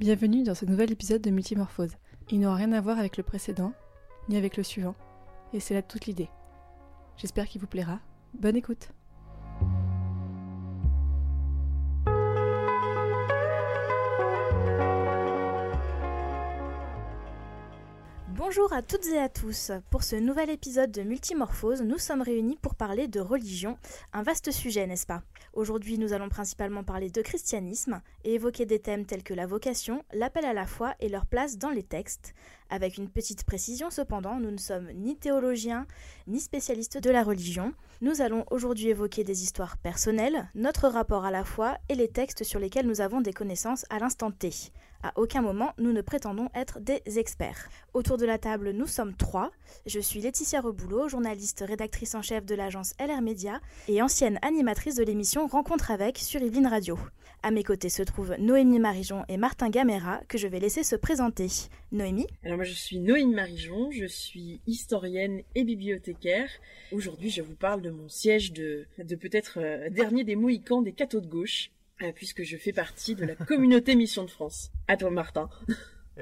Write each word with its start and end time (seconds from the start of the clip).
Bienvenue 0.00 0.44
dans 0.44 0.54
ce 0.54 0.64
nouvel 0.64 0.90
épisode 0.90 1.20
de 1.20 1.28
Multimorphose. 1.28 1.92
Il 2.30 2.40
n'aura 2.40 2.54
rien 2.54 2.72
à 2.72 2.80
voir 2.80 2.98
avec 2.98 3.18
le 3.18 3.22
précédent, 3.22 3.74
ni 4.30 4.38
avec 4.38 4.56
le 4.56 4.62
suivant, 4.62 4.94
et 5.52 5.60
c'est 5.60 5.74
là 5.74 5.82
toute 5.82 6.06
l'idée. 6.06 6.30
J'espère 7.18 7.46
qu'il 7.46 7.60
vous 7.60 7.66
plaira. 7.66 8.00
Bonne 8.32 8.56
écoute 8.56 8.88
Bonjour 18.50 18.72
à 18.72 18.82
toutes 18.82 19.06
et 19.06 19.18
à 19.20 19.28
tous. 19.28 19.70
Pour 19.90 20.02
ce 20.02 20.16
nouvel 20.16 20.50
épisode 20.50 20.90
de 20.90 21.02
Multimorphose, 21.02 21.82
nous 21.82 21.98
sommes 21.98 22.20
réunis 22.20 22.58
pour 22.60 22.74
parler 22.74 23.06
de 23.06 23.20
religion, 23.20 23.78
un 24.12 24.24
vaste 24.24 24.50
sujet, 24.50 24.88
n'est-ce 24.88 25.06
pas? 25.06 25.22
Aujourd'hui, 25.52 25.98
nous 25.98 26.12
allons 26.12 26.28
principalement 26.28 26.82
parler 26.82 27.10
de 27.10 27.22
christianisme 27.22 28.02
et 28.24 28.34
évoquer 28.34 28.66
des 28.66 28.80
thèmes 28.80 29.06
tels 29.06 29.22
que 29.22 29.34
la 29.34 29.46
vocation, 29.46 30.02
l'appel 30.12 30.44
à 30.44 30.52
la 30.52 30.66
foi 30.66 30.96
et 30.98 31.08
leur 31.08 31.26
place 31.26 31.58
dans 31.58 31.70
les 31.70 31.84
textes. 31.84 32.34
Avec 32.70 32.98
une 32.98 33.08
petite 33.08 33.44
précision 33.44 33.88
cependant, 33.88 34.40
nous 34.40 34.50
ne 34.50 34.56
sommes 34.56 34.90
ni 34.94 35.16
théologiens 35.16 35.86
ni 36.26 36.40
spécialistes 36.40 36.98
de 36.98 37.10
la 37.10 37.22
religion. 37.22 37.72
Nous 38.00 38.20
allons 38.20 38.46
aujourd'hui 38.50 38.88
évoquer 38.88 39.22
des 39.22 39.44
histoires 39.44 39.78
personnelles, 39.78 40.50
notre 40.56 40.88
rapport 40.88 41.24
à 41.24 41.30
la 41.30 41.44
foi 41.44 41.78
et 41.88 41.94
les 41.94 42.08
textes 42.08 42.42
sur 42.42 42.58
lesquels 42.58 42.88
nous 42.88 43.00
avons 43.00 43.20
des 43.20 43.32
connaissances 43.32 43.86
à 43.90 44.00
l'instant 44.00 44.32
T. 44.32 44.50
À 45.02 45.12
aucun 45.16 45.40
moment, 45.40 45.72
nous 45.78 45.92
ne 45.92 46.02
prétendons 46.02 46.50
être 46.54 46.78
des 46.78 47.00
experts. 47.18 47.70
Autour 47.94 48.18
de 48.18 48.26
la 48.26 48.36
table, 48.36 48.72
nous 48.72 48.86
sommes 48.86 49.14
trois. 49.14 49.50
Je 49.86 49.98
suis 49.98 50.20
Laetitia 50.20 50.60
Reboulot, 50.60 51.08
journaliste 51.08 51.64
rédactrice 51.66 52.14
en 52.14 52.20
chef 52.20 52.44
de 52.44 52.54
l'agence 52.54 52.92
LR 53.00 53.22
Media 53.22 53.60
et 53.88 54.02
ancienne 54.02 54.38
animatrice 54.42 54.96
de 54.96 55.02
l'émission 55.02 55.46
Rencontre 55.46 55.90
avec 55.90 56.18
sur 56.18 56.42
Yveline 56.42 56.66
Radio. 56.66 56.98
À 57.42 57.50
mes 57.50 57.64
côtés 57.64 57.88
se 57.88 58.02
trouvent 58.02 58.34
Noémie 58.38 58.78
Marijon 58.78 59.24
et 59.30 59.38
Martin 59.38 59.70
Gamera, 59.70 60.20
que 60.28 60.36
je 60.36 60.46
vais 60.46 60.60
laisser 60.60 60.82
se 60.82 60.96
présenter. 60.96 61.48
Noémie? 61.92 62.26
Alors 62.44 62.56
moi 62.56 62.66
je 62.66 62.74
suis 62.74 62.98
Noémie 62.98 63.34
Marijon, 63.34 63.90
je 63.90 64.04
suis 64.04 64.60
historienne 64.66 65.40
et 65.54 65.64
bibliothécaire. 65.64 66.50
Aujourd'hui 66.92 67.30
je 67.30 67.40
vous 67.40 67.54
parle 67.54 67.80
de 67.80 67.88
mon 67.88 68.10
siège 68.10 68.52
de, 68.52 68.86
peut-être 68.98 69.58
euh, 69.58 69.88
dernier 69.88 70.24
des 70.24 70.36
Mohicans 70.36 70.82
des 70.82 70.92
cathos 70.92 71.22
de 71.22 71.26
gauche, 71.26 71.70
puisque 72.14 72.42
je 72.42 72.56
fais 72.56 72.72
partie 72.72 73.14
de 73.14 73.24
la 73.24 73.34
communauté 73.34 73.94
Mission 73.94 74.24
de 74.24 74.30
France. 74.30 74.70
À 74.88 74.96
toi 74.96 75.10
Martin. 75.10 75.48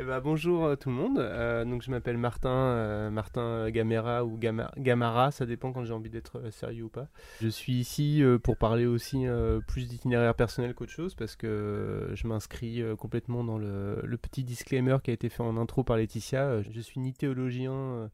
Eh 0.00 0.04
ben, 0.04 0.20
bonjour 0.20 0.64
euh, 0.66 0.76
tout 0.76 0.90
le 0.90 0.94
monde. 0.94 1.18
Euh, 1.18 1.64
je 1.80 1.90
m'appelle 1.90 2.18
Martin, 2.18 2.50
euh, 2.50 3.10
Martin 3.10 3.68
Gamera 3.70 4.24
ou 4.24 4.36
Gama- 4.38 4.70
Gamara, 4.76 5.30
ça 5.32 5.44
dépend 5.46 5.72
quand 5.72 5.82
j'ai 5.84 5.92
envie 5.94 6.10
d'être 6.10 6.38
euh, 6.38 6.50
sérieux 6.50 6.84
ou 6.84 6.88
pas. 6.88 7.08
Je 7.40 7.48
suis 7.48 7.72
ici 7.72 8.22
euh, 8.22 8.38
pour 8.38 8.56
parler 8.58 8.86
aussi 8.86 9.26
euh, 9.26 9.60
plus 9.66 9.88
d'itinéraire 9.88 10.34
personnel 10.34 10.74
qu'autre 10.74 10.92
chose 10.92 11.14
parce 11.14 11.34
que 11.36 11.46
euh, 11.46 12.14
je 12.14 12.26
m'inscris 12.28 12.80
euh, 12.82 12.94
complètement 12.96 13.42
dans 13.42 13.58
le, 13.58 14.02
petit 14.22 14.44
disclaimer 14.44 14.98
qui 15.02 15.10
a 15.10 15.14
été 15.14 15.28
fait 15.30 15.42
en 15.42 15.56
intro 15.56 15.82
par 15.84 15.96
Laetitia. 15.96 16.42
Euh, 16.44 16.62
Je 16.70 16.80
suis 16.80 17.00
ni 17.00 17.12
théologien 17.12 17.72
euh, 17.72 18.08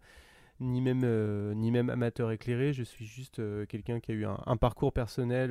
ni 0.61 0.81
même 0.81 1.03
euh, 1.05 1.89
amateur 1.93 2.31
éclairé. 2.31 2.73
Je 2.73 2.85
suis 2.85 3.05
juste 3.05 3.41
euh, 3.41 3.67
quelqu'un 3.67 4.01
qui 4.01 4.13
a 4.13 4.15
eu 4.15 4.25
un 4.25 4.57
parcours 4.57 4.93
personnel. 4.93 5.51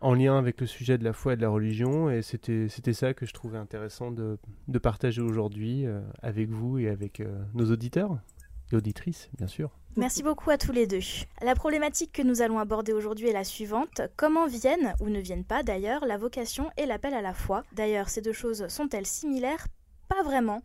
En 0.00 0.14
lien 0.14 0.38
avec 0.38 0.60
le 0.60 0.66
sujet 0.66 0.98
de 0.98 1.04
la 1.04 1.12
foi 1.12 1.34
et 1.34 1.36
de 1.36 1.42
la 1.42 1.48
religion, 1.48 2.10
et 2.10 2.22
c'était 2.22 2.68
c'était 2.68 2.92
ça 2.92 3.14
que 3.14 3.26
je 3.26 3.32
trouvais 3.32 3.58
intéressant 3.58 4.10
de, 4.10 4.38
de 4.68 4.78
partager 4.78 5.22
aujourd'hui 5.22 5.86
euh, 5.86 6.00
avec 6.22 6.48
vous 6.50 6.78
et 6.78 6.88
avec 6.88 7.20
euh, 7.20 7.42
nos 7.54 7.70
auditeurs 7.70 8.18
et 8.72 8.76
auditrices, 8.76 9.30
bien 9.38 9.46
sûr. 9.46 9.70
Merci 9.96 10.22
beaucoup 10.22 10.50
à 10.50 10.58
tous 10.58 10.72
les 10.72 10.86
deux. 10.86 11.00
La 11.40 11.54
problématique 11.54 12.12
que 12.12 12.22
nous 12.22 12.42
allons 12.42 12.58
aborder 12.58 12.92
aujourd'hui 12.92 13.28
est 13.28 13.32
la 13.32 13.44
suivante. 13.44 14.02
Comment 14.16 14.46
viennent, 14.46 14.92
ou 15.00 15.08
ne 15.08 15.20
viennent 15.20 15.44
pas 15.44 15.62
d'ailleurs, 15.62 16.04
la 16.04 16.18
vocation 16.18 16.70
et 16.76 16.84
l'appel 16.84 17.14
à 17.14 17.22
la 17.22 17.32
foi? 17.32 17.62
D'ailleurs, 17.72 18.10
ces 18.10 18.20
deux 18.20 18.34
choses 18.34 18.68
sont-elles 18.68 19.06
similaires? 19.06 19.66
Pas 20.08 20.22
vraiment. 20.22 20.60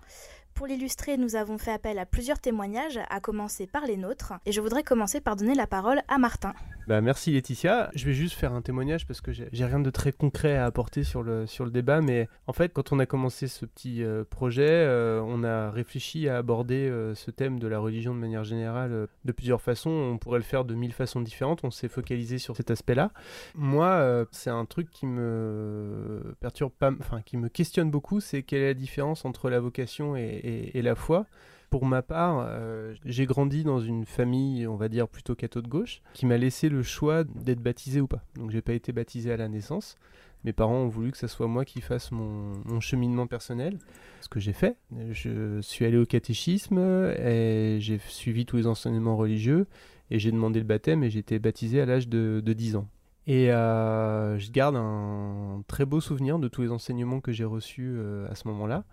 Pour 0.62 0.68
l'illustrer, 0.68 1.18
nous 1.18 1.36
avons 1.36 1.58
fait 1.58 1.72
appel 1.72 1.98
à 1.98 2.06
plusieurs 2.06 2.38
témoignages, 2.40 3.00
à 3.10 3.20
commencer 3.20 3.66
par 3.66 3.88
les 3.88 3.98
nôtres, 3.98 4.34
et 4.46 4.52
je 4.52 4.62
voudrais 4.62 4.84
commencer 4.84 5.20
par 5.20 5.36
donner 5.36 5.56
la 5.56 5.66
parole 5.66 6.02
à 6.08 6.20
Martin. 6.20 6.54
Bah, 6.88 7.02
merci 7.02 7.32
Laetitia. 7.32 7.90
Je 7.96 8.06
vais 8.06 8.14
juste 8.14 8.36
faire 8.36 8.54
un 8.54 8.62
témoignage 8.62 9.08
parce 9.08 9.22
que 9.22 9.32
j'ai 9.32 9.66
rien 9.66 9.80
de 9.80 9.90
très 9.90 10.12
concret 10.12 10.58
à 10.58 10.66
apporter 10.66 11.04
sur 11.04 11.24
le, 11.24 11.48
sur 11.48 11.66
le 11.66 11.72
débat, 11.72 12.02
mais 12.02 12.28
en 12.46 12.54
fait, 12.54 12.74
quand 12.74 12.92
on 12.92 13.00
a 13.00 13.08
commencé 13.08 13.48
ce 13.48 13.66
petit 13.66 14.04
euh, 14.04 14.24
projet, 14.24 14.68
euh, 14.70 15.20
on 15.26 15.44
a 15.44 15.72
réfléchi 15.72 16.28
à 16.30 16.38
aborder 16.38 16.88
euh, 16.90 17.16
ce 17.16 17.32
thème 17.32 17.58
de 17.60 17.68
la 17.68 17.80
religion 17.80 18.14
de 18.14 18.20
manière 18.20 18.44
générale 18.44 19.08
de 19.26 19.32
plusieurs 19.32 19.62
façons. 19.62 19.90
On 19.90 20.18
pourrait 20.20 20.40
le 20.40 20.44
faire 20.44 20.64
de 20.66 20.76
mille 20.76 20.94
façons 20.94 21.22
différentes. 21.22 21.62
On 21.64 21.72
s'est 21.72 21.88
focalisé 21.88 22.38
sur 22.38 22.56
cet 22.56 22.70
aspect-là. 22.70 23.12
Moi, 23.56 24.28
c'est 24.32 24.52
un 24.52 24.66
truc 24.66 24.92
qui 24.92 25.08
me 25.08 26.36
perturbe 26.40 26.74
pas, 26.78 26.92
enfin, 27.00 27.22
qui 27.22 27.38
me 27.38 27.50
questionne 27.50 27.90
beaucoup, 27.90 28.20
c'est 28.20 28.44
quelle 28.44 28.62
est 28.62 28.68
la 28.68 28.74
différence 28.76 29.26
entre 29.26 29.50
la 29.50 29.60
vocation 29.60 30.16
et, 30.16 30.22
et- 30.44 30.51
et 30.74 30.82
la 30.82 30.96
foi. 30.96 31.26
Pour 31.72 31.86
ma 31.86 32.02
part, 32.02 32.46
euh, 32.46 32.94
j'ai 33.06 33.26
grandi 33.26 33.64
dans 33.64 33.80
une 33.80 34.06
famille, 34.06 34.68
on 34.68 34.76
va 34.76 34.90
dire 34.90 35.08
plutôt 35.08 35.36
catho 35.36 35.62
de 35.62 35.70
gauche, 35.70 36.02
qui 36.14 36.26
m'a 36.26 36.38
laissé 36.38 36.68
le 36.68 36.84
choix 36.84 37.24
d'être 37.24 37.62
baptisé 37.62 38.02
ou 38.02 38.08
pas. 38.08 38.22
Donc 38.36 38.52
j'ai 38.52 38.62
pas 38.62 38.74
été 38.74 38.92
baptisé 38.92 39.32
à 39.32 39.38
la 39.38 39.48
naissance. 39.48 39.96
Mes 40.44 40.52
parents 40.52 40.76
ont 40.76 40.90
voulu 40.90 41.12
que 41.12 41.18
ce 41.18 41.28
soit 41.28 41.48
moi 41.48 41.64
qui 41.64 41.80
fasse 41.80 42.12
mon, 42.12 42.80
cheminement 42.82 43.26
personnel, 43.26 43.78
ce 44.20 44.28
que 44.28 44.42
j'ai 44.42 44.52
fait. 44.52 44.76
Je 45.12 45.62
suis 45.62 45.86
allé 45.86 45.96
au 45.98 46.06
catéchisme 46.06 46.78
et 47.18 47.78
j'ai 47.80 48.00
suivi 48.00 48.46
tous 48.46 48.58
les 48.58 48.68
enseignements 48.68 49.16
religieux 49.16 49.66
et 50.10 50.20
j'ai 50.20 50.32
demandé 50.32 50.60
le 50.60 50.66
baptême 50.66 51.06
et 51.06 51.10
j'ai 51.10 51.20
été 51.20 51.40
baptisé 51.40 51.80
à 51.80 51.86
l'âge 51.86 52.10
de, 52.10 52.42
de 52.44 52.54
10 52.54 52.76
ans. 52.76 52.88
Et 53.28 53.50
euh, 53.50 54.38
je 54.40 54.52
garde 54.52 54.76
un 54.76 55.64
très 55.68 55.86
beau 55.86 56.02
souvenir 56.02 56.38
de 56.38 56.50
tous 56.50 56.64
les 56.64 56.72
enseignements 56.72 57.22
que 57.22 57.32
j'ai 57.32 57.46
reçus 57.46 57.94
euh, 57.96 58.30
à 58.30 58.36
ce 58.36 58.48
moment-là 58.50 58.84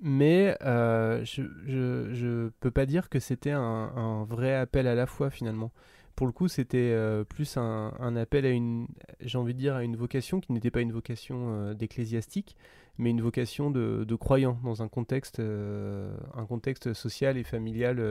mais 0.00 0.56
euh, 0.62 1.24
je, 1.24 1.42
je, 1.66 2.14
je 2.14 2.48
peux 2.60 2.70
pas 2.70 2.86
dire 2.86 3.08
que 3.08 3.20
c'était 3.20 3.50
un, 3.50 3.60
un 3.60 4.24
vrai 4.24 4.54
appel 4.54 4.86
à 4.86 4.94
la 4.94 5.06
foi 5.06 5.30
finalement. 5.30 5.72
Pour 6.16 6.26
le 6.26 6.32
coup, 6.32 6.48
c'était 6.48 6.76
euh, 6.92 7.24
plus 7.24 7.56
un, 7.56 7.94
un 7.98 8.14
appel 8.16 8.44
à 8.44 8.50
une, 8.50 8.88
j'ai 9.20 9.38
envie 9.38 9.54
de 9.54 9.58
dire, 9.58 9.74
à 9.76 9.84
une 9.84 9.96
vocation 9.96 10.40
qui 10.40 10.52
n'était 10.52 10.70
pas 10.70 10.82
une 10.82 10.92
vocation 10.92 11.46
euh, 11.48 11.74
d'ecclésiastique, 11.74 12.56
mais 12.98 13.08
une 13.08 13.22
vocation 13.22 13.70
de, 13.70 14.04
de 14.04 14.14
croyant 14.16 14.58
dans 14.62 14.82
un 14.82 14.88
contexte, 14.88 15.40
euh, 15.40 16.14
un 16.34 16.44
contexte 16.44 16.92
social 16.92 17.38
et 17.38 17.44
familial 17.44 18.02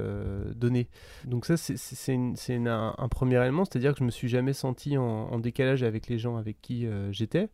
donné. 0.56 0.88
Donc 1.26 1.46
ça, 1.46 1.56
c'est- 1.58 2.56
un, 2.56 2.96
un 2.98 3.08
premier 3.10 3.40
élément, 3.42 3.64
c'est-à-dire 3.66 3.94
que 3.94 4.00
je 4.00 4.06
me 4.06 4.12
suis 4.12 4.28
jamais 4.30 4.54
senti 4.54 4.98
en, 4.98 5.38
décalage 5.38 5.84
avec 5.84 6.08
les 6.08 6.18
gens 6.18 6.38
avec 6.38 6.60
qui 6.62 6.88
j'étais 7.12 7.50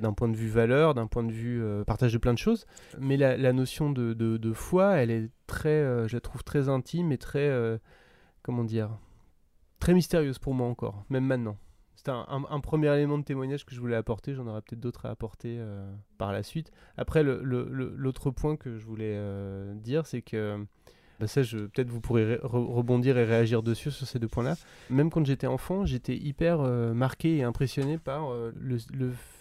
d'un 0.00 0.12
point 0.12 0.28
de 0.28 0.36
vue 0.36 0.48
valeur, 0.48 0.94
d'un 0.94 1.06
point 1.06 1.22
de 1.22 1.32
vue 1.32 1.62
euh, 1.62 1.84
partage 1.84 2.12
de 2.12 2.18
plein 2.18 2.32
de 2.34 2.38
choses. 2.38 2.66
Mais 2.98 3.16
la, 3.16 3.52
notion 3.52 3.90
de, 3.90 4.12
de, 4.14 4.36
de 4.36 4.52
foi, 4.52 4.96
elle 4.96 5.10
est 5.10 5.30
très, 5.46 5.68
euh, 5.68 6.08
je 6.08 6.16
la 6.16 6.20
trouve 6.20 6.42
très 6.42 6.68
intime 6.68 7.12
et 7.12 7.18
très, 7.18 7.48
euh, 7.48 7.78
comment 8.42 8.64
dire, 8.64 8.90
très 9.78 9.94
mystérieuse 9.94 10.38
pour 10.38 10.54
moi 10.54 10.66
encore, 10.66 11.04
même 11.10 11.24
maintenant. 11.24 11.56
C'était 11.94 12.12
un, 12.12 12.44
un- 12.48 12.60
premier 12.60 12.94
élément 12.94 13.18
de 13.18 13.24
témoignage 13.24 13.66
que 13.66 13.74
je 13.74 13.80
voulais 13.80 13.96
apporter, 13.96 14.34
j'en 14.34 14.46
aurais 14.46 14.62
peut-être 14.62 14.80
d'autres 14.80 15.04
à 15.04 15.10
apporter 15.10 15.62
par 16.16 16.32
la 16.32 16.42
suite. 16.42 16.72
Après, 16.96 17.22
l'autre 17.22 18.30
point 18.30 18.56
que 18.56 18.78
je 18.78 18.86
voulais 18.86 19.20
dire, 19.74 20.06
c'est 20.06 20.22
que 20.22 20.64
bah 21.20 21.26
ça, 21.26 21.42
peut-être 21.42 21.90
vous 21.90 22.00
pourrez 22.00 22.36
re- 22.36 22.48
rebondir 22.48 23.18
et 23.18 23.24
réagir 23.24 23.62
dessus 23.62 23.90
sur 23.90 24.06
ces 24.06 24.18
deux 24.18 24.26
points-là. 24.28 24.56
Même 24.88 25.10
quand 25.10 25.24
j'étais 25.26 25.46
enfant, 25.46 25.84
j'étais 25.84 26.16
hyper 26.16 26.60
euh, 26.60 26.94
marqué 26.94 27.36
et 27.36 27.42
impressionné 27.42 27.98
par 27.98 28.32
euh, 28.32 28.52
le, 28.58 28.78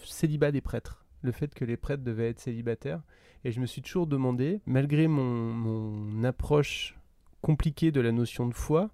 célibat 0.03 0.51
des 0.51 0.61
prêtres. 0.61 1.05
Le 1.21 1.31
fait 1.31 1.53
que 1.55 1.63
les 1.63 1.77
prêtres 1.77 2.03
devaient 2.03 2.29
être 2.29 2.39
célibataires. 2.39 3.01
Et 3.45 3.51
je 3.51 3.61
me 3.61 3.65
suis 3.65 3.81
toujours 3.81 4.07
demandé, 4.07 4.59
malgré 4.65 5.07
mon, 5.07 5.23
mon 5.23 6.23
approche 6.25 6.97
compliquée 7.41 7.91
de 7.91 8.01
la 8.01 8.11
notion 8.11 8.47
de 8.47 8.53
foi, 8.53 8.89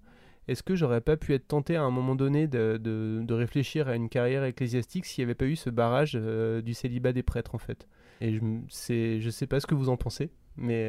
est-ce 0.46 0.62
que 0.62 0.76
j'aurais 0.76 1.00
pas 1.00 1.16
pu 1.16 1.34
être 1.34 1.48
tenté 1.48 1.74
à 1.74 1.82
un 1.82 1.90
moment 1.90 2.14
donné 2.14 2.46
de, 2.46 2.78
de- 2.80 3.34
réfléchir 3.34 3.88
à 3.88 3.96
une 3.96 4.08
carrière 4.08 4.44
ecclésiastique 4.44 5.04
s'il 5.04 5.22
n'y 5.22 5.26
avait 5.26 5.34
pas 5.34 5.46
eu 5.46 5.56
ce 5.56 5.70
barrage 5.70 6.12
euh, 6.14 6.62
du 6.62 6.72
célibat 6.72 7.12
des 7.12 7.24
prêtres 7.24 7.56
en 7.56 7.58
fait? 7.58 7.88
Et 8.20 8.32
je, 8.32 9.18
je 9.20 9.30
sais 9.30 9.46
pas 9.48 9.58
ce 9.58 9.66
que 9.66 9.74
vous 9.74 9.88
en 9.88 9.96
pensez, 9.96 10.30
mais 10.56 10.86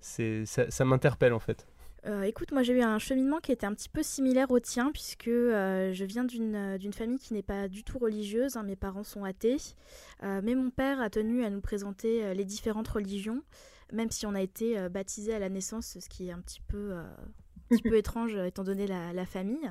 c'est, 0.00 0.44
ça, 0.46 0.70
ça 0.70 0.84
m'interpelle 0.84 1.32
en 1.32 1.38
fait. 1.38 1.66
Euh, 2.06 2.22
écoute, 2.22 2.52
moi 2.52 2.62
j'ai 2.62 2.74
eu 2.74 2.82
un 2.82 2.98
cheminement 3.00 3.38
qui 3.40 3.50
était 3.50 3.66
un 3.66 3.74
petit 3.74 3.88
peu 3.88 4.02
similaire 4.04 4.50
au 4.52 4.60
tien, 4.60 4.92
puisque 4.92 5.26
euh, 5.28 5.92
je 5.92 6.04
viens 6.04 6.24
d'une 6.24 6.54
euh, 6.54 6.78
d'une 6.78 6.92
famille 6.92 7.18
qui 7.18 7.34
n'est 7.34 7.42
pas 7.42 7.66
du 7.68 7.82
tout 7.82 7.98
religieuse, 7.98 8.56
hein, 8.56 8.62
mes 8.62 8.76
parents 8.76 9.02
sont 9.04 9.24
athées, 9.24 9.56
Euh, 10.22 10.40
mais 10.42 10.54
mon 10.54 10.70
père 10.70 11.00
a 11.00 11.10
tenu 11.10 11.44
à 11.44 11.50
nous 11.50 11.60
présenter 11.60 12.24
euh, 12.24 12.34
les 12.34 12.44
différentes 12.44 12.88
religions, 12.88 13.42
même 13.92 14.10
si 14.10 14.26
on 14.26 14.34
a 14.34 14.40
été 14.40 14.78
euh, 14.78 14.88
baptisé 14.88 15.34
à 15.34 15.38
la 15.40 15.48
naissance, 15.48 15.98
ce 16.00 16.08
qui 16.08 16.28
est 16.28 16.32
un 16.32 16.40
petit 16.40 16.60
peu, 16.60 16.92
euh, 16.92 17.02
un 17.02 17.76
petit 17.76 17.82
peu 17.82 17.96
étrange 17.98 18.36
étant 18.36 18.64
donné 18.64 18.86
la, 18.86 19.12
la 19.12 19.26
famille. 19.26 19.70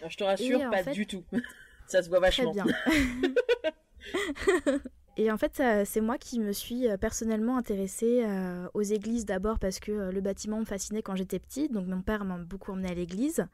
Alors, 0.00 0.10
je 0.10 0.16
te 0.16 0.24
rassure, 0.24 0.60
Et, 0.60 0.66
en 0.66 0.70
pas 0.70 0.82
fait- 0.82 0.92
du 0.92 1.06
tout. 1.06 1.24
Ça 1.86 2.02
se 2.02 2.08
voit 2.08 2.18
Très 2.18 2.44
vachement. 2.44 2.52
bien. 2.52 2.66
Et 5.16 5.30
en 5.30 5.36
fait, 5.36 5.62
c'est 5.84 6.00
moi 6.00 6.18
qui 6.18 6.40
me 6.40 6.52
suis 6.52 6.88
euh, 6.88 6.96
personnellement 6.96 7.56
intéressée 7.56 8.22
euh, 8.24 8.68
aux 8.74 8.82
églises 8.82 9.26
d'abord 9.26 9.58
parce 9.58 9.80
que 9.80 9.92
euh, 9.92 10.12
le 10.12 10.20
bâtiment 10.20 10.60
me 10.60 10.64
fascinait 10.64 11.02
quand 11.02 11.16
j'étais 11.16 11.38
petite. 11.38 11.72
Donc 11.72 11.86
mon 11.86 12.00
père 12.00 12.24
m'a 12.24 12.38
beaucoup 12.38 12.72
emmené 12.72 12.88
à 12.88 12.94
l'église 12.94 13.46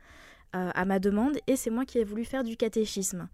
à 0.53 0.87
ma 0.87 0.99
demande 1.01 1.37
et 1.47 1.55
c'est 1.55 1.69
moi 1.69 1.85
qui 1.85 1.99
ai 1.99 2.05
voulu 2.05 2.25
faire 2.25 2.43
du 2.43 2.57
catéchisme. 2.57 3.29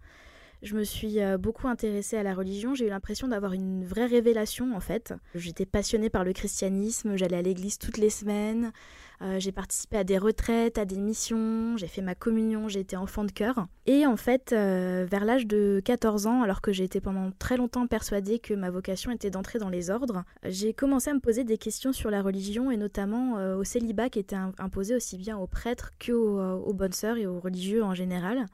Je 0.61 0.75
me 0.75 0.83
suis 0.83 1.19
beaucoup 1.39 1.69
intéressée 1.69 2.17
à 2.17 2.23
la 2.23 2.33
religion. 2.33 2.75
J'ai 2.75 2.87
eu 2.87 2.89
l'impression 2.89 3.29
d'avoir 3.29 3.53
une 3.53 3.85
vraie 3.85 4.07
révélation 4.07 4.75
en 4.75 4.81
fait. 4.81 5.13
J'étais 5.33 5.65
passionnée 5.65 6.09
par 6.09 6.25
le 6.25 6.33
christianisme. 6.33 7.15
J'allais 7.15 7.37
à 7.37 7.41
l'église 7.41 7.77
toutes 7.77 7.97
les 7.97 8.09
semaines. 8.09 8.73
Euh, 9.21 9.39
j'ai 9.39 9.51
participé 9.51 9.97
à 9.97 10.03
des 10.03 10.17
retraites, 10.17 10.77
à 10.77 10.85
des 10.85 10.97
missions. 10.97 11.77
J'ai 11.77 11.87
fait 11.87 12.01
ma 12.01 12.15
communion. 12.15 12.67
J'ai 12.67 12.79
été 12.79 12.95
enfant 12.97 13.23
de 13.23 13.31
cœur. 13.31 13.67
Et 13.85 14.05
en 14.05 14.17
fait, 14.17 14.53
euh, 14.53 15.05
vers 15.09 15.25
l'âge 15.25 15.45
de 15.45 15.81
14 15.85 16.27
ans, 16.27 16.41
alors 16.41 16.61
que 16.61 16.71
j'ai 16.71 16.83
été 16.83 16.99
pendant 16.99 17.31
très 17.39 17.57
longtemps 17.57 17.87
persuadée 17.87 18.39
que 18.39 18.53
ma 18.53 18.69
vocation 18.69 19.11
était 19.11 19.29
d'entrer 19.29 19.59
dans 19.59 19.69
les 19.69 19.89
ordres, 19.89 20.23
j'ai 20.43 20.73
commencé 20.73 21.09
à 21.09 21.13
me 21.13 21.19
poser 21.19 21.43
des 21.43 21.57
questions 21.57 21.93
sur 21.93 22.09
la 22.09 22.21
religion 22.21 22.71
et 22.71 22.77
notamment 22.77 23.33
au 23.55 23.63
célibat 23.63 24.09
qui 24.09 24.19
était 24.19 24.37
imposé 24.57 24.95
aussi 24.95 25.17
bien 25.17 25.37
aux 25.37 25.47
prêtres 25.47 25.91
qu'aux 26.03 26.39
aux 26.39 26.73
bonnes 26.73 26.93
sœurs 26.93 27.17
et 27.17 27.27
aux 27.27 27.39
religieux 27.39 27.83
en 27.83 27.93
général. 27.93 28.45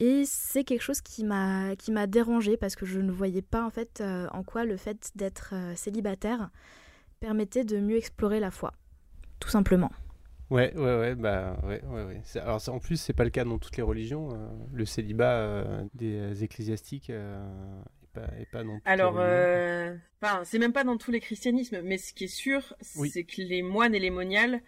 Et 0.00 0.24
c'est 0.24 0.64
quelque 0.64 0.80
chose 0.80 1.02
qui 1.02 1.24
m'a 1.24 1.76
qui 1.76 1.92
m'a 1.92 2.06
dérangé 2.06 2.56
parce 2.56 2.74
que 2.74 2.86
je 2.86 3.00
ne 3.00 3.12
voyais 3.12 3.42
pas 3.42 3.62
en 3.62 3.68
fait 3.68 4.00
euh, 4.00 4.26
en 4.32 4.42
quoi 4.42 4.64
le 4.64 4.78
fait 4.78 5.10
d'être 5.14 5.50
euh, 5.52 5.74
célibataire 5.76 6.48
permettait 7.20 7.64
de 7.64 7.78
mieux 7.78 7.98
explorer 7.98 8.40
la 8.40 8.50
foi, 8.50 8.72
tout 9.40 9.48
simplement. 9.48 9.90
Ouais, 10.50 10.72
ouais, 10.74 10.98
ouais, 10.98 11.14
bah, 11.14 11.58
ouais, 11.64 11.80
ouais, 11.84 12.04
ouais. 12.04 12.22
Alors, 12.40 12.60
en 12.68 12.78
plus, 12.80 12.96
c'est 12.96 13.12
pas 13.12 13.24
le 13.24 13.30
cas 13.30 13.44
dans 13.44 13.58
toutes 13.58 13.76
les 13.76 13.82
religions. 13.82 14.30
Euh, 14.32 14.48
le 14.72 14.84
célibat 14.84 15.84
des 15.94 16.42
ecclésiastiques 16.42 17.10
est 17.10 17.22
pas, 18.12 18.26
est 18.38 18.50
pas 18.50 18.64
non 18.64 18.80
plus. 18.80 18.90
Alors, 18.90 19.14
enfin, 19.14 20.42
c'est 20.44 20.58
même 20.58 20.72
pas 20.72 20.84
dans 20.84 20.96
tous 20.96 21.12
les 21.12 21.20
christianismes, 21.20 21.82
mais 21.82 21.98
ce 21.98 22.12
qui 22.12 22.24
est 22.24 22.34
sûr, 22.34 22.74
c'est 22.80 23.24
que 23.24 23.42
les 23.42 23.62
moines 23.62 23.94
et 23.94 24.00
les 24.00 24.10
moniales 24.10 24.60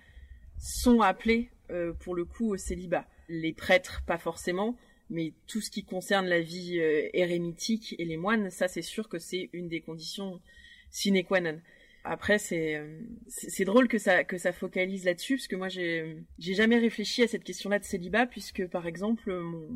sont 0.58 1.00
appelés, 1.00 1.50
pour 2.00 2.14
le 2.14 2.24
coup, 2.24 2.52
au 2.52 2.56
célibat. 2.56 3.04
Les 3.28 3.52
prêtres, 3.52 4.02
pas 4.06 4.18
forcément 4.18 4.76
mais 5.12 5.34
tout 5.46 5.60
ce 5.60 5.70
qui 5.70 5.84
concerne 5.84 6.26
la 6.26 6.40
vie 6.40 6.78
euh, 6.80 7.08
érémitique 7.12 7.94
et 7.98 8.04
les 8.04 8.16
moines, 8.16 8.50
ça 8.50 8.66
c'est 8.66 8.82
sûr 8.82 9.08
que 9.08 9.18
c'est 9.18 9.50
une 9.52 9.68
des 9.68 9.80
conditions 9.80 10.40
sine 10.90 11.22
qua 11.24 11.40
non. 11.40 11.60
Après 12.04 12.38
c'est 12.38 12.76
euh, 12.76 13.00
c'est 13.28 13.64
drôle 13.64 13.86
que 13.86 13.98
ça 13.98 14.24
que 14.24 14.36
ça 14.36 14.52
focalise 14.52 15.04
là-dessus 15.04 15.36
parce 15.36 15.46
que 15.46 15.56
moi 15.56 15.68
j'ai 15.68 16.16
j'ai 16.38 16.54
jamais 16.54 16.78
réfléchi 16.78 17.22
à 17.22 17.28
cette 17.28 17.44
question-là 17.44 17.78
de 17.78 17.84
célibat 17.84 18.26
puisque 18.26 18.66
par 18.66 18.86
exemple 18.86 19.32
mon 19.32 19.68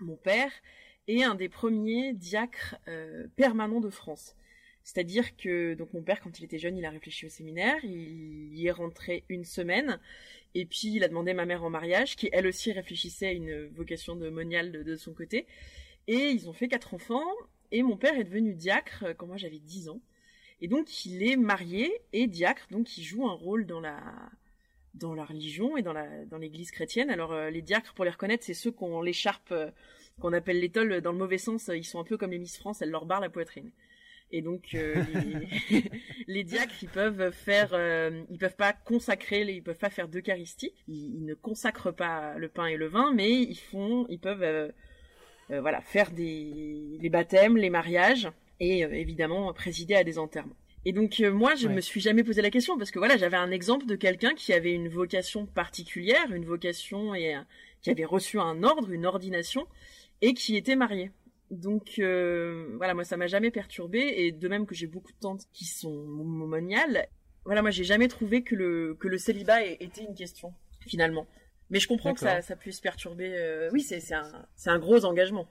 mon 0.00 0.16
père 0.16 0.52
est 1.08 1.22
un 1.22 1.34
des 1.34 1.48
premiers 1.48 2.12
diacres 2.12 2.76
euh, 2.88 3.26
permanents 3.36 3.80
de 3.80 3.90
France. 3.90 4.36
C'est-à-dire 4.84 5.36
que 5.36 5.74
donc 5.74 5.92
mon 5.92 6.02
père, 6.02 6.20
quand 6.20 6.38
il 6.38 6.44
était 6.44 6.58
jeune, 6.58 6.76
il 6.76 6.84
a 6.84 6.90
réfléchi 6.90 7.26
au 7.26 7.28
séminaire, 7.28 7.76
il 7.84 8.54
y 8.54 8.66
est 8.66 8.72
rentré 8.72 9.24
une 9.28 9.44
semaine, 9.44 10.00
et 10.54 10.66
puis 10.66 10.88
il 10.88 11.04
a 11.04 11.08
demandé 11.08 11.34
ma 11.34 11.46
mère 11.46 11.62
en 11.62 11.70
mariage, 11.70 12.16
qui 12.16 12.28
elle 12.32 12.46
aussi 12.46 12.72
réfléchissait 12.72 13.28
à 13.28 13.32
une 13.32 13.66
vocation 13.68 14.16
de 14.16 14.28
moniale 14.28 14.72
de, 14.72 14.96
son 14.96 15.12
côté, 15.14 15.46
et 16.08 16.30
ils 16.30 16.48
ont 16.48 16.52
fait 16.52 16.66
quatre 16.66 16.94
enfants, 16.94 17.22
et 17.70 17.82
mon 17.82 17.96
père 17.96 18.18
est 18.18 18.24
devenu 18.24 18.54
diacre 18.54 19.04
quand 19.16 19.26
moi 19.26 19.36
j'avais 19.36 19.60
10 19.60 19.88
ans, 19.88 20.00
et 20.62 20.68
donc 20.68 21.04
il 21.04 21.24
est 21.24 21.34
marié 21.34 21.92
et 22.12 22.28
diacre, 22.28 22.68
donc 22.70 22.96
il 22.96 23.02
joue 23.02 23.26
un 23.26 23.34
rôle 23.34 23.66
dans 23.66 23.80
la 23.80 24.00
dans 24.94 25.12
la 25.12 25.24
religion 25.24 25.76
et 25.76 25.82
dans 25.82 25.92
la 25.92 26.24
dans 26.26 26.38
l'Église 26.38 26.70
chrétienne. 26.70 27.10
Alors 27.10 27.32
euh, 27.32 27.50
les 27.50 27.62
diacres, 27.62 27.92
pour 27.94 28.04
les 28.04 28.12
reconnaître, 28.12 28.44
c'est 28.44 28.54
ceux 28.54 28.70
qui 28.70 28.84
ont 28.84 29.02
l'écharpe 29.02 29.50
euh, 29.50 29.72
qu'on 30.20 30.32
appelle 30.32 30.60
l'étole 30.60 31.00
dans 31.00 31.10
le 31.10 31.18
mauvais 31.18 31.38
sens. 31.38 31.68
Ils 31.74 31.84
sont 31.84 31.98
un 31.98 32.04
peu 32.04 32.16
comme 32.16 32.30
les 32.30 32.38
Miss 32.38 32.56
France, 32.58 32.80
elles 32.80 32.90
leur 32.90 33.06
barrent 33.06 33.20
la 33.20 33.28
poitrine. 33.28 33.72
Et 34.30 34.40
donc 34.40 34.68
euh, 34.74 35.02
les, 36.28 36.44
diacres, 36.44 36.80
ils 36.80 36.88
peuvent 36.88 37.32
faire, 37.32 37.74
ils 38.30 38.38
peuvent 38.38 38.56
pas 38.56 38.72
consacrer, 38.72 39.42
ils 39.42 39.64
peuvent 39.64 39.76
pas 39.76 39.90
faire 39.90 40.06
d'eucharistie. 40.06 40.72
Ils, 40.86 41.16
ils, 41.16 41.24
ne 41.24 41.34
consacrent 41.34 41.92
pas 41.92 42.38
le 42.38 42.48
pain 42.48 42.66
et 42.66 42.76
le 42.76 42.86
vin, 42.86 43.12
mais 43.12 43.32
ils 43.32 43.58
font, 43.58 44.06
ils 44.08 44.20
peuvent, 44.20 44.72
voilà, 45.48 45.80
faire 45.80 46.12
des 46.12 46.98
les 47.00 47.10
baptêmes, 47.10 47.56
les 47.56 47.68
mariages 47.68 48.30
et 48.62 48.80
évidemment 48.80 49.52
présider 49.52 49.94
à 49.94 50.04
des 50.04 50.18
enterrements. 50.18 50.56
Et 50.84 50.92
donc 50.92 51.20
moi, 51.20 51.54
je 51.54 51.68
me 51.68 51.80
suis 51.80 52.00
jamais 52.00 52.24
posé 52.24 52.42
la 52.42 52.50
question 52.50 52.78
parce 52.78 52.90
que 52.90 52.98
voilà, 52.98 53.16
j'avais 53.16 53.36
un 53.36 53.50
exemple 53.50 53.86
de 53.86 53.94
quelqu'un 53.94 54.34
qui 54.34 54.52
avait 54.52 54.72
une 54.72 54.88
vocation 54.88 55.46
particulière, 55.46 56.32
une 56.32 56.44
vocation 56.44 57.14
et 57.14 57.36
qui 57.82 57.90
avait 57.90 58.04
reçu 58.04 58.40
un 58.40 58.62
ordre, 58.62 58.90
une 58.90 59.06
ordination 59.06 59.66
et 60.22 60.34
qui 60.34 60.56
était 60.56 60.76
marié. 60.76 61.10
Donc 61.50 61.98
euh, 61.98 62.74
voilà, 62.78 62.94
moi 62.94 63.04
ça 63.04 63.18
m'a 63.18 63.26
jamais 63.26 63.50
perturbé 63.50 63.98
et 63.98 64.32
de 64.32 64.48
même 64.48 64.64
que 64.64 64.74
j'ai 64.74 64.86
beaucoup 64.86 65.12
de 65.12 65.18
tantes 65.18 65.42
qui 65.52 65.66
sont 65.66 65.92
moniales. 65.92 67.06
Voilà, 67.44 67.60
moi 67.60 67.70
j'ai 67.70 67.84
jamais 67.84 68.08
trouvé 68.08 68.42
que 68.42 68.54
le 68.54 68.96
que 68.98 69.06
le 69.06 69.18
célibat 69.18 69.62
était 69.62 70.02
une 70.02 70.14
question 70.14 70.54
finalement. 70.80 71.26
Mais 71.68 71.78
je 71.78 71.88
comprends 71.88 72.14
que 72.14 72.20
ça, 72.20 72.40
ça 72.40 72.56
puisse 72.56 72.80
perturber. 72.80 73.34
Euh, 73.34 73.68
oui, 73.72 73.82
c'est 73.82 74.00
c'est 74.00 74.14
un 74.14 74.46
c'est 74.56 74.70
un 74.70 74.78
gros 74.78 75.04
engagement. 75.04 75.46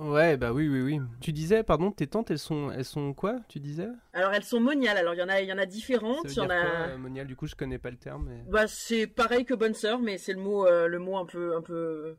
Ouais, 0.00 0.36
bah 0.36 0.52
oui, 0.52 0.68
oui, 0.68 0.80
oui. 0.82 1.00
Tu 1.20 1.32
disais, 1.32 1.62
pardon, 1.62 1.90
tes 1.90 2.06
tantes, 2.06 2.30
elles 2.30 2.38
sont, 2.38 2.70
elles 2.70 2.84
sont 2.84 3.14
quoi 3.14 3.36
Tu 3.48 3.60
disais? 3.60 3.88
Alors 4.12 4.32
elles 4.32 4.44
sont 4.44 4.60
moniales. 4.60 4.98
Alors 4.98 5.14
il 5.14 5.18
y 5.18 5.22
en 5.22 5.28
a, 5.28 5.40
il 5.40 5.48
y 5.48 5.52
en 5.52 5.58
a 5.58 5.66
différentes. 5.66 6.28
Ça 6.28 6.42
veut 6.42 6.48
y 6.48 6.50
en 6.50 6.50
a. 6.50 6.60
Quoi, 6.60 6.70
euh, 6.88 6.98
moniale, 6.98 7.26
du 7.26 7.36
coup, 7.36 7.46
je 7.46 7.54
connais 7.54 7.78
pas 7.78 7.90
le 7.90 7.96
terme. 7.96 8.28
Mais... 8.28 8.50
Bah 8.50 8.66
c'est 8.66 9.06
pareil 9.06 9.44
que 9.44 9.54
bonne 9.54 9.74
sœur, 9.74 9.98
mais 10.00 10.18
c'est 10.18 10.32
le 10.32 10.40
mot, 10.40 10.66
le 10.68 10.98
mot 10.98 11.16
un 11.16 11.26
peu, 11.26 11.56
un 11.56 11.62
peu 11.62 12.16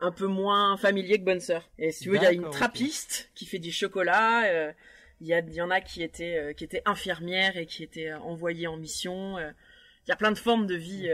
un 0.00 0.12
peu 0.12 0.26
moins 0.26 0.76
familier 0.76 1.18
que 1.18 1.24
Bonne 1.24 1.40
Sœur. 1.40 1.68
Et 1.78 1.92
si 1.92 2.04
tu 2.04 2.10
veux, 2.10 2.16
il 2.16 2.22
y 2.22 2.26
a 2.26 2.32
une 2.32 2.50
trappiste 2.50 3.30
qui 3.34 3.46
fait 3.46 3.58
du 3.58 3.70
chocolat. 3.70 4.44
Euh, 4.46 4.72
il 5.20 5.26
y, 5.26 5.34
a, 5.34 5.40
y 5.40 5.60
en 5.60 5.70
a 5.70 5.82
qui 5.82 6.02
étaient 6.02 6.38
euh, 6.38 6.52
qui 6.54 6.64
étaient 6.64 6.82
infirmières 6.86 7.58
et 7.58 7.66
qui 7.66 7.82
étaient 7.82 8.10
euh, 8.10 8.18
envoyées 8.20 8.66
en 8.66 8.78
mission. 8.78 9.36
Il 10.10 10.12
y 10.12 10.14
a 10.14 10.16
plein 10.16 10.32
de 10.32 10.38
formes 10.38 10.66
de 10.66 10.74
vie 10.74 11.08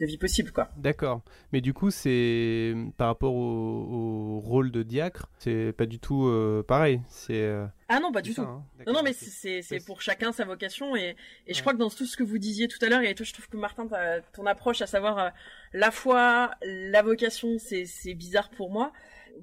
de 0.00 0.06
vie 0.06 0.18
possible 0.18 0.50
quoi. 0.50 0.68
D'accord. 0.76 1.22
Mais 1.52 1.60
du 1.60 1.72
coup, 1.72 1.92
c'est 1.92 2.74
par 2.96 3.06
rapport 3.06 3.34
au, 3.34 4.40
rôle 4.40 4.72
de 4.72 4.82
diacre, 4.82 5.30
c'est 5.38 5.72
pas 5.72 5.86
du 5.86 6.00
tout 6.00 6.28
pareil. 6.66 7.00
C'est 7.08 7.54
ah 7.88 8.00
non, 8.00 8.10
pas 8.10 8.20
du 8.20 8.34
tout. 8.34 8.40
Hein. 8.40 8.64
Non, 8.84 8.94
non, 8.94 9.02
mais 9.04 9.12
c'est 9.12 9.86
pour 9.86 10.02
chacun 10.02 10.32
sa 10.32 10.44
vocation 10.44 10.96
et, 10.96 11.14
et 11.46 11.54
je 11.54 11.60
crois 11.60 11.72
que 11.72 11.78
dans 11.78 11.88
tout 11.88 12.06
ce 12.06 12.16
que 12.16 12.24
vous 12.24 12.38
disiez 12.38 12.66
tout 12.66 12.84
à 12.84 12.88
l'heure 12.88 13.02
et 13.02 13.14
toi, 13.14 13.24
je 13.24 13.32
trouve 13.32 13.48
que 13.48 13.56
Martin, 13.56 13.86
ton 14.32 14.46
approche 14.46 14.82
à 14.82 14.88
savoir 14.88 15.30
la 15.72 15.90
foi, 15.92 16.50
la 16.64 17.02
vocation, 17.02 17.58
c'est 17.58 18.14
bizarre 18.14 18.50
pour 18.50 18.72
moi. 18.72 18.92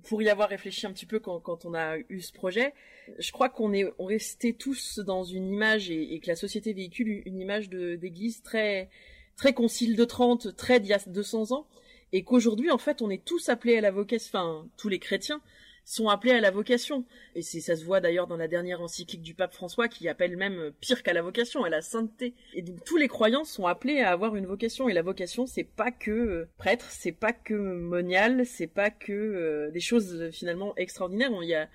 Pour 0.04 0.22
y 0.22 0.30
avoir 0.30 0.50
réfléchi 0.50 0.86
un 0.86 0.92
petit 0.92 1.06
peu 1.06 1.20
quand, 1.20 1.40
quand 1.40 1.66
on 1.66 1.74
a 1.74 1.98
eu 2.10 2.22
ce 2.22 2.32
projet, 2.32 2.74
je 3.18 3.32
crois 3.32 3.50
qu'on 3.50 3.74
est 3.74 3.86
on 3.98 4.06
restait 4.06 4.54
tous 4.54 5.00
dans 5.00 5.24
une 5.24 5.48
image 5.52 5.90
et, 5.90 6.20
que 6.20 6.28
la 6.28 6.36
société 6.36 6.74
véhicule 6.74 7.24
une 7.26 7.40
image 7.40 7.70
d'église 7.70 8.42
très 8.42 8.90
très 9.36 9.54
concile 9.54 9.96
de 9.96 10.04
30, 10.06 10.56
très 10.56 10.80
d'il 10.80 10.90
y 10.90 10.94
a 10.94 11.00
200 11.00 11.54
ans, 11.54 11.66
et 12.12 12.24
qu'aujourd'hui 12.24 12.72
en 12.72 12.78
fait 12.78 13.02
on 13.02 13.10
est 13.10 13.24
tous 13.24 13.50
appelés 13.50 13.78
à 13.78 13.82
la 13.82 13.92
vocation, 13.92 14.30
enfin 14.38 14.68
tous 14.78 14.90
les 14.90 15.00
chrétiens 15.00 15.42
sont 15.86 16.08
appelés 16.10 16.34
à 16.34 16.42
la 16.42 16.52
vocation. 16.52 17.06
Et 17.36 17.42
c'est 17.42 17.62
ça 17.62 17.76
se 17.76 17.84
voit 17.84 18.00
d'ailleurs 18.00 18.28
dans 18.28 18.38
la 18.38 18.48
dernière 18.48 18.82
encyclique 18.82 19.22
du 19.22 19.34
pape 19.34 19.54
François 19.54 19.88
qui 19.88 20.08
appelle 20.08 20.38
même 20.38 20.72
pire 20.80 21.04
qu'à 21.04 21.14
la 21.14 21.22
vocation, 21.22 21.64
à 21.64 21.70
la 21.70 21.82
sainteté. 21.82 22.34
Et 22.54 22.62
donc 22.62 22.84
tous 22.84 22.98
les 22.98 23.08
croyants 23.08 23.44
sont 23.44 23.66
appelés 23.66 24.00
à 24.00 24.12
avoir 24.12 24.36
une 24.36 24.46
vocation. 24.46 24.90
Et 24.90 24.94
la 24.94 25.02
vocation, 25.02 25.46
c'est 25.46 25.64
pas 25.64 25.92
que 25.92 26.12
euh, 26.12 26.50
prêtre, 26.58 26.88
c'est 26.90 27.12
pas 27.12 27.34
que 27.34 27.54
monial, 27.54 28.46
c'est 28.46 28.68
pas 28.68 28.90
que 28.90 29.12
euh, 29.12 29.72
des 29.72 29.80
choses 29.80 30.14
euh, 30.14 30.32
finalement 30.32 30.74
extraordinaires. 30.78 31.32
Il 31.42 31.50
y 31.50 31.56
a 31.56 31.70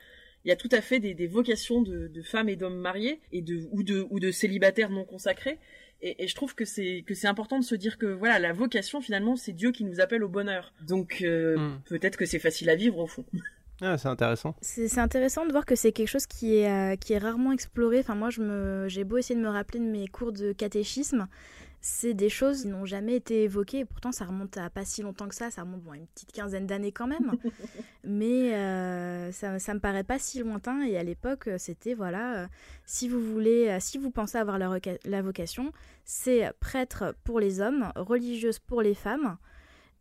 il 0.46 0.50
y 0.50 0.52
a 0.52 0.56
tout 0.56 0.68
à 0.72 0.82
fait 0.82 1.00
des, 1.00 1.14
des 1.14 1.26
vocations 1.26 1.80
de, 1.80 2.06
de, 2.06 2.22
femmes 2.22 2.50
et 2.50 2.56
d'hommes 2.56 2.76
mariés 2.76 3.18
et 3.32 3.40
de 3.40 3.66
ou 3.70 3.82
de 3.82 4.06
ou 4.10 4.20
de 4.20 4.30
célibataires 4.30 4.90
non 4.90 5.06
consacrés. 5.06 5.58
Et, 6.02 6.22
et, 6.24 6.28
je 6.28 6.34
trouve 6.34 6.54
que 6.54 6.66
c'est 6.66 7.02
que 7.06 7.14
c'est 7.14 7.28
important 7.28 7.58
de 7.58 7.64
se 7.64 7.74
dire 7.74 7.96
que 7.96 8.04
voilà 8.04 8.38
la 8.38 8.52
vocation 8.52 9.00
finalement 9.00 9.36
c'est 9.36 9.52
Dieu 9.52 9.72
qui 9.72 9.84
nous 9.84 10.00
appelle 10.00 10.22
au 10.22 10.28
bonheur. 10.28 10.74
Donc 10.86 11.22
mm. 11.22 11.80
peut-être 11.86 12.18
que 12.18 12.26
c'est 12.26 12.38
facile 12.38 12.68
à 12.68 12.76
vivre 12.76 12.98
au 12.98 13.06
fond. 13.06 13.24
Ah, 13.80 13.98
c'est 13.98 14.08
intéressant. 14.08 14.54
C'est 14.60 14.98
intéressant 14.98 15.46
de 15.46 15.52
voir 15.52 15.66
que 15.66 15.74
c'est 15.74 15.92
quelque 15.92 16.08
chose 16.08 16.26
qui 16.26 16.56
est, 16.58 16.70
euh, 16.70 16.96
qui 16.96 17.12
est 17.12 17.18
rarement 17.18 17.52
exploré. 17.52 17.98
Enfin, 17.98 18.14
moi, 18.14 18.28
j'ai 18.88 19.04
beau 19.04 19.18
essayer 19.18 19.38
de 19.38 19.44
me 19.44 19.50
rappeler 19.50 19.80
de 19.80 19.84
mes 19.84 20.06
cours 20.06 20.32
de 20.32 20.52
catéchisme, 20.52 21.26
c'est 21.80 22.14
des 22.14 22.30
choses 22.30 22.62
qui 22.62 22.68
n'ont 22.68 22.86
jamais 22.86 23.16
été 23.16 23.42
évoquées. 23.42 23.80
Et 23.80 23.84
pourtant, 23.84 24.12
ça 24.12 24.24
remonte 24.24 24.56
à 24.56 24.70
pas 24.70 24.84
si 24.84 25.02
longtemps 25.02 25.28
que 25.28 25.34
ça. 25.34 25.50
Ça 25.50 25.62
remonte 25.62 25.82
à 25.92 25.96
une 25.96 26.06
petite 26.06 26.32
quinzaine 26.32 26.66
d'années 26.66 26.92
quand 26.92 27.08
même. 27.08 27.32
Mais 28.04 28.54
euh, 28.54 29.32
ça, 29.32 29.58
ça 29.58 29.74
me 29.74 29.80
paraît 29.80 30.04
pas 30.04 30.18
si 30.18 30.38
lointain. 30.38 30.82
Et 30.82 30.96
à 30.96 31.02
l'époque, 31.02 31.50
c'était 31.58 31.94
voilà, 31.94 32.36
euh, 32.36 32.46
si 32.86 33.08
vous 33.08 33.20
voulez, 33.20 33.76
si 33.80 33.98
vous 33.98 34.10
pensez 34.10 34.38
avoir 34.38 34.58
la, 34.58 34.70
la 35.04 35.22
vocation, 35.22 35.72
c'est 36.04 36.50
prêtre 36.60 37.14
pour 37.24 37.40
les 37.40 37.60
hommes, 37.60 37.92
religieuse 37.96 38.60
pour 38.60 38.80
les 38.80 38.94
femmes. 38.94 39.36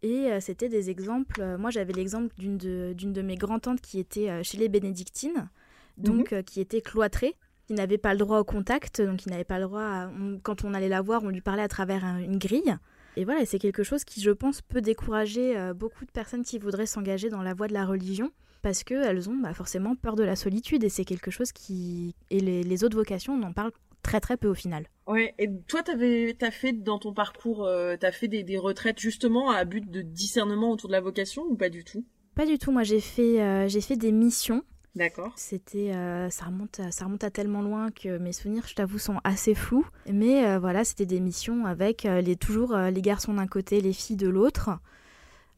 Et 0.04 0.30
euh, 0.30 0.40
c'était 0.42 0.70
des 0.70 0.90
exemples. 0.90 1.42
Euh, 1.42 1.58
moi, 1.58 1.72
j'avais 1.72 1.94
l'exemple 1.94 2.34
d'une 2.38 2.58
de, 2.58 2.94
de, 2.94 3.22
mes 3.22 3.36
grands-tantes 3.36 3.80
qui 3.80 4.00
était 4.00 4.30
euh, 4.30 4.44
chez 4.44 4.58
les 4.58 4.68
bénédictines, 4.68 5.50
donc 5.98 6.34
mhm. 6.34 6.44
qui 6.44 6.60
était 6.60 6.82
cloîtrée, 6.82 7.36
qui 7.68 7.74
n'avait 7.74 7.98
pas 7.98 8.12
le 8.12 8.20
droit 8.20 8.40
au 8.40 8.44
contact, 8.44 9.02
donc 9.02 9.18
qui 9.20 9.30
n'avait 9.30 9.46
pas 9.46 9.60
le 9.60 9.66
droit. 9.66 10.12
quand 10.44 10.66
on 10.66 10.74
allait 10.74 10.90
la 10.90 11.02
voir, 11.02 11.24
on 11.24 11.30
lui 11.30 11.40
parlait 11.40 11.62
à 11.62 11.70
travers 11.70 12.04
une 12.18 12.38
grille. 12.38 12.76
Et 13.16 13.24
voilà, 13.24 13.46
c'est 13.46 13.60
quelque 13.60 13.84
chose 13.84 14.04
qui, 14.04 14.22
je 14.22 14.32
pense, 14.32 14.62
peut 14.62 14.82
décourager 14.82 15.56
beaucoup 15.74 16.04
de 16.04 16.12
personnes 16.12 16.44
qui 16.44 16.58
voudraient 16.58 16.88
s'engager 16.88 17.30
dans 17.30 17.44
la 17.44 17.54
voie 17.54 17.68
de 17.68 17.74
la 17.74 17.86
religion, 17.86 18.32
parce 18.62 18.84
qu'elles 18.84 19.30
ont 19.30 19.36
bah, 19.36 19.54
forcément 19.54 19.96
peur 19.96 20.16
de 20.16 20.24
la 20.24 20.36
solitude, 20.36 20.84
et 20.84 20.90
c'est 20.90 21.06
quelque 21.06 21.32
chose 21.32 21.54
qui. 21.54 22.16
Et 22.32 22.42
les, 22.42 22.64
les 22.64 22.84
autres 22.84 22.98
vocations, 22.98 23.34
on 23.34 23.44
en 23.44 23.54
parle 23.54 23.72
très 24.04 24.20
très 24.20 24.38
peu 24.38 24.48
au 24.48 24.54
final. 24.54 24.86
Ouais, 25.08 25.34
et 25.40 25.50
toi, 25.68 25.82
t'avais, 25.82 26.36
t'as 26.38 26.52
fait 26.52 26.74
dans 26.74 27.00
ton 27.00 27.14
parcours, 27.14 27.66
euh, 27.66 27.96
t'as 28.00 28.12
fait 28.12 28.28
des, 28.28 28.44
des, 28.44 28.58
retraites 28.58 29.00
justement 29.00 29.50
à 29.50 29.66
but 29.66 29.90
de 29.90 30.02
discernement 30.02 30.72
autour 30.72 30.90
de 30.90 30.94
la 30.94 31.02
vocation 31.02 31.44
ou 31.50 31.56
pas 31.56 31.70
du 31.70 31.84
tout? 31.84 32.06
Pas 32.36 32.46
du 32.46 32.58
tout. 32.58 32.72
Moi, 32.72 32.84
j'ai 32.84 33.02
fait, 33.02 33.42
euh, 33.42 33.68
j'ai 33.68 33.82
fait 33.82 33.96
des 33.96 34.12
missions. 34.12 34.64
D'accord. 34.96 35.34
C'était, 35.36 35.92
ça 36.30 36.46
remonte, 36.46 36.80
à, 36.80 36.92
ça 36.92 37.06
remonte 37.06 37.24
à 37.24 37.32
tellement 37.32 37.64
loin 37.64 37.90
que 37.90 38.20
mes 38.20 38.32
souvenirs, 38.32 38.66
je 38.68 38.76
t'avoue, 38.76 39.00
sont 39.00 39.20
assez 39.24 39.56
flous. 39.56 39.88
Mais 40.08 40.56
voilà, 40.60 40.84
c'était 40.84 41.08
des 41.08 41.20
missions 41.20 41.66
avec 41.66 42.04
les 42.04 42.36
toujours 42.36 42.78
les 42.78 43.02
garçons 43.02 43.34
d'un 43.34 43.48
côté, 43.48 43.82
les 43.82 43.92
filles 43.92 44.18
de 44.18 44.30
l'autre. 44.30 44.70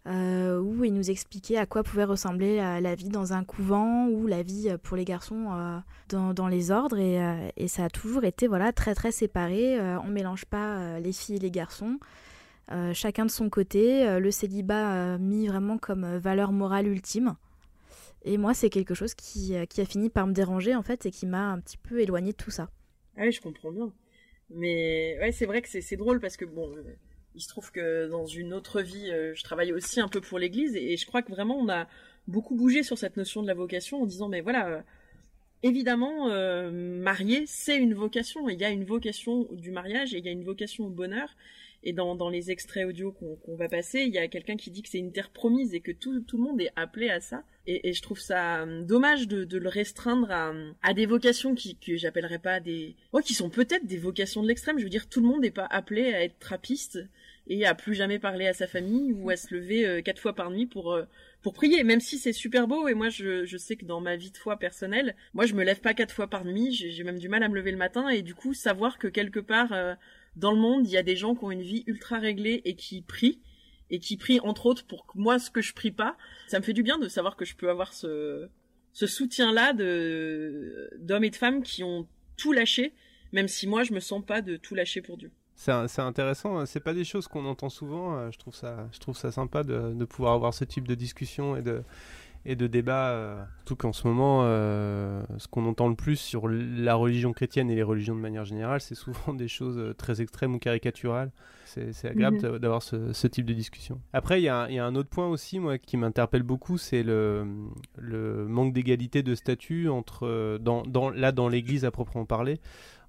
Euh, 0.07 0.59
où 0.59 0.83
il 0.83 0.93
nous 0.93 1.09
expliquait 1.09 1.57
à 1.57 1.65
quoi 1.65 1.81
pouvait 1.81 2.03
ressembler 2.03 2.57
la, 2.57 2.93
vie 2.93 3.09
dans 3.09 3.33
un 3.33 3.43
couvent 3.43 4.07
ou 4.07 4.27
la 4.27 4.43
vie 4.43 4.69
euh, 4.69 4.77
pour 4.77 4.95
les 4.95 5.03
garçons 5.03 5.47
euh, 5.51 5.79
dans, 6.33 6.47
les 6.47 6.69
ordres. 6.69 6.99
Et, 6.99 7.67
ça 7.67 7.85
a 7.85 7.89
toujours 7.89 8.23
été 8.23 8.47
voilà, 8.47 8.71
très 8.71 8.93
très 8.93 9.11
séparé. 9.11 9.79
on 9.79 10.07
ne 10.07 10.11
mélange 10.11 10.45
pas 10.45 10.99
les 10.99 11.11
filles 11.11 11.37
et 11.37 11.39
les 11.39 11.51
garçons. 11.51 11.99
chacun 12.93 13.25
de 13.25 13.31
son 13.31 13.49
côté, 13.49 14.19
le 14.19 14.31
célibat 14.31 15.17
mis 15.17 15.47
vraiment 15.47 15.77
comme 15.77 16.17
valeur 16.17 16.51
morale 16.51 16.87
ultime. 16.87 17.35
Et 18.23 18.37
moi, 18.37 18.53
c'est 18.53 18.69
quelque 18.69 18.93
chose 18.93 19.13
qui, 19.13 19.55
qui, 19.69 19.81
a 19.81 19.85
fini 19.85 20.09
par 20.09 20.27
me 20.27 20.33
déranger 20.33 20.75
en 20.75 20.83
fait 20.83 21.05
et 21.05 21.11
qui 21.11 21.25
m'a 21.25 21.51
un 21.51 21.59
petit 21.59 21.77
peu 21.77 21.99
éloigné 21.99 22.31
de 22.31 22.37
tout 22.37 22.51
ça. 22.51 22.69
Ah 23.17 23.21
oui, 23.23 23.31
je 23.31 23.41
comprends 23.41 23.71
bien. 23.71 23.91
Mais 24.49 25.17
ouais, 25.19 25.31
c'est 25.31 25.45
vrai 25.45 25.61
que 25.61 25.67
c'est 25.69 25.97
drôle 25.97 26.19
parce 26.19 26.37
que 26.37 26.45
bon, 26.45 26.71
il 27.35 27.41
se 27.41 27.49
trouve 27.49 27.71
que 27.71 28.07
dans 28.07 28.25
une 28.25 28.53
autre 28.53 28.81
vie, 28.81 29.11
euh, 29.11 29.33
je 29.35 29.43
travaille 29.43 29.73
aussi 29.73 29.99
un 29.99 30.07
peu 30.07 30.21
pour 30.21 30.39
l'Église 30.39 30.75
et, 30.75 30.97
je 30.97 31.05
crois 31.05 31.21
que 31.21 31.31
vraiment 31.31 31.57
on 31.57 31.69
a 31.69 31.87
beaucoup 32.27 32.55
bougé 32.55 32.81
sur 32.81 32.97
cette 32.97 33.17
notion 33.17 33.41
de 33.43 33.47
la 33.47 33.53
vocation 33.53 34.01
en 34.01 34.05
disant 34.05 34.29
mais 34.29 34.41
voilà, 34.41 34.67
euh, 34.67 34.81
évidemment, 35.63 36.29
euh, 36.29 36.71
marier 36.71 37.43
c'est 37.45 37.77
une 37.77 37.93
vocation. 37.93 38.49
Il 38.49 38.59
y 38.59 38.63
a 38.63 38.69
une 38.69 38.85
vocation 38.85 39.47
du 39.51 39.71
mariage 39.71 40.13
et 40.13 40.19
il 40.19 40.25
y 40.25 40.29
a 40.29 40.31
une 40.31 40.45
vocation 40.45 40.85
au 40.85 40.89
bonheur. 40.89 41.29
Et 41.87 41.93
dans, 41.93 42.15
dans 42.15 42.29
les 42.29 42.49
extraits 42.49 42.87
audio 42.87 43.11
qu'on 43.11 43.55
va 43.55 43.69
passer, 43.69 43.99
il 43.99 44.13
y 44.13 44.17
a 44.17 44.27
quelqu'un 44.27 44.55
qui 44.55 44.71
dit 44.71 44.81
que 44.81 44.89
c'est 44.89 44.97
une 44.97 45.11
terre 45.11 45.29
promise 45.29 45.75
et 45.75 45.81
que 45.81 45.91
tout, 45.91 46.19
tout 46.21 46.37
le 46.37 46.43
monde 46.43 46.59
est 46.59 46.71
appelé 46.75 47.09
à 47.09 47.19
ça. 47.19 47.43
Et, 47.67 47.93
je 47.93 48.01
trouve 48.01 48.19
ça 48.19 48.65
dommage 48.65 49.27
de, 49.27 49.57
le 49.57 49.69
restreindre 49.69 50.31
à, 50.81 50.93
des 50.95 51.05
vocations 51.05 51.53
qui 51.53 51.75
que 51.75 51.95
j'appellerais 51.95 52.39
pas 52.39 52.59
des, 52.59 52.95
oh, 53.11 53.19
qui 53.19 53.35
sont 53.35 53.51
peut-être 53.51 53.85
des 53.85 53.97
vocations 53.97 54.41
de 54.41 54.47
l'extrême. 54.47 54.79
Je 54.79 54.83
veux 54.83 54.89
dire, 54.89 55.07
tout 55.07 55.21
le 55.21 55.27
monde 55.27 55.41
n'est 55.41 55.51
pas 55.51 55.67
appelé 55.69 56.11
à 56.11 56.23
être 56.23 56.39
trappiste 56.39 56.99
et 57.47 57.65
à 57.65 57.75
plus 57.75 57.93
jamais 57.93 58.19
parler 58.19 58.47
à 58.47 58.53
sa 58.53 58.67
famille 58.67 59.13
ou 59.13 59.29
à 59.29 59.35
se 59.35 59.53
lever 59.53 59.85
euh, 59.85 60.01
quatre 60.01 60.19
fois 60.19 60.33
par 60.33 60.49
nuit 60.49 60.65
pour 60.65 60.93
euh, 60.93 61.03
pour 61.41 61.53
prier, 61.53 61.83
même 61.83 61.99
si 61.99 62.17
c'est 62.17 62.33
super 62.33 62.67
beau. 62.67 62.87
Et 62.87 62.95
moi, 62.95 63.09
je, 63.09 63.45
je 63.45 63.57
sais 63.57 63.75
que 63.75 63.85
dans 63.85 64.01
ma 64.01 64.15
vie 64.15 64.31
de 64.31 64.37
foi 64.37 64.57
personnelle, 64.57 65.15
moi, 65.35 65.45
je 65.45 65.53
me 65.53 65.63
lève 65.63 65.79
pas 65.79 65.93
quatre 65.93 66.13
fois 66.13 66.27
par 66.27 66.43
nuit. 66.43 66.71
J'ai 66.73 67.03
même 67.03 67.19
du 67.19 67.29
mal 67.29 67.43
à 67.43 67.49
me 67.49 67.55
lever 67.55 67.71
le 67.71 67.77
matin. 67.77 68.09
Et 68.09 68.23
du 68.23 68.33
coup, 68.33 68.55
savoir 68.55 68.97
que 68.97 69.07
quelque 69.07 69.39
part 69.39 69.71
euh, 69.71 69.93
dans 70.35 70.51
le 70.51 70.57
monde, 70.57 70.87
il 70.87 70.91
y 70.91 70.97
a 70.97 71.03
des 71.03 71.15
gens 71.15 71.35
qui 71.35 71.43
ont 71.43 71.51
une 71.51 71.61
vie 71.61 71.83
ultra 71.85 72.17
réglée 72.17 72.61
et 72.65 72.75
qui 72.75 73.01
prient 73.01 73.39
et 73.91 73.99
qui 73.99 74.17
prient 74.17 74.39
entre 74.39 74.65
autres 74.65 74.87
pour 74.87 75.05
moi 75.13 75.37
ce 75.37 75.51
que 75.51 75.61
je 75.61 75.73
prie 75.73 75.91
pas. 75.91 76.17
Ça 76.47 76.59
me 76.59 76.63
fait 76.63 76.73
du 76.73 76.81
bien 76.81 76.97
de 76.97 77.07
savoir 77.07 77.35
que 77.35 77.45
je 77.45 77.55
peux 77.55 77.69
avoir 77.69 77.93
ce 77.93 78.49
ce 78.93 79.07
soutien-là 79.07 79.73
de 79.73 80.89
d'hommes 80.97 81.25
et 81.25 81.29
de 81.29 81.35
femmes 81.35 81.61
qui 81.61 81.83
ont 81.83 82.07
tout 82.37 82.53
lâché, 82.53 82.93
même 83.33 83.47
si 83.47 83.67
moi 83.67 83.83
je 83.83 83.93
me 83.93 83.99
sens 83.99 84.25
pas 84.25 84.41
de 84.41 84.57
tout 84.57 84.73
lâcher 84.73 85.01
pour 85.01 85.17
Dieu. 85.17 85.31
C'est 85.55 86.01
intéressant, 86.01 86.59
hein. 86.59 86.65
c'est 86.65 86.81
pas 86.81 86.93
des 86.93 87.05
choses 87.05 87.27
qu'on 87.27 87.45
entend 87.45 87.69
souvent. 87.69 88.17
Euh, 88.17 88.29
je 88.31 88.37
trouve 88.37 88.53
ça, 88.53 88.87
je 88.91 88.99
trouve 88.99 89.15
ça 89.15 89.31
sympa 89.31 89.63
de, 89.63 89.93
de, 89.93 90.05
pouvoir 90.05 90.33
avoir 90.33 90.53
ce 90.53 90.65
type 90.65 90.87
de 90.87 90.95
discussion 90.95 91.55
et 91.55 91.61
de, 91.61 91.81
et 92.45 92.57
de 92.57 92.67
débat. 92.67 93.09
Euh, 93.11 93.43
surtout 93.59 93.77
qu'en 93.77 93.93
ce 93.93 94.05
moment, 94.05 94.41
euh, 94.43 95.23
ce 95.37 95.47
qu'on 95.47 95.65
entend 95.65 95.87
le 95.87 95.95
plus 95.95 96.17
sur 96.17 96.49
la 96.49 96.95
religion 96.95 97.31
chrétienne 97.31 97.69
et 97.71 97.75
les 97.75 97.83
religions 97.83 98.15
de 98.15 98.19
manière 98.19 98.43
générale, 98.43 98.81
c'est 98.81 98.95
souvent 98.95 99.33
des 99.33 99.47
choses 99.47 99.95
très 99.97 100.21
extrêmes 100.21 100.55
ou 100.55 100.59
caricaturales. 100.59 101.31
C'est 101.63 102.05
agréable 102.05 102.37
mhm. 102.37 102.59
d'avoir 102.59 102.83
ce, 102.83 103.11
ce, 103.11 103.27
type 103.27 103.45
de 103.45 103.53
discussion. 103.53 103.99
Après, 104.13 104.39
il 104.39 104.43
y, 104.43 104.45
y, 104.45 104.49
a 104.49 104.85
un 104.85 104.95
autre 104.95 105.09
point 105.09 105.27
aussi, 105.27 105.59
moi, 105.59 105.77
qui 105.77 105.97
m'interpelle 105.97 106.43
beaucoup, 106.43 106.77
c'est 106.77 107.01
le, 107.01 107.45
le 107.97 108.45
manque 108.47 108.71
d'égalité 108.71 109.23
de 109.23 109.35
statut 109.35 109.89
entre, 109.89 110.59
dans, 110.59 110.83
dans, 110.83 111.09
là, 111.09 111.31
dans 111.31 111.49
l'Église 111.49 111.83
à 111.83 111.91
proprement 111.91 112.25
parler 112.25 112.59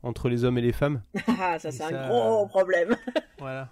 entre 0.02 0.28
les 0.28 0.44
hommes 0.44 0.58
et 0.58 0.62
les 0.62 0.72
femmes. 0.72 1.02
Ah, 1.38 1.58
ça 1.58 1.70
c'est 1.70 1.82
un 1.82 2.08
gros 2.08 2.46
problème. 2.46 2.96
voilà. 3.38 3.70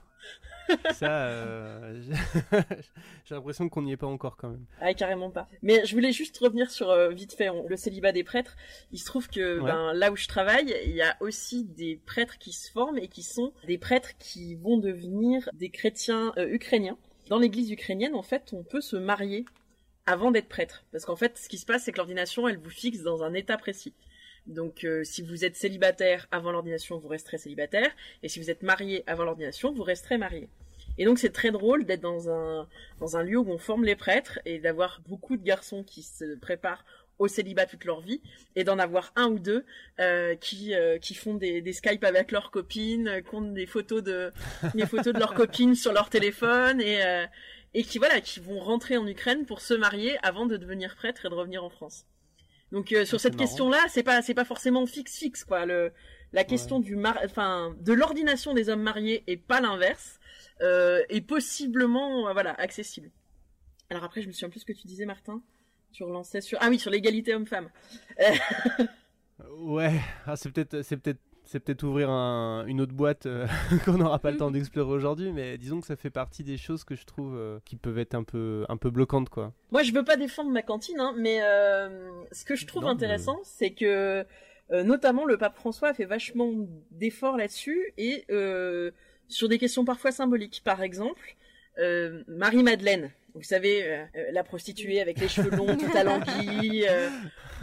ça, 0.92 1.26
euh, 1.26 2.02
j'ai 3.24 3.34
l'impression 3.34 3.68
qu'on 3.68 3.82
n'y 3.82 3.92
est 3.92 3.96
pas 3.96 4.06
encore 4.06 4.36
quand 4.36 4.48
même. 4.48 4.64
Ah, 4.80 4.94
carrément 4.94 5.30
pas. 5.30 5.48
Mais 5.62 5.84
je 5.84 5.94
voulais 5.94 6.12
juste 6.12 6.38
revenir 6.38 6.70
sur 6.70 6.90
euh, 6.90 7.10
vite 7.10 7.34
fait 7.34 7.48
le 7.68 7.76
célibat 7.76 8.12
des 8.12 8.24
prêtres. 8.24 8.56
Il 8.92 8.98
se 8.98 9.04
trouve 9.04 9.28
que 9.28 9.60
ben, 9.60 9.92
là 9.92 10.10
où 10.10 10.16
je 10.16 10.26
travaille, 10.28 10.74
il 10.86 10.94
y 10.94 11.02
a 11.02 11.16
aussi 11.20 11.64
des 11.64 12.00
prêtres 12.06 12.38
qui 12.38 12.52
se 12.52 12.70
forment 12.70 12.98
et 12.98 13.08
qui 13.08 13.22
sont 13.22 13.52
des 13.66 13.78
prêtres 13.78 14.16
qui 14.18 14.54
vont 14.54 14.78
devenir 14.78 15.48
des 15.52 15.70
chrétiens 15.70 16.32
euh, 16.36 16.48
ukrainiens. 16.48 16.98
Dans 17.28 17.38
l'église 17.38 17.70
ukrainienne, 17.70 18.14
en 18.14 18.22
fait, 18.22 18.52
on 18.52 18.62
peut 18.62 18.82
se 18.82 18.96
marier 18.96 19.46
avant 20.06 20.30
d'être 20.30 20.48
prêtre. 20.48 20.84
Parce 20.92 21.04
qu'en 21.04 21.16
fait, 21.16 21.38
ce 21.38 21.48
qui 21.48 21.58
se 21.58 21.66
passe, 21.66 21.84
c'est 21.84 21.92
que 21.92 21.98
l'ordination, 21.98 22.48
elle 22.48 22.58
vous 22.58 22.70
fixe 22.70 23.02
dans 23.02 23.22
un 23.22 23.34
état 23.34 23.56
précis. 23.56 23.94
Donc 24.46 24.84
euh, 24.84 25.04
si 25.04 25.22
vous 25.22 25.44
êtes 25.44 25.56
célibataire 25.56 26.26
avant 26.30 26.52
l'ordination, 26.52 26.98
vous 26.98 27.08
resterez 27.08 27.38
célibataire, 27.38 27.90
et 28.22 28.28
si 28.28 28.40
vous 28.40 28.50
êtes 28.50 28.62
marié 28.62 29.02
avant 29.06 29.24
l'ordination, 29.24 29.72
vous 29.72 29.82
resterez 29.82 30.18
marié. 30.18 30.48
Et 30.98 31.06
donc 31.06 31.18
c'est 31.18 31.32
très 31.32 31.50
drôle 31.50 31.84
d'être 31.84 32.02
dans 32.02 32.30
un 32.30 32.68
dans 33.00 33.16
un 33.16 33.22
lieu 33.22 33.38
où 33.38 33.50
on 33.50 33.58
forme 33.58 33.84
les 33.84 33.96
prêtres 33.96 34.38
et 34.44 34.58
d'avoir 34.58 35.00
beaucoup 35.08 35.36
de 35.36 35.42
garçons 35.42 35.82
qui 35.82 36.02
se 36.02 36.36
préparent 36.36 36.84
au 37.18 37.28
célibat 37.28 37.66
toute 37.66 37.84
leur 37.84 38.00
vie 38.00 38.20
et 38.56 38.64
d'en 38.64 38.78
avoir 38.78 39.12
un 39.16 39.28
ou 39.28 39.38
deux 39.38 39.64
euh, 40.00 40.34
qui 40.36 40.74
euh, 40.74 40.98
qui 40.98 41.14
font 41.14 41.34
des, 41.34 41.62
des 41.62 41.72
Skype 41.72 42.04
avec 42.04 42.30
leurs 42.30 42.50
copines, 42.50 43.22
qui 43.28 43.34
ont 43.34 43.40
des 43.40 43.66
photos 43.66 44.02
de 44.02 44.32
des 44.74 44.86
photos 44.86 45.14
de 45.14 45.18
leurs 45.18 45.34
copines 45.42 45.74
sur 45.74 45.92
leur 45.92 46.10
téléphone 46.10 46.80
et 46.80 47.00
et 47.72 47.82
qui 47.82 47.98
voilà 47.98 48.20
qui 48.20 48.40
vont 48.40 48.60
rentrer 48.60 48.96
en 48.98 49.06
Ukraine 49.06 49.46
pour 49.46 49.60
se 49.62 49.74
marier 49.74 50.16
avant 50.22 50.46
de 50.46 50.56
devenir 50.56 50.94
prêtre 50.96 51.24
et 51.24 51.28
de 51.30 51.34
revenir 51.34 51.64
en 51.64 51.70
France. 51.70 52.06
Donc 52.74 52.90
euh, 52.90 53.04
sur 53.04 53.20
cette 53.20 53.36
question-là, 53.36 53.78
c'est 53.88 54.02
pas 54.02 54.20
c'est 54.20 54.34
pas 54.34 54.44
forcément 54.44 54.84
fixe 54.84 55.16
fixe 55.16 55.44
quoi. 55.44 55.64
Le 55.64 55.92
la 56.32 56.42
question 56.42 56.80
du 56.80 56.96
mar 56.96 57.16
enfin 57.24 57.72
de 57.78 57.92
l'ordination 57.92 58.52
des 58.52 58.68
hommes 58.68 58.82
mariés 58.82 59.22
et 59.28 59.36
pas 59.36 59.60
l'inverse 59.60 60.18
euh, 60.60 61.00
est 61.08 61.20
possiblement 61.20 62.28
euh, 62.28 62.32
voilà 62.32 62.50
accessible. 62.54 63.12
Alors 63.90 64.02
après, 64.02 64.22
je 64.22 64.26
me 64.26 64.32
souviens 64.32 64.48
plus 64.48 64.58
ce 64.58 64.64
que 64.64 64.72
tu 64.72 64.88
disais, 64.88 65.06
Martin. 65.06 65.40
Tu 65.92 66.02
relançais 66.02 66.40
sur 66.40 66.58
ah 66.60 66.68
oui 66.68 66.80
sur 66.80 66.90
l'égalité 66.90 67.32
homme-femme. 67.32 67.70
ouais, 69.60 70.00
ah, 70.26 70.34
c'est 70.34 70.50
peut-être 70.50 70.82
c'est 70.82 70.96
peut-être 70.96 71.20
c'est 71.44 71.60
peut-être 71.60 71.82
ouvrir 71.82 72.08
une 72.10 72.80
autre 72.80 72.92
boîte 72.92 73.26
euh, 73.26 73.46
qu'on 73.84 73.98
n'aura 73.98 74.18
pas 74.18 74.30
le 74.30 74.36
temps 74.36 74.50
d'explorer 74.52 74.92
aujourd'hui, 74.92 75.32
mais 75.32 75.58
disons 75.58 75.80
que 75.80 75.86
ça 75.86 75.96
fait 75.96 76.10
partie 76.10 76.42
des 76.42 76.56
choses 76.56 76.84
que 76.84 76.94
je 76.94 77.04
trouve 77.04 77.36
euh, 77.36 77.58
qui 77.64 77.76
peuvent 77.76 77.98
être 77.98 78.14
un 78.14 78.24
peu, 78.24 78.64
un 78.68 78.76
peu 78.76 78.90
bloquantes, 78.90 79.28
quoi. 79.28 79.52
Moi, 79.70 79.82
je 79.82 79.92
veux 79.92 80.04
pas 80.04 80.16
défendre 80.16 80.50
ma 80.50 80.62
cantine, 80.62 81.00
hein, 81.00 81.14
mais 81.18 81.42
euh, 81.42 82.10
ce 82.32 82.44
que 82.44 82.56
je 82.56 82.66
trouve 82.66 82.86
intéressant, 82.86 83.38
c'est 83.44 83.70
que 83.70 84.24
notamment 84.70 85.26
le 85.26 85.36
pape 85.36 85.56
François 85.56 85.88
a 85.88 85.94
fait 85.94 86.06
vachement 86.06 86.50
d'efforts 86.90 87.36
là-dessus 87.36 87.92
et 87.98 88.24
sur 89.28 89.48
des 89.48 89.58
questions 89.58 89.84
parfois 89.84 90.10
symboliques. 90.10 90.62
Par 90.64 90.82
exemple, 90.82 91.36
Marie-Madeleine, 92.28 93.12
vous 93.34 93.42
savez, 93.42 94.06
la 94.32 94.44
prostituée 94.44 95.00
avec 95.00 95.18
les 95.18 95.28
cheveux 95.28 95.50
longs, 95.50 95.76
tout 95.76 95.96
alanguie, 95.96 96.86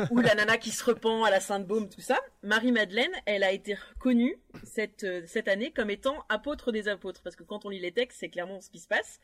ou 0.09 0.19
la 0.19 0.35
nana 0.35 0.57
qui 0.57 0.71
se 0.71 0.83
repent 0.83 1.23
à 1.25 1.29
la 1.29 1.39
Sainte-Baume, 1.39 1.89
tout 1.89 2.01
ça. 2.01 2.17
Marie-Madeleine, 2.43 3.11
elle 3.25 3.43
a 3.43 3.51
été 3.51 3.75
reconnue 3.75 4.37
cette, 4.63 5.03
euh, 5.03 5.21
cette 5.27 5.47
année 5.47 5.71
comme 5.71 5.89
étant 5.89 6.25
apôtre 6.29 6.71
des 6.71 6.87
apôtres. 6.87 7.21
Parce 7.21 7.35
que 7.35 7.43
quand 7.43 7.65
on 7.65 7.69
lit 7.69 7.79
les 7.79 7.91
textes, 7.91 8.19
c'est 8.19 8.29
clairement 8.29 8.61
ce 8.61 8.69
qui 8.69 8.79
se 8.79 8.87
passe. 8.87 9.19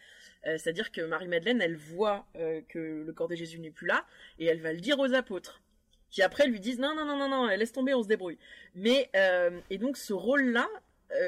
Euh, 0.46 0.58
c'est-à-dire 0.58 0.92
que 0.92 1.02
Marie-Madeleine, 1.02 1.62
elle 1.62 1.78
voit 1.78 2.26
euh, 2.36 2.62
que 2.70 3.04
le 3.06 3.14
corps 3.14 3.28
de 3.28 3.36
Jésus 3.36 3.60
n'est 3.60 3.72
plus 3.72 3.88
là, 3.88 4.06
et 4.40 4.46
elle 4.46 4.62
va 4.62 4.74
le 4.74 4.80
dire 4.80 5.00
aux 5.00 5.14
apôtres. 5.14 5.62
Qui 6.10 6.22
après 6.22 6.48
lui 6.48 6.60
disent 6.60 6.80
non, 6.80 6.96
non, 6.96 7.06
non, 7.06 7.18
non, 7.18 7.30
non, 7.30 7.48
laisse 7.48 7.74
tomber, 7.74 7.94
on 7.94 8.04
se 8.04 8.08
débrouille. 8.08 8.38
Mais, 8.76 9.12
et 9.70 9.78
donc 9.78 9.98
ce 9.98 10.14
rôle-là, 10.14 10.66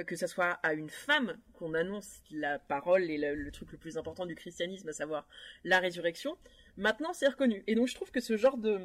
que 0.07 0.15
ce 0.15 0.27
soit 0.27 0.59
à 0.63 0.73
une 0.73 0.89
femme 0.89 1.37
qu'on 1.53 1.73
annonce 1.73 2.21
la 2.31 2.59
parole 2.59 3.09
et 3.09 3.17
le, 3.17 3.51
truc 3.51 3.71
le 3.71 3.77
plus 3.77 3.97
important 3.97 4.25
du 4.25 4.35
christianisme, 4.35 4.89
à 4.89 4.93
savoir 4.93 5.27
la 5.63 5.79
résurrection, 5.79 6.37
maintenant 6.77 7.13
c'est 7.13 7.27
reconnu. 7.27 7.63
Et 7.67 7.75
donc 7.75 7.87
je 7.87 7.95
trouve 7.95 8.11
que 8.11 8.19
ce 8.19 8.37
genre 8.37 8.57
de, 8.57 8.79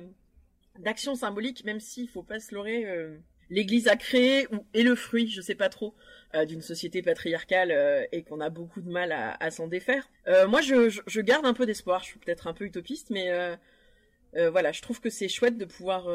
d'action 0.78 1.14
symbolique, 1.14 1.64
même 1.64 1.80
s'il 1.80 2.08
faut 2.08 2.22
pas 2.22 2.40
se 2.40 2.54
leurrer. 2.54 2.84
Euh, 2.86 3.16
L'Église 3.50 3.88
a 3.88 3.96
créé 3.96 4.48
ou 4.54 4.64
est 4.72 4.82
le 4.82 4.94
fruit, 4.94 5.28
je 5.28 5.42
sais 5.42 5.54
pas 5.54 5.68
trop, 5.68 5.94
euh, 6.34 6.46
d'une 6.46 6.62
société 6.62 7.02
patriarcale 7.02 7.72
euh, 7.72 8.02
et 8.10 8.22
qu'on 8.22 8.40
a 8.40 8.48
beaucoup 8.48 8.80
de 8.80 8.90
mal 8.90 9.12
à, 9.12 9.36
à 9.38 9.50
s'en 9.50 9.68
défaire. 9.68 10.08
moi, 10.48 10.62
je, 10.62 10.88
je, 10.88 11.20
garde 11.20 11.44
un 11.44 11.52
peu 11.52 11.66
d'espoir. 11.66 12.00
Je 12.00 12.06
suis 12.06 12.18
peut-être 12.18 12.46
un 12.46 12.54
peu 12.54 12.64
utopiste, 12.64 13.10
mais 13.10 13.30
voilà, 14.50 14.72
je 14.72 14.82
trouve 14.82 15.00
que 15.00 15.10
c'est 15.10 15.28
chouette 15.28 15.56
de 15.58 15.64
pouvoir 15.64 16.06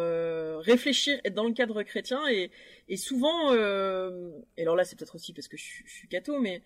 réfléchir 0.61 1.19
dans 1.31 1.45
le 1.45 1.53
cadre 1.53 1.83
chrétien 1.83 2.21
et, 2.29 2.51
et 2.88 2.97
souvent, 2.97 3.53
et 3.53 4.61
alors 4.61 4.75
là, 4.75 4.83
c'est 4.83 4.97
peut-être 4.97 5.15
aussi 5.15 5.33
parce 5.33 5.47
que 5.47 5.57
je, 5.57 5.63
suis 5.85 6.07
catho, 6.07 6.39
mais 6.39 6.61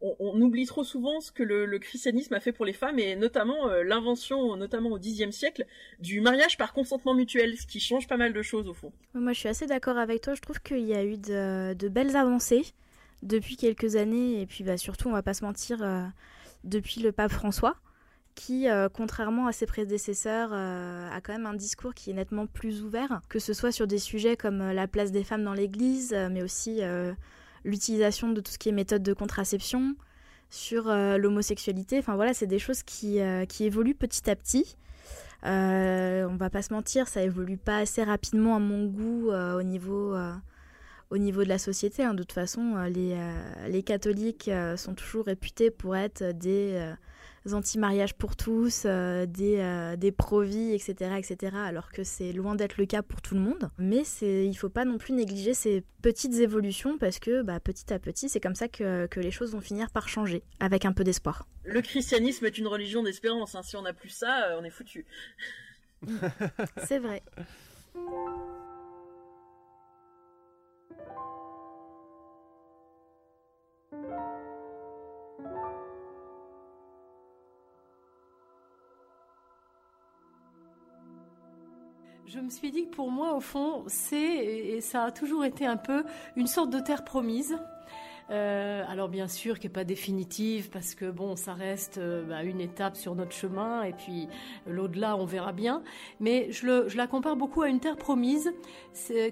on, 0.00 0.40
oublie 0.40 0.66
trop 0.66 0.84
souvent 0.84 1.20
ce 1.20 1.32
que 1.32 1.42
le, 1.42 1.78
christianisme 1.78 2.34
a 2.34 2.40
fait 2.40 2.52
pour 2.52 2.64
les 2.64 2.72
femmes 2.72 2.98
et 2.98 3.16
notamment 3.16 3.68
euh, 3.68 3.82
l'invention, 3.82 4.56
notamment 4.56 4.90
au 4.90 4.98
Xe 4.98 5.30
siècle, 5.30 5.66
du 6.00 6.20
mariage 6.20 6.56
par 6.56 6.72
consentement 6.72 7.14
mutuel, 7.14 7.56
ce 7.56 7.66
qui 7.66 7.80
change 7.80 8.06
pas 8.06 8.16
mal 8.16 8.32
de 8.32 8.42
choses 8.42 8.68
au 8.68 8.74
fond. 8.74 8.92
Moi, 9.14 9.32
je 9.32 9.40
suis 9.40 9.48
assez 9.48 9.66
d'accord 9.66 9.98
avec 9.98 10.20
toi. 10.20 10.34
Je 10.34 10.40
trouve 10.40 10.60
qu'il 10.60 10.86
y 10.86 10.94
a 10.94 11.04
eu 11.04 11.16
de, 11.16 11.88
belles 11.88 12.16
avancées 12.16 12.64
depuis 13.22 13.56
quelques 13.56 13.96
années 13.96 14.40
et 14.40 14.46
puis 14.46 14.62
bah, 14.62 14.76
surtout, 14.76 15.08
on 15.08 15.12
va 15.12 15.22
pas 15.22 15.34
se 15.34 15.44
mentir, 15.44 15.82
euh, 15.82 16.04
depuis 16.64 17.00
le 17.00 17.12
pape 17.12 17.32
François 17.32 17.76
qui, 18.38 18.66
contrairement 18.94 19.46
à 19.46 19.52
ses 19.52 19.66
prédécesseurs, 19.66 20.52
a 20.52 21.20
quand 21.20 21.32
même 21.32 21.46
un 21.46 21.54
discours 21.54 21.94
qui 21.94 22.10
est 22.10 22.14
nettement 22.14 22.46
plus 22.46 22.82
ouvert, 22.82 23.20
que 23.28 23.38
ce 23.38 23.52
soit 23.52 23.72
sur 23.72 23.86
des 23.86 23.98
sujets 23.98 24.36
comme 24.36 24.58
la 24.58 24.86
place 24.86 25.10
des 25.10 25.24
femmes 25.24 25.44
dans 25.44 25.54
l'Église, 25.54 26.16
mais 26.30 26.42
aussi 26.42 26.80
l'utilisation 27.64 28.30
de 28.30 28.40
tout 28.40 28.52
ce 28.52 28.58
qui 28.58 28.68
est 28.68 28.72
méthode 28.72 29.02
de 29.02 29.12
contraception, 29.12 29.96
sur 30.50 30.84
l'homosexualité. 30.86 31.98
Enfin 31.98 32.14
voilà, 32.14 32.32
c'est 32.32 32.46
des 32.46 32.58
choses 32.58 32.82
qui, 32.82 33.18
qui 33.48 33.64
évoluent 33.64 33.94
petit 33.94 34.30
à 34.30 34.36
petit. 34.36 34.76
Euh, 35.44 36.26
on 36.28 36.36
va 36.36 36.50
pas 36.50 36.62
se 36.62 36.72
mentir, 36.72 37.06
ça 37.06 37.22
évolue 37.22 37.56
pas 37.56 37.78
assez 37.78 38.02
rapidement 38.02 38.56
à 38.56 38.58
mon 38.58 38.86
goût 38.86 39.30
euh, 39.30 39.58
au 39.58 39.62
niveau 39.62 40.14
euh, 40.14 40.32
au 41.10 41.18
niveau 41.18 41.44
de 41.44 41.48
la 41.48 41.58
société. 41.58 42.02
Hein. 42.02 42.14
De 42.14 42.22
toute 42.22 42.32
façon, 42.32 42.76
les, 42.84 43.16
les 43.68 43.82
catholiques 43.82 44.50
sont 44.76 44.94
toujours 44.94 45.26
réputés 45.26 45.70
pour 45.70 45.96
être 45.96 46.32
des 46.32 46.78
anti-mariages 47.54 48.14
pour 48.14 48.36
tous, 48.36 48.82
euh, 48.84 49.26
des, 49.26 49.58
euh, 49.58 49.96
des 49.96 50.12
pro-vie, 50.12 50.72
etc., 50.72 51.12
etc., 51.18 51.56
alors 51.56 51.90
que 51.90 52.04
c'est 52.04 52.32
loin 52.32 52.54
d'être 52.54 52.76
le 52.78 52.86
cas 52.86 53.02
pour 53.02 53.22
tout 53.22 53.34
le 53.34 53.40
monde. 53.40 53.70
Mais 53.78 54.02
il 54.22 54.48
ne 54.48 54.54
faut 54.54 54.68
pas 54.68 54.84
non 54.84 54.98
plus 54.98 55.14
négliger 55.14 55.54
ces 55.54 55.84
petites 56.02 56.34
évolutions 56.34 56.98
parce 56.98 57.18
que 57.18 57.42
bah, 57.42 57.60
petit 57.60 57.92
à 57.92 57.98
petit, 57.98 58.28
c'est 58.28 58.40
comme 58.40 58.54
ça 58.54 58.68
que, 58.68 59.06
que, 59.06 59.20
les 59.20 59.30
choses 59.30 59.52
vont 59.52 59.60
finir 59.60 59.90
par 59.90 60.08
changer, 60.08 60.42
avec 60.60 60.84
un 60.84 60.92
peu 60.92 61.04
d'espoir. 61.04 61.46
Le 61.64 61.80
christianisme 61.80 62.46
est 62.46 62.58
une 62.58 62.66
religion 62.66 63.02
d'espérance. 63.02 63.54
Hein. 63.54 63.62
Si 63.62 63.76
on 63.76 63.82
n'a 63.82 63.92
plus 63.92 64.10
ça, 64.10 64.50
euh, 64.50 64.58
on 64.60 64.64
est 64.64 64.70
foutu. 64.70 65.04
c'est 66.86 66.98
vrai. 66.98 67.22
Je 73.90 73.96
me 82.40 82.50
suis 82.50 82.70
dit 82.70 82.84
que 82.84 82.94
pour 82.94 83.10
moi, 83.10 83.34
au 83.34 83.40
fond, 83.40 83.84
c'est, 83.86 84.18
et 84.18 84.82
ça 84.82 85.04
a 85.04 85.10
toujours 85.10 85.46
été 85.46 85.64
un 85.64 85.78
peu, 85.78 86.04
une 86.36 86.46
sorte 86.46 86.68
de 86.68 86.78
terre 86.78 87.02
promise. 87.04 87.58
Euh, 88.30 88.84
alors 88.86 89.08
bien 89.08 89.26
sûr 89.26 89.58
qui 89.58 89.66
n'est 89.66 89.72
pas 89.72 89.84
définitive 89.84 90.68
parce 90.68 90.94
que 90.94 91.10
bon 91.10 91.34
ça 91.34 91.54
reste 91.54 91.96
euh, 91.96 92.24
bah, 92.24 92.42
une 92.42 92.60
étape 92.60 92.94
sur 92.94 93.14
notre 93.14 93.32
chemin 93.32 93.84
et 93.84 93.94
puis 93.94 94.28
l'au-delà 94.66 95.16
on 95.16 95.24
verra 95.24 95.52
bien 95.52 95.82
mais 96.20 96.52
je, 96.52 96.94
la 96.94 97.06
compare 97.06 97.36
beaucoup 97.36 97.62
à 97.62 97.70
une 97.70 97.80
terre 97.80 97.96
promise 97.96 98.52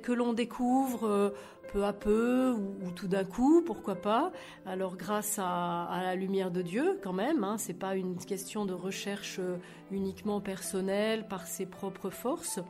que 0.03 0.13
l'on 0.13 0.33
découvre 0.33 1.07
euh, 1.07 1.31
peu 1.75 1.85
à 1.85 1.93
peu 1.93 2.53
ou, 2.53 2.91
tout 2.93 3.09
d'un 3.09 3.25
coup, 3.25 3.61
pourquoi 3.61 3.97
pas. 3.97 4.31
Alors 4.65 4.97
grâce 4.97 5.39
à, 5.43 6.01
la 6.01 6.15
lumière 6.15 6.53
de 6.53 6.63
Dieu 6.63 6.99
quand 7.03 7.13
même, 7.13 7.43
hein, 7.45 7.59
c'est 7.59 7.75
pas 7.75 7.97
une 7.97 8.17
question 8.17 8.65
de 8.65 8.73
recherche 8.73 9.41
euh, 9.41 9.57
uniquement 9.91 10.41
personnelle 10.41 11.27
par 11.29 11.47
ses 11.47 11.67
propres 11.67 12.09
forces, 12.09 12.61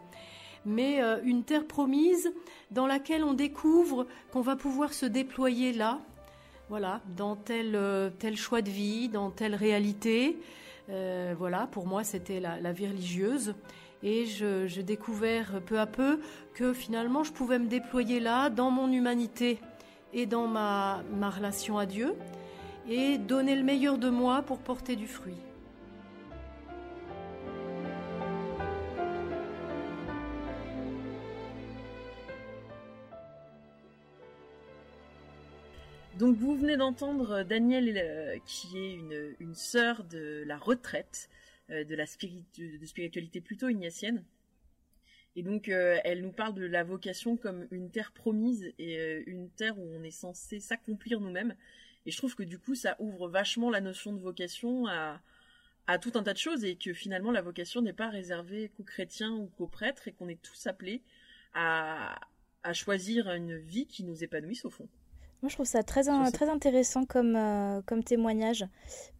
mais 0.65 1.01
une 1.23 1.45
terre 1.45 1.67
promise 1.67 2.33
dans 2.73 2.89
laquelle 2.89 3.23
on 3.23 3.35
découvre 3.35 4.09
qu'on 4.33 4.41
va 4.41 4.57
pouvoir 4.57 4.93
se 4.93 5.07
déployer 5.07 5.73
là, 5.73 6.01
voilà, 6.69 7.01
dans 7.17 7.37
tel, 7.37 7.75
euh, 7.75 8.11
tel 8.19 8.37
choix 8.37 8.63
de 8.63 8.71
vie, 8.71 9.09
dans 9.09 9.31
telle 9.31 9.55
réalité. 9.55 10.39
voilà, 10.89 11.67
pour 11.73 11.87
moi 11.87 12.05
c'était 12.05 12.41
la, 12.41 12.73
vie 12.73 12.87
religieuse 12.87 13.55
et 14.03 14.27
je, 14.27 14.81
découvert 14.81 15.61
peu 15.67 15.81
à 15.81 15.87
peu 15.87 16.21
que 16.55 16.73
finalement 16.73 17.25
je 17.25 17.33
pouvais 17.33 17.59
me 17.59 17.67
déployer 17.67 18.21
là 18.21 18.51
dans 18.51 18.71
mon 18.71 18.91
humanité 18.93 19.59
et 20.13 20.27
dans 20.27 20.47
ma 20.47 21.03
relation 21.31 21.77
à 21.77 21.87
Dieu 21.87 22.15
et 22.89 23.19
donner 23.19 23.57
le 23.57 23.65
meilleur 23.65 23.99
de 23.99 24.11
moi 24.11 24.43
pour 24.43 24.59
porter 24.59 24.97
du 24.97 25.07
fruit. 25.07 25.35
Donc 36.19 36.37
vous 36.37 36.57
venez 36.57 36.79
d'entendre 36.79 37.43
Danielle 37.43 37.93
euh, 37.99 38.39
qui 38.47 38.79
est 38.79 38.95
une, 38.95 39.55
sœur 39.55 40.03
de 40.05 40.45
la 40.47 40.57
retraite 40.57 41.29
euh, 41.69 41.85
de 41.85 41.95
la 41.95 42.07
spiritualité 42.07 43.41
plutôt 43.43 43.69
ignatienne. 43.69 44.25
Et 45.37 45.43
donc, 45.43 45.69
euh, 45.69 45.99
elle 46.05 46.23
nous 46.23 46.33
parle 46.33 46.55
de 46.55 46.65
la 46.65 46.83
vocation 46.83 47.37
comme 47.37 47.69
une 47.71 47.91
terre 47.91 48.13
promise 48.13 48.73
et 48.79 48.99
euh, 48.99 49.23
une 49.27 49.51
terre 49.51 49.79
où 49.79 49.87
on 49.95 50.03
est 50.03 50.11
censé 50.11 50.61
s'accomplir 50.61 51.21
nous-mêmes. 51.21 51.55
Et 52.07 52.11
je 52.11 52.17
trouve 52.17 52.35
que 52.35 52.43
du 52.43 52.59
coup, 52.59 52.75
ça 52.75 52.97
ouvre 52.99 53.29
vachement 53.29 53.69
la 53.69 53.83
notion 53.83 54.15
de 54.15 54.19
vocation 54.19 54.87
à, 54.87 55.21
à 55.87 55.99
tout 55.99 56.13
un 56.15 56.23
tas 56.23 56.33
de 56.33 56.39
choses 56.39 56.65
et 56.65 56.77
que 56.77 56.95
finalement, 56.95 57.31
la 57.31 57.43
vocation 57.43 57.83
n'est 57.83 57.93
pas 57.93 58.09
réservée 58.09 58.71
qu'aux 58.71 58.85
chrétiens 58.85 59.33
ou 59.33 59.49
qu'aux 59.59 59.67
prêtres 59.67 60.09
et 60.09 60.13
qu'on 60.13 60.29
est 60.29 60.41
tous 60.41 60.67
appelés 60.67 61.03
à, 61.53 62.19
à 62.63 62.73
choisir 62.73 63.31
une 63.31 63.59
vie 63.59 63.87
qui 63.87 64.05
nous 64.05 64.25
épanouisse 64.25 64.65
au 64.65 64.71
fond. 64.71 64.89
Moi, 65.43 65.51
je 65.51 65.55
trouve 65.55 65.67
ça 65.67 65.83
très, 65.83 66.05
très 66.33 66.49
intéressant 66.49 67.05
comme, 67.05 67.37
euh, 67.37 67.83
comme 67.85 68.03
témoignage 68.03 68.65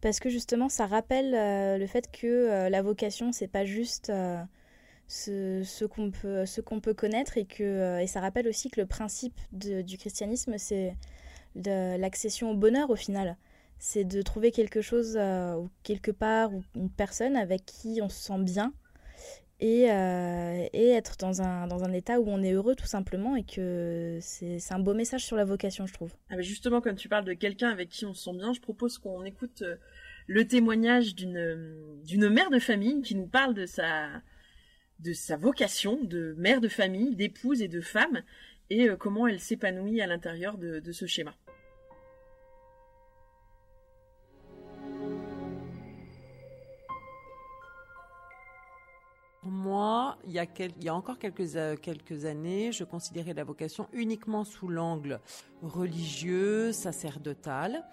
parce 0.01 0.19
que 0.19 0.29
justement, 0.29 0.67
ça 0.67 0.87
rappelle 0.87 1.35
euh, 1.35 1.77
le 1.77 1.85
fait 1.85 2.09
que 2.11 2.27
euh, 2.27 2.69
la 2.69 2.81
vocation, 2.81 3.31
c'est 3.31 3.47
pas 3.47 3.65
juste 3.65 4.11
ce, 5.07 5.61
ce 5.63 5.85
qu'on 5.85 6.09
peut, 6.09 6.45
ce 6.45 6.59
qu'on 6.59 6.79
peut 6.79 6.95
connaître 6.95 7.37
et, 7.37 7.45
que, 7.45 7.99
et 7.99 8.07
ça 8.07 8.19
rappelle 8.19 8.47
aussi 8.47 8.69
que 8.71 8.81
le 8.81 8.87
principe 8.87 9.39
du 9.51 9.97
christianisme, 9.97 10.55
c'est 10.57 10.95
l'accession 11.55 12.51
au 12.51 12.55
bonheur 12.55 12.89
au 12.89 12.95
final. 12.95 13.37
C'est 13.79 14.03
de 14.03 14.23
trouver 14.23 14.51
quelque 14.51 14.81
chose 14.81 15.17
ou 15.17 15.69
quelque 15.83 16.11
part 16.11 16.51
ou 16.51 16.63
une 16.75 16.89
personne 16.89 17.35
avec 17.35 17.63
qui 17.63 17.99
on 18.01 18.09
se 18.09 18.19
sent 18.19 18.39
bien 18.39 18.73
et, 19.59 19.91
euh, 19.91 20.67
et, 20.73 20.89
être 20.89 21.17
dans 21.17 21.41
un, 21.41 21.65
dans 21.67 21.83
un 21.83 21.91
état 21.91 22.19
où 22.19 22.25
on 22.27 22.43
est 22.43 22.51
heureux 22.51 22.75
tout 22.75 22.85
simplement 22.85 23.35
et 23.35 23.43
que 23.43 24.19
c'est 24.21 24.59
un 24.71 24.79
beau 24.79 24.93
message 24.93 25.25
sur 25.25 25.35
la 25.35 25.45
vocation, 25.45 25.87
je 25.87 25.93
trouve. 25.93 26.13
Ah 26.29 26.39
justement, 26.41 26.79
quand 26.79 26.93
tu 26.93 27.09
parles 27.09 27.25
de 27.25 27.33
quelqu'un 27.33 27.69
avec 27.69 27.89
qui 27.89 28.05
on 28.05 28.13
se 28.13 28.25
sent 28.25 28.37
bien, 28.37 28.53
je 28.53 28.61
propose 28.61 28.99
qu'on 28.99 29.23
écoute 29.25 29.63
euh, 29.63 29.77
le 30.27 30.47
témoignage 30.47 31.15
d'une 31.15 32.29
mère 32.29 32.49
de 32.51 32.59
famille 32.59 33.01
qui 33.01 33.15
nous 33.15 33.27
parle 33.27 33.55
de 33.55 33.65
sa 33.65 35.37
vocation 35.37 36.03
de 36.03 36.35
mère 36.37 36.61
de 36.61 36.67
famille, 36.67 37.15
d'épouse 37.15 37.61
et 37.61 37.67
de 37.67 37.81
femme 37.81 38.21
et 38.69 38.89
euh, 38.89 38.95
comment 38.95 39.27
elle 39.27 39.39
s'épanouit 39.39 40.01
à 40.01 40.07
l'intérieur 40.07 40.57
de 40.57 40.91
ce 40.91 41.07
schéma. 41.07 41.33
Moi, 49.49 50.17
il 50.25 50.33
y, 50.33 50.89
a 50.89 50.93
encore 50.93 51.17
quelques, 51.19 51.55
euh, 51.55 51.77
quelques 51.77 52.25
années, 52.25 52.73
je 52.73 52.83
considérais 52.83 53.33
la 53.33 53.45
vocation 53.45 53.87
uniquement 53.93 54.43
sous 54.43 54.67
l'angle 54.67 55.21
religieux, 55.61 56.73
sacerdotal. 56.73 57.85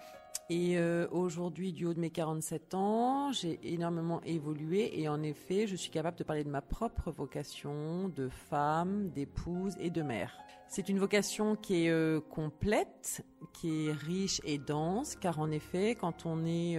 Et 0.51 0.77
euh, 0.77 1.07
aujourd'hui, 1.13 1.73
du 1.73 1.87
haut 1.87 1.95
de 1.95 2.01
mes 2.01 2.11
47 2.11 2.75
ans, 2.75 3.31
j'ai 3.31 3.61
énormément 3.63 4.21
évolué 4.23 5.01
et 5.01 5.09
en 5.09 5.23
effet, 5.23 5.69
je 5.69 5.77
suis 5.77 5.91
capable 5.91 6.19
de 6.19 6.25
parler 6.25 6.43
de 6.43 6.51
ma 6.51 6.61
propre 6.61 7.13
vocation 7.13 8.09
de 8.09 8.29
femme, 8.29 9.11
d'épouse 9.11 9.75
et 9.79 9.91
de 9.91 10.03
mère. 10.03 10.37
C'est 10.67 10.89
une 10.89 10.99
vocation 10.99 11.55
qui 11.55 11.87
est 11.87 11.91
euh, 11.91 12.21
complète, 12.21 13.25
qui 13.53 13.87
est 13.87 13.93
riche 13.93 14.41
et 14.45 14.59
dense, 14.59 15.15
car 15.15 15.39
en 15.39 15.53
effet, 15.53 15.95
quand 15.95 16.27
on 16.27 16.45
est 16.45 16.79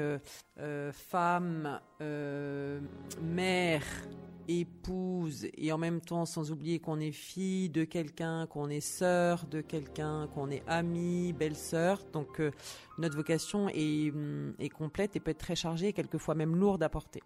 femme, 0.92 1.80
mère, 3.22 3.84
épouse 4.48 5.48
et 5.58 5.72
en 5.72 5.78
même 5.78 6.02
temps 6.02 6.26
sans 6.26 6.52
oublier 6.52 6.80
qu'on 6.80 7.00
est 7.00 7.12
fille 7.12 7.70
de 7.70 7.84
quelqu'un, 7.84 8.48
qu'on 8.48 8.70
est 8.70 8.82
sœur 8.82 9.46
de 9.46 9.62
quelqu'un, 9.62 10.28
qu'on 10.34 10.50
est 10.50 10.64
amie, 10.68 11.34
belle-sœur. 11.34 12.02
Donc 12.14 12.40
euh, 12.40 12.52
notre 12.98 13.16
vocation 13.16 13.70
est, 13.70 14.12
hum, 14.12 14.54
est, 14.60 14.70
complète 14.70 15.16
et 15.16 15.20
peut 15.20 15.32
être 15.32 15.40
très 15.40 15.56
chargée 15.56 15.88
et 15.88 15.94
quelquefois 15.94 16.36
même 16.36 16.56
lourde 16.56 16.84
à 16.84 16.90
porter. 16.90 17.22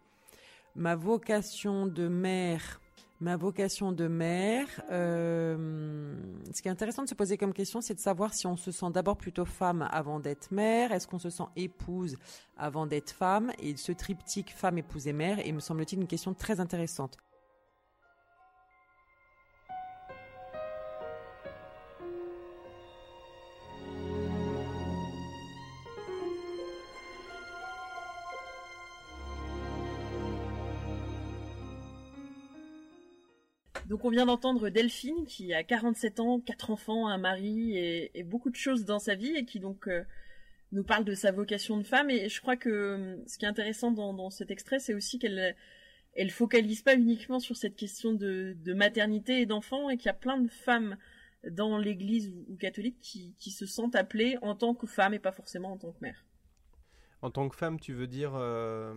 Ma 0.75 0.95
vocation 0.95 1.87
de 1.87 2.07
mère, 2.07 2.79
ma 3.21 3.35
vocation 3.35 3.91
de 3.91 4.07
mère, 4.07 4.67
euh, 4.91 6.15
ce 6.53 6.61
qui 6.61 6.67
est 6.67 6.71
intéressant 6.71 7.03
de 7.03 7.09
se 7.09 7.15
poser 7.15 7.37
comme 7.37 7.53
question, 7.53 7.81
c'est 7.81 7.93
de 7.93 7.99
savoir 7.99 8.33
si 8.33 8.47
on 8.47 8.55
se 8.55 8.71
sent 8.71 8.91
d'abord 8.93 9.17
plutôt 9.17 9.45
femme 9.45 9.87
avant 9.91 10.19
d'être 10.19 10.51
mère, 10.51 10.91
est-ce 10.91 11.07
qu'on 11.07 11.19
se 11.19 11.29
sent 11.29 11.43
épouse 11.55 12.17
avant 12.57 12.87
d'être 12.87 13.11
femme, 13.11 13.51
et 13.59 13.75
ce 13.75 13.91
triptyque 13.91 14.51
femme, 14.51 14.77
épouse 14.77 15.07
et 15.07 15.13
mère 15.13 15.45
est, 15.45 15.51
me 15.51 15.59
semble-t-il, 15.59 15.99
une 16.01 16.07
question 16.07 16.33
très 16.33 16.59
intéressante. 16.59 17.17
Donc 33.89 34.05
on 34.05 34.11
vient 34.11 34.27
d'entendre 34.27 34.69
Delphine 34.69 35.25
qui 35.25 35.51
a 35.51 35.63
47 35.63 36.19
ans, 36.19 36.39
quatre 36.39 36.69
enfants, 36.69 37.07
un 37.07 37.17
mari 37.17 37.75
et, 37.75 38.23
beaucoup 38.23 38.51
de 38.51 38.55
choses 38.55 38.85
dans 38.85 38.99
sa 38.99 39.15
vie 39.15 39.35
et 39.35 39.45
qui 39.45 39.59
donc 39.59 39.87
euh, 39.87 40.03
nous 40.71 40.83
parle 40.83 41.03
de 41.05 41.15
sa 41.15 41.31
vocation 41.31 41.75
de 41.77 41.83
femme 41.83 42.11
et 42.11 42.29
je 42.29 42.39
crois 42.39 42.55
que 42.55 43.19
ce 43.25 43.39
qui 43.39 43.45
est 43.45 43.47
intéressant 43.47 43.91
dans, 43.91 44.29
cet 44.29 44.51
extrait, 44.51 44.77
c'est 44.79 44.93
aussi 44.93 45.17
qu'elle 45.17 45.55
elle 46.13 46.29
focalise 46.29 46.83
pas 46.83 46.95
uniquement 46.95 47.39
sur 47.39 47.57
cette 47.57 47.75
question 47.75 48.13
de, 48.13 48.55
maternité 48.73 49.41
et 49.41 49.47
d'enfants 49.47 49.89
et 49.89 49.97
qu'il 49.97 50.05
y 50.05 50.09
a 50.09 50.13
plein 50.13 50.37
de 50.37 50.49
femmes 50.49 50.95
dans 51.49 51.79
l'Église 51.79 52.31
ou, 52.47 52.55
catholique 52.57 52.99
qui, 53.01 53.33
qui, 53.39 53.49
se 53.49 53.65
sentent 53.65 53.95
appelées 53.95 54.37
en 54.43 54.53
tant 54.53 54.75
que 54.75 54.85
femme 54.85 55.15
et 55.15 55.19
pas 55.19 55.31
forcément 55.31 55.71
en 55.71 55.77
tant 55.77 55.91
que 55.91 56.01
mère. 56.01 56.25
En 57.21 57.31
tant 57.31 57.49
que 57.49 57.55
femme, 57.55 57.79
tu 57.79 57.93
veux 57.93 58.07
dire, 58.07 58.31
euh, 58.35 58.93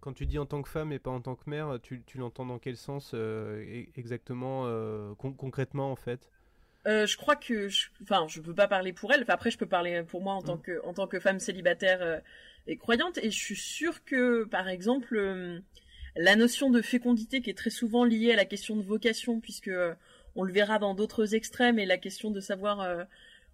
quand 0.00 0.12
tu 0.12 0.26
dis 0.26 0.38
en 0.38 0.44
tant 0.44 0.60
que 0.60 0.68
femme 0.68 0.92
et 0.92 0.98
pas 0.98 1.10
en 1.10 1.22
tant 1.22 1.34
que 1.36 1.48
mère, 1.48 1.78
tu, 1.82 2.02
l'entends 2.16 2.44
dans 2.44 2.58
quel 2.58 2.76
sens 2.76 3.12
euh, 3.14 3.64
e-, 3.64 3.86
exactement, 3.96 4.64
euh, 4.66 5.14
concrètement 5.14 5.90
en 5.90 5.96
fait? 5.96 6.30
Je 6.84 7.16
crois 7.16 7.34
que, 7.34 7.68
enfin, 8.02 8.26
je, 8.28 8.38
ne 8.38 8.44
peux 8.44 8.54
pas 8.54 8.68
parler 8.68 8.92
pour 8.92 9.12
elle. 9.12 9.24
après, 9.26 9.50
je 9.50 9.58
peux 9.58 9.66
parler 9.66 10.04
pour 10.04 10.22
moi 10.22 10.34
en 10.34 10.42
tant 10.42 10.56
mm. 10.56 10.62
que, 10.62 10.80
en 10.84 10.92
tant 10.92 11.08
que 11.08 11.18
femme 11.18 11.40
célibataire 11.40 12.22
et 12.68 12.76
croyante. 12.76 13.18
Et 13.18 13.32
je 13.32 13.38
suis 13.38 13.56
sûre 13.56 14.04
que, 14.04 14.44
par 14.44 14.68
exemple, 14.68 15.62
la 16.14 16.36
notion 16.36 16.70
de 16.70 16.80
fécondité 16.80 17.40
qui 17.40 17.50
est 17.50 17.58
très 17.58 17.70
souvent 17.70 18.04
liée 18.04 18.32
à 18.32 18.36
la 18.36 18.44
question 18.44 18.76
de 18.76 18.82
vocation, 18.82 19.40
puisque 19.40 19.70
on 20.36 20.44
le 20.44 20.52
verra 20.52 20.78
dans 20.78 20.94
d'autres 20.94 21.34
extrêmes, 21.34 21.80
et 21.80 21.86
la 21.86 21.98
question 21.98 22.30
de 22.30 22.38
savoir 22.38 22.86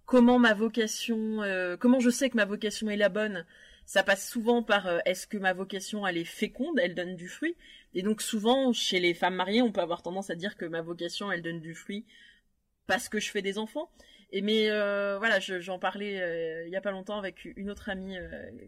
comment 0.05 0.37
ma 0.37 0.53
vocation, 0.53 1.39
comment 1.79 1.99
je 1.99 2.11
sais 2.11 2.29
que 2.29 2.37
ma 2.37 2.45
vocation 2.45 2.87
est 2.91 2.97
la 2.97 3.09
bonne, 3.09 3.47
ça 3.85 4.03
passe 4.03 4.29
souvent 4.29 4.63
par 4.63 4.87
euh, 4.87 4.99
est-ce 5.05 5.27
que 5.27 5.37
ma 5.37 5.53
vocation 5.53 6.07
elle 6.07 6.17
est 6.17 6.23
féconde, 6.25 6.79
elle 6.79 6.95
donne 6.95 7.15
du 7.15 7.27
fruit? 7.27 7.55
Et 7.93 8.01
donc 8.01 8.21
souvent 8.21 8.73
chez 8.73 8.99
les 8.99 9.13
femmes 9.13 9.35
mariées, 9.35 9.61
on 9.61 9.71
peut 9.71 9.81
avoir 9.81 10.01
tendance 10.01 10.29
à 10.29 10.35
dire 10.35 10.55
que 10.57 10.65
ma 10.65 10.81
vocation 10.81 11.31
elle 11.31 11.41
donne 11.41 11.59
du 11.59 11.75
fruit 11.75 12.05
parce 12.87 13.09
que 13.09 13.19
je 13.19 13.29
fais 13.31 13.41
des 13.41 13.57
enfants. 13.57 13.89
Et 14.31 14.41
mais 14.41 14.71
euh, 14.71 15.17
voilà, 15.19 15.39
j'en 15.39 15.79
parlais 15.79 16.19
euh, 16.21 16.65
il 16.65 16.71
y 16.71 16.75
a 16.75 16.81
pas 16.81 16.91
longtemps 16.91 17.19
avec 17.19 17.45
une 17.45 17.69
autre 17.69 17.89
amie 17.89 18.15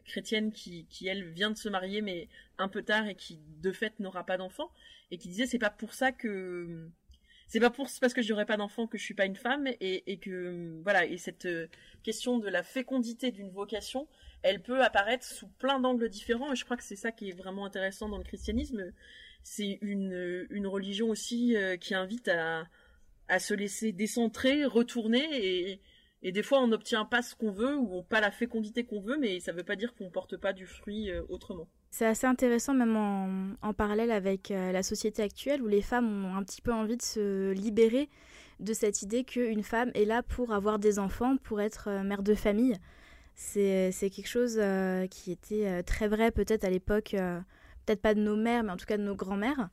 chrétienne 0.06 0.52
qui, 0.52 0.86
elle 1.08 1.24
vient 1.32 1.50
de 1.52 1.58
se 1.58 1.70
marier 1.70 2.02
mais 2.02 2.28
un 2.58 2.68
peu 2.68 2.84
tard 2.84 3.08
et 3.08 3.16
qui 3.16 3.40
de 3.62 3.72
fait 3.72 4.00
n'aura 4.00 4.26
pas 4.26 4.38
d'enfants 4.38 4.72
et 5.12 5.18
qui 5.18 5.30
disait 5.30 5.48
c'est 5.48 5.60
pas 5.60 5.72
pour 5.72 5.94
ça 5.94 6.12
que 6.12 6.88
c'est 7.48 7.60
pas 7.60 7.70
pour 7.72 7.88
parce 8.00 8.14
que 8.14 8.22
j'aurai 8.22 8.46
pas 8.46 8.58
d'enfants 8.58 8.88
que 8.88 8.98
je 8.98 9.04
suis 9.04 9.14
pas 9.14 9.26
une 9.26 9.36
femme 9.36 9.68
et 9.80 10.18
que 10.18 10.82
voilà 10.84 11.06
et 11.06 11.18
cette 11.18 11.48
question 12.04 12.38
de 12.38 12.50
la 12.50 12.62
fécondité 12.62 13.32
d'une 13.32 13.50
vocation 13.50 14.08
elle 14.46 14.62
peut 14.62 14.84
apparaître 14.84 15.26
sous 15.26 15.48
plein 15.48 15.80
d'angles 15.80 16.08
différents 16.08 16.54
et 16.54 16.56
je 16.56 16.64
crois 16.66 16.78
que 16.78 16.84
c'est 16.84 16.96
ça 16.96 17.12
qui 17.12 17.30
est 17.30 17.36
vraiment 17.36 17.66
intéressant 17.66 18.10
dans 18.10 18.20
le 18.20 18.24
christianisme. 18.24 18.92
C'est 19.42 19.80
une, 19.82 20.46
une 20.52 20.68
religion 20.68 21.10
aussi 21.10 21.56
euh, 21.58 21.78
qui 21.78 21.96
invite 21.96 22.28
à, 22.28 22.68
à 23.28 23.40
se 23.40 23.56
laisser 23.56 23.92
décentrer, 23.92 24.66
retourner 24.66 25.82
et, 26.22 26.32
des 26.32 26.44
fois 26.44 26.62
on 26.62 26.68
n'obtient 26.68 27.06
pas 27.06 27.24
ce 27.24 27.36
qu'on 27.36 27.52
veut 27.52 27.76
ou 27.76 28.04
pas 28.04 28.20
la 28.22 28.30
fécondité 28.30 28.84
qu'on 28.84 29.02
veut, 29.02 29.18
mais 29.20 29.40
ça 29.40 29.52
ne 29.52 29.58
veut 29.58 29.64
pas 29.64 29.76
dire 29.76 29.96
qu'on 29.96 30.12
porte 30.12 30.38
pas 30.38 30.54
du 30.54 30.68
fruit 30.68 31.10
euh, 31.10 31.24
autrement. 31.30 31.68
C'est 31.90 32.06
assez 32.06 32.28
intéressant 32.28 32.76
même 32.76 32.96
en, 32.96 33.56
en 33.68 33.74
parallèle 33.74 34.12
avec 34.12 34.52
euh, 34.52 34.72
la 34.72 34.84
société 34.84 35.24
actuelle 35.24 35.64
où 35.64 35.68
les 35.68 35.82
femmes 35.82 36.24
ont 36.24 36.36
un 36.36 36.44
petit 36.44 36.62
peu 36.62 36.72
envie 36.72 36.98
de 36.98 37.02
se 37.02 37.52
libérer 37.52 38.10
de 38.60 38.74
cette 38.74 39.02
idée 39.02 39.24
qu'une 39.24 39.64
femme 39.64 39.92
est 39.96 40.06
là 40.06 40.22
pour 40.22 40.54
avoir 40.54 40.78
des 40.78 41.00
enfants, 41.00 41.36
pour 41.38 41.62
être 41.62 41.90
mère 42.04 42.22
de 42.22 42.36
famille. 42.36 42.78
C'est 43.36 43.92
quelque 44.14 44.28
chose 44.28 44.58
euh, 44.60 45.08
qui 45.08 45.32
était 45.32 45.68
euh, 45.68 45.82
très 45.84 46.08
vrai 46.08 46.32
peut-être 46.32 46.64
à 46.64 46.70
l'époque, 46.70 47.14
euh, 47.14 47.40
peut-être 47.86 48.02
pas 48.02 48.14
de 48.14 48.22
nos 48.22 48.38
mères, 48.38 48.64
mais 48.64 48.72
en 48.72 48.78
tout 48.78 48.86
cas 48.86 48.98
de 48.98 49.04
nos 49.04 49.16
grands-mères. 49.16 49.70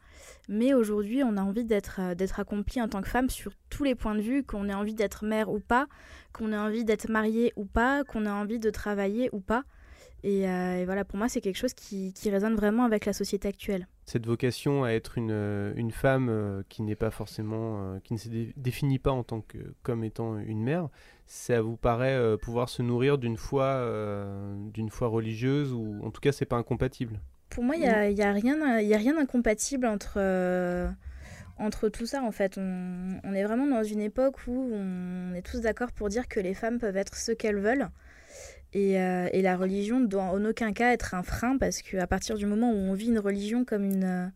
Mais 0.49 0.75
aujourd'hui, 0.75 1.23
on 1.23 1.37
a 1.37 1.43
envie 1.43 1.65
d'être 1.65 2.15
d'être 2.15 2.41
accompli 2.41 2.83
en 2.83 2.89
tant 2.89 3.01
que 3.03 3.09
femme 3.09 3.31
sur 3.31 3.53
tous 3.71 3.85
les 3.85 3.95
points 3.95 4.17
de 4.17 4.21
vue, 4.21 4.43
qu'on 4.43 4.69
ait 4.69 4.75
envie 4.75 4.95
d'être 4.95 5.25
mère 5.25 5.51
ou 5.51 5.61
pas, 5.61 5.87
qu'on 6.33 6.53
ait 6.53 6.59
envie 6.59 6.85
d'être 6.85 7.09
mariée 7.09 7.53
ou 7.57 7.65
pas, 7.65 8.03
qu'on 8.05 8.27
ait 8.27 8.31
envie 8.31 8.59
de 8.59 8.71
travailler 8.71 9.31
ou 9.33 9.41
pas. 9.41 9.65
Et, 10.25 10.45
voilà, 10.85 11.05
pour 11.05 11.19
moi, 11.19 11.29
c'est 11.29 11.41
quelque 11.41 11.57
chose 11.57 11.75
qui, 11.75 12.13
qui, 12.13 12.31
résonne 12.31 12.55
vraiment 12.55 12.85
avec 12.85 13.07
la 13.07 13.13
société 13.13 13.49
actuelle. 13.49 13.87
Cette 14.05 14.27
vocation 14.27 14.83
à 14.83 14.91
être 14.91 15.17
une, 15.17 15.73
une 15.77 15.93
femme 15.93 16.65
qui 16.69 16.83
n'est 16.83 16.97
pas 16.97 17.11
forcément, 17.11 17.99
qui 18.03 18.15
ne 18.15 18.19
se 18.19 18.29
définit 18.57 18.99
pas 18.99 19.13
en 19.13 19.23
tant 19.23 19.43
que 19.43 19.59
comme 19.83 20.03
étant 20.03 20.39
une 20.39 20.63
mère, 20.63 20.89
ça 21.33 21.63
vous 21.63 21.77
paraît 21.77 22.15
euh, 22.15 22.37
pouvoir 22.37 22.69
se 22.69 22.83
nourrir 22.83 23.17
d'une 23.17 23.39
foi, 23.39 23.65
euh, 23.65 24.55
d'une 24.75 24.91
foi 24.91 25.09
religieuse 25.09 25.73
ou 25.73 25.99
en 26.05 26.11
tout 26.11 26.21
cas 26.21 26.31
c'est 26.31 26.45
pas 26.45 26.57
incompatible? 26.57 27.21
Pour 27.49 27.65
moi, 27.65 27.75
il 27.75 27.81
n'y 27.81 27.89
a, 27.89 28.29
a, 28.29 28.33
rien, 28.33 28.81
y 28.81 28.95
a 28.95 28.99
rien 28.99 29.15
d'incompatible 29.15 29.87
entre, 29.87 30.15
euh, 30.17 30.89
entre 31.59 31.89
tout 31.89 32.05
ça 32.05 32.23
en 32.23 32.33
fait. 32.33 32.59
On, 32.59 33.33
est 33.35 33.45
vraiment 33.45 33.67
dans 33.67 33.83
une 33.83 34.01
époque 34.01 34.47
où 34.47 34.71
on 34.75 35.35
est 35.35 35.43
tous 35.43 35.61
d'accord 35.61 35.93
pour 35.93 36.11
dire 36.11 36.29
que 36.29 36.39
les 36.39 36.55
femmes 36.55 36.79
peuvent 36.79 36.97
être 36.99 37.17
ce 37.17 37.33
qu'elles 37.33 37.61
veulent. 37.61 37.89
Et, 38.75 38.93
et, 38.93 39.43
la 39.43 39.57
religion 39.57 40.01
ne 40.01 40.07
doit 40.07 40.23
en 40.23 40.45
aucun 40.47 40.73
cas 40.73 40.93
être 40.93 41.15
un 41.15 41.23
frein 41.23 41.59
parce 41.59 41.83
qu'à 41.83 42.07
partir 42.07 42.37
du 42.37 42.47
moment 42.47 42.73
où 42.73 42.77
on 42.77 42.95
vit 42.95 43.09
une 43.09 43.19
religion 43.19 43.67
comme 43.67 43.85
une 43.85 44.33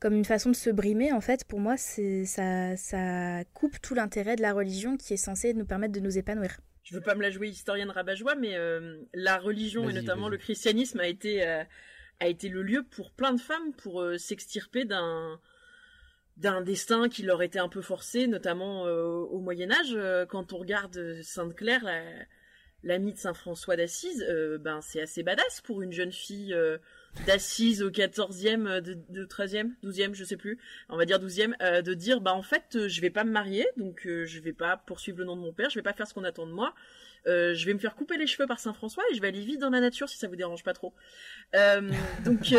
comme 0.00 0.14
une 0.14 0.24
façon 0.24 0.50
de 0.50 0.56
se 0.56 0.70
brimer, 0.70 1.12
en 1.12 1.20
fait, 1.20 1.44
pour 1.44 1.60
moi, 1.60 1.76
c'est 1.76 2.24
ça, 2.24 2.76
ça 2.76 3.44
coupe 3.52 3.80
tout 3.82 3.94
l'intérêt 3.94 4.34
de 4.34 4.42
la 4.42 4.54
religion 4.54 4.96
qui 4.96 5.12
est 5.12 5.18
censée 5.18 5.52
nous 5.52 5.66
permettre 5.66 5.92
de 5.92 6.00
nous 6.00 6.16
épanouir. 6.16 6.56
Je 6.84 6.94
veux 6.94 7.02
pas 7.02 7.14
me 7.14 7.22
la 7.22 7.30
jouer 7.30 7.48
historienne 7.48 7.90
rabat-joie, 7.90 8.34
mais 8.34 8.56
euh, 8.56 8.96
la 9.12 9.36
religion 9.36 9.88
et 9.88 9.92
notamment 9.92 10.28
le 10.28 10.38
christianisme 10.38 10.98
a 10.98 11.06
été 11.06 11.46
euh, 11.46 11.62
a 12.18 12.26
été 12.26 12.48
le 12.48 12.62
lieu 12.62 12.82
pour 12.82 13.12
plein 13.12 13.32
de 13.32 13.40
femmes 13.40 13.72
pour 13.76 14.00
euh, 14.00 14.16
s'extirper 14.16 14.86
d'un 14.86 15.38
d'un 16.38 16.62
destin 16.62 17.10
qui 17.10 17.22
leur 17.22 17.42
était 17.42 17.58
un 17.58 17.68
peu 17.68 17.82
forcé, 17.82 18.26
notamment 18.26 18.84
au 18.84 19.40
Moyen 19.40 19.70
Âge. 19.70 20.26
quand 20.30 20.54
on 20.54 20.56
regarde 20.56 21.20
Sainte 21.22 21.54
Claire, 21.54 21.84
l'amie 22.82 23.12
de 23.12 23.18
Saint 23.18 23.34
François 23.34 23.76
d'Assise, 23.76 24.26
ben 24.60 24.80
c'est 24.80 25.00
assez 25.00 25.22
badass 25.22 25.60
pour 25.60 25.82
une 25.82 25.92
jeune 25.92 26.12
fille 26.12 26.54
d'assises 27.26 27.82
au 27.82 27.90
14e, 27.90 28.66
euh, 28.66 28.80
de, 28.80 28.96
de 29.08 29.24
13e, 29.24 29.70
12e, 29.84 30.14
je 30.14 30.24
sais 30.24 30.36
plus, 30.36 30.58
on 30.88 30.96
va 30.96 31.04
dire 31.04 31.18
12e, 31.18 31.54
euh, 31.62 31.82
de 31.82 31.94
dire 31.94 32.20
bah 32.20 32.34
en 32.34 32.42
fait 32.42 32.76
euh, 32.76 32.88
je 32.88 33.00
vais 33.00 33.10
pas 33.10 33.24
me 33.24 33.30
marier, 33.30 33.66
donc 33.76 34.02
je 34.04 34.40
vais 34.40 34.52
pas 34.52 34.76
poursuivre 34.76 35.18
le 35.18 35.24
nom 35.24 35.36
de 35.36 35.42
mon 35.42 35.52
père, 35.52 35.70
je 35.70 35.74
vais 35.74 35.82
pas 35.82 35.92
faire 35.92 36.06
ce 36.06 36.14
qu'on 36.14 36.24
attend 36.24 36.46
de 36.46 36.52
moi. 36.52 36.74
je 37.26 37.64
vais 37.66 37.74
me 37.74 37.78
faire 37.78 37.94
couper 37.94 38.16
les 38.16 38.26
cheveux 38.26 38.46
par 38.46 38.60
Saint 38.60 38.72
François 38.72 39.02
et 39.10 39.14
je 39.14 39.20
vais 39.20 39.28
aller 39.28 39.40
vivre 39.40 39.60
dans 39.60 39.70
la 39.70 39.80
nature 39.80 40.08
si 40.08 40.18
ça 40.18 40.28
vous 40.28 40.36
dérange 40.36 40.62
pas 40.62 40.72
trop. 40.72 40.94
donc, 42.24 42.54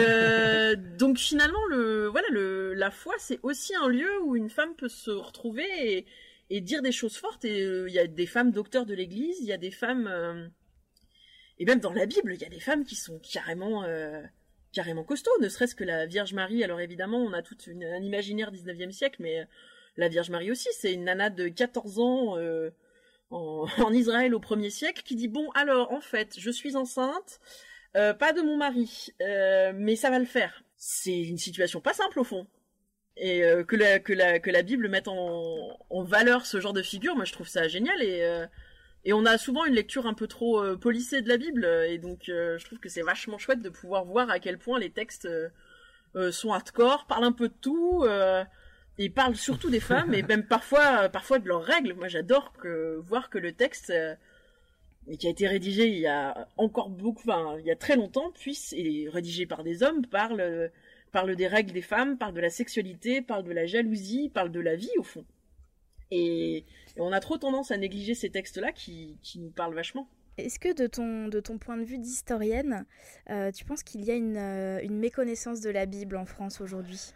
donc 0.98 1.18
finalement, 1.18 1.66
le, 1.70 2.08
voilà, 2.08 2.28
le, 2.32 2.74
la 2.74 2.92
foi, 2.92 3.16
c'est 3.20 3.40
aussi 3.44 3.74
un 3.76 3.88
lieu 3.88 4.22
où 4.24 4.36
une 4.36 4.50
femme 4.50 4.76
peut 4.76 4.90
se 4.90 5.12
retrouver 5.12 5.66
et, 5.82 6.06
et 6.52 6.62
dire 6.62 6.82
des 6.82 6.92
choses 6.92 7.18
fortes. 7.18 7.46
Et 7.46 7.64
il 7.64 7.94
y 7.94 8.00
a 8.00 8.08
des 8.08 8.28
femmes 8.28 8.52
docteurs 8.52 8.86
de 8.86 8.94
l'Église, 8.94 9.38
il 9.40 9.48
y 9.48 9.54
a 9.54 9.58
des 9.58 9.72
femmes, 9.72 10.52
et 11.58 11.66
même 11.66 11.80
dans 11.80 11.94
la 11.94 12.06
Bible, 12.06 12.34
il 12.34 12.42
y 12.42 12.46
a 12.46 12.50
des 12.50 12.60
femmes 12.60 12.84
qui 12.84 12.96
sont 12.96 13.20
carrément 13.20 13.84
carrément 14.72 15.04
costaud, 15.04 15.32
ne 15.40 15.50
serait-ce 15.50 15.76
que 15.76 15.84
la 15.84 16.06
Vierge 16.06 16.34
Marie. 16.34 16.64
Alors 16.64 16.80
évidemment, 16.80 17.18
on 17.18 17.34
a 17.34 17.42
tout 17.42 17.58
un 17.68 18.02
imaginaire 18.02 18.52
19e 18.52 18.92
siècle, 18.92 19.18
mais 19.22 19.42
euh, 19.42 19.46
la 19.98 20.08
Vierge 20.08 20.30
Marie 20.30 20.52
aussi, 20.52 20.70
c'est 20.72 20.94
une 20.94 21.06
nana 21.06 21.30
de 21.30 21.48
14 21.48 22.00
ans 22.00 22.38
euh, 22.38 22.72
en, 23.30 23.68
Israël 23.94 24.34
au 24.34 24.40
1er 24.40 24.70
siècle 24.70 25.04
qui 25.04 25.16
dit 25.16 25.28
bon 25.28 25.50
alors 25.52 25.92
en 25.92 26.02
fait, 26.02 26.36
je 26.38 26.50
suis 26.50 26.76
enceinte, 26.76 27.40
euh, 27.96 28.14
pas 28.14 28.34
de 28.34 28.42
mon 28.42 28.58
mari, 28.58 29.10
mais 29.20 29.96
ça 29.96 30.10
va 30.10 30.20
le 30.20 30.26
faire. 30.26 30.64
C'est 30.78 31.20
une 31.20 31.38
situation 31.38 31.82
pas 31.82 31.94
simple 31.94 32.20
au 32.20 32.24
fond. 32.24 32.48
Et 33.18 33.44
que, 33.68 33.76
la, 33.76 34.00
que, 34.00 34.14
la, 34.14 34.40
que 34.40 34.50
la 34.50 34.62
Bible 34.62 34.88
mette 34.88 35.08
en, 35.08 35.78
en 35.90 36.04
valeur 36.04 36.46
ce 36.46 36.60
genre 36.60 36.74
de 36.74 36.82
figure, 36.82 37.16
moi 37.16 37.26
je 37.26 37.34
trouve 37.34 37.48
ça 37.48 37.68
génial 37.68 38.02
et 38.02 38.48
et 39.04 39.14
on 39.14 39.26
a 39.26 39.38
souvent 39.38 39.66
une 39.66 39.74
lecture 39.74 40.06
un 40.06 40.14
peu 40.14 40.28
trop 40.28 40.62
euh, 40.62 40.78
polissée 40.78 41.22
de 41.22 41.30
la 41.30 41.38
Bible, 41.38 41.66
et 41.66 41.98
donc 41.98 42.30
euh, 42.30 42.58
je 42.60 42.66
trouve 42.66 42.80
que 42.80 42.90
c'est 42.90 43.02
vachement 43.02 43.40
chouette 43.40 43.62
de 43.62 43.70
pouvoir 43.70 44.06
voir 44.06 44.30
à 44.30 44.40
quel 44.40 44.60
point 44.60 44.80
les 44.80 44.92
textes 44.92 45.28
euh, 46.16 46.32
sont 46.32 46.54
hardcore, 46.54 47.06
parlent 47.08 47.24
un 47.24 47.32
peu 47.32 47.48
de 47.48 47.54
tout, 47.62 48.06
et 48.98 49.10
parlent 49.10 49.36
surtout 49.36 49.70
des 49.70 49.80
femmes, 49.80 50.14
et 50.14 50.22
même 50.22 50.46
parfois, 50.46 51.10
parfois 51.10 51.40
de 51.40 51.48
leurs 51.48 51.64
règles. 51.64 51.94
Moi 51.94 52.10
j'adore 52.10 52.54
voir 53.00 53.30
que 53.30 53.40
le 53.40 53.54
texte, 53.54 53.92
qui 55.18 55.26
a 55.26 55.30
été 55.30 55.48
rédigé 55.48 55.88
il 55.88 55.98
y 55.98 56.08
a 56.08 56.48
encore 56.58 56.90
beaucoup, 56.90 57.24
enfin 57.28 57.58
il 57.60 57.66
y 57.66 57.72
a 57.72 57.76
très 57.76 57.96
longtemps, 57.96 58.32
puisse, 58.32 58.74
et 58.78 59.10
rédigé 59.12 59.48
par 59.48 59.64
des 59.64 59.82
hommes, 59.82 60.06
parle, 60.06 60.70
parle 61.12 61.36
des 61.36 61.48
règles 61.48 61.74
des 61.74 61.82
femmes, 61.82 62.18
parle 62.18 62.34
de 62.34 62.42
la 62.42 62.50
sexualité, 62.50 63.22
parle 63.22 63.44
de 63.44 63.52
la 63.52 63.66
jalousie, 63.66 64.30
parle 64.30 64.52
de 64.52 64.60
la 64.60 64.76
vie 64.76 64.92
au 64.98 65.04
fond. 65.04 65.26
Et, 66.12 66.66
on 66.98 67.14
a 67.14 67.22
trop 67.22 67.38
tendance 67.38 67.72
à 67.72 67.78
négliger 67.78 68.16
ces 68.16 68.30
textes-là 68.30 68.74
qui, 68.74 69.18
nous 69.36 69.50
parlent 69.50 69.74
vachement. 69.74 70.10
Est-ce 70.38 70.60
que 70.60 70.74
de 70.74 70.88
ton, 70.88 71.28
de 71.28 71.40
ton 71.40 71.58
point 71.58 71.78
de 71.78 71.84
vue 71.84 71.98
d'historienne, 71.98 72.86
euh, 73.30 73.52
tu 73.52 73.64
penses 73.64 73.84
qu'il 73.84 74.04
y 74.04 74.12
a 74.12 74.16
une, 74.16 74.38
euh, 74.38 74.80
une, 74.82 74.98
méconnaissance 74.98 75.62
de 75.62 75.70
la 75.70 75.86
Bible 75.86 76.18
en 76.18 76.26
France 76.26 76.60
aujourd'hui? 76.60 77.14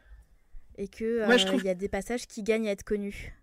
Et 0.78 0.88
qu'il 0.88 1.08
euh, 1.08 1.58
y 1.64 1.70
a 1.70 1.76
des 1.76 1.90
passages 1.90 2.28
qui 2.28 2.44
gagnent 2.44 2.68
à 2.68 2.72
être 2.72 2.84
connus? 2.84 3.34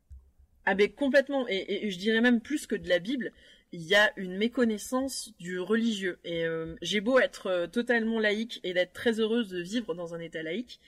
Ah 0.64 0.74
ben 0.74 0.90
complètement, 0.90 1.46
et, 1.48 1.90
je 1.90 1.98
dirais 1.98 2.20
même 2.20 2.40
plus 2.40 2.66
que 2.66 2.76
de 2.76 2.88
la 2.88 2.98
Bible, 2.98 3.32
il 3.72 3.82
y 3.82 3.94
a 3.94 4.12
une 4.16 4.36
méconnaissance 4.36 5.32
du 5.38 5.58
religieux. 5.58 6.18
Et 6.24 6.44
j'ai 6.82 7.00
beau 7.00 7.18
être 7.18 7.66
totalement 7.72 8.18
laïque 8.18 8.60
et 8.64 8.74
d'être 8.74 8.92
très 8.92 9.18
heureuse 9.18 9.48
de 9.48 9.60
vivre 9.60 9.94
dans 9.94 10.14
un 10.14 10.20
état 10.20 10.42
laïque, 10.42 10.78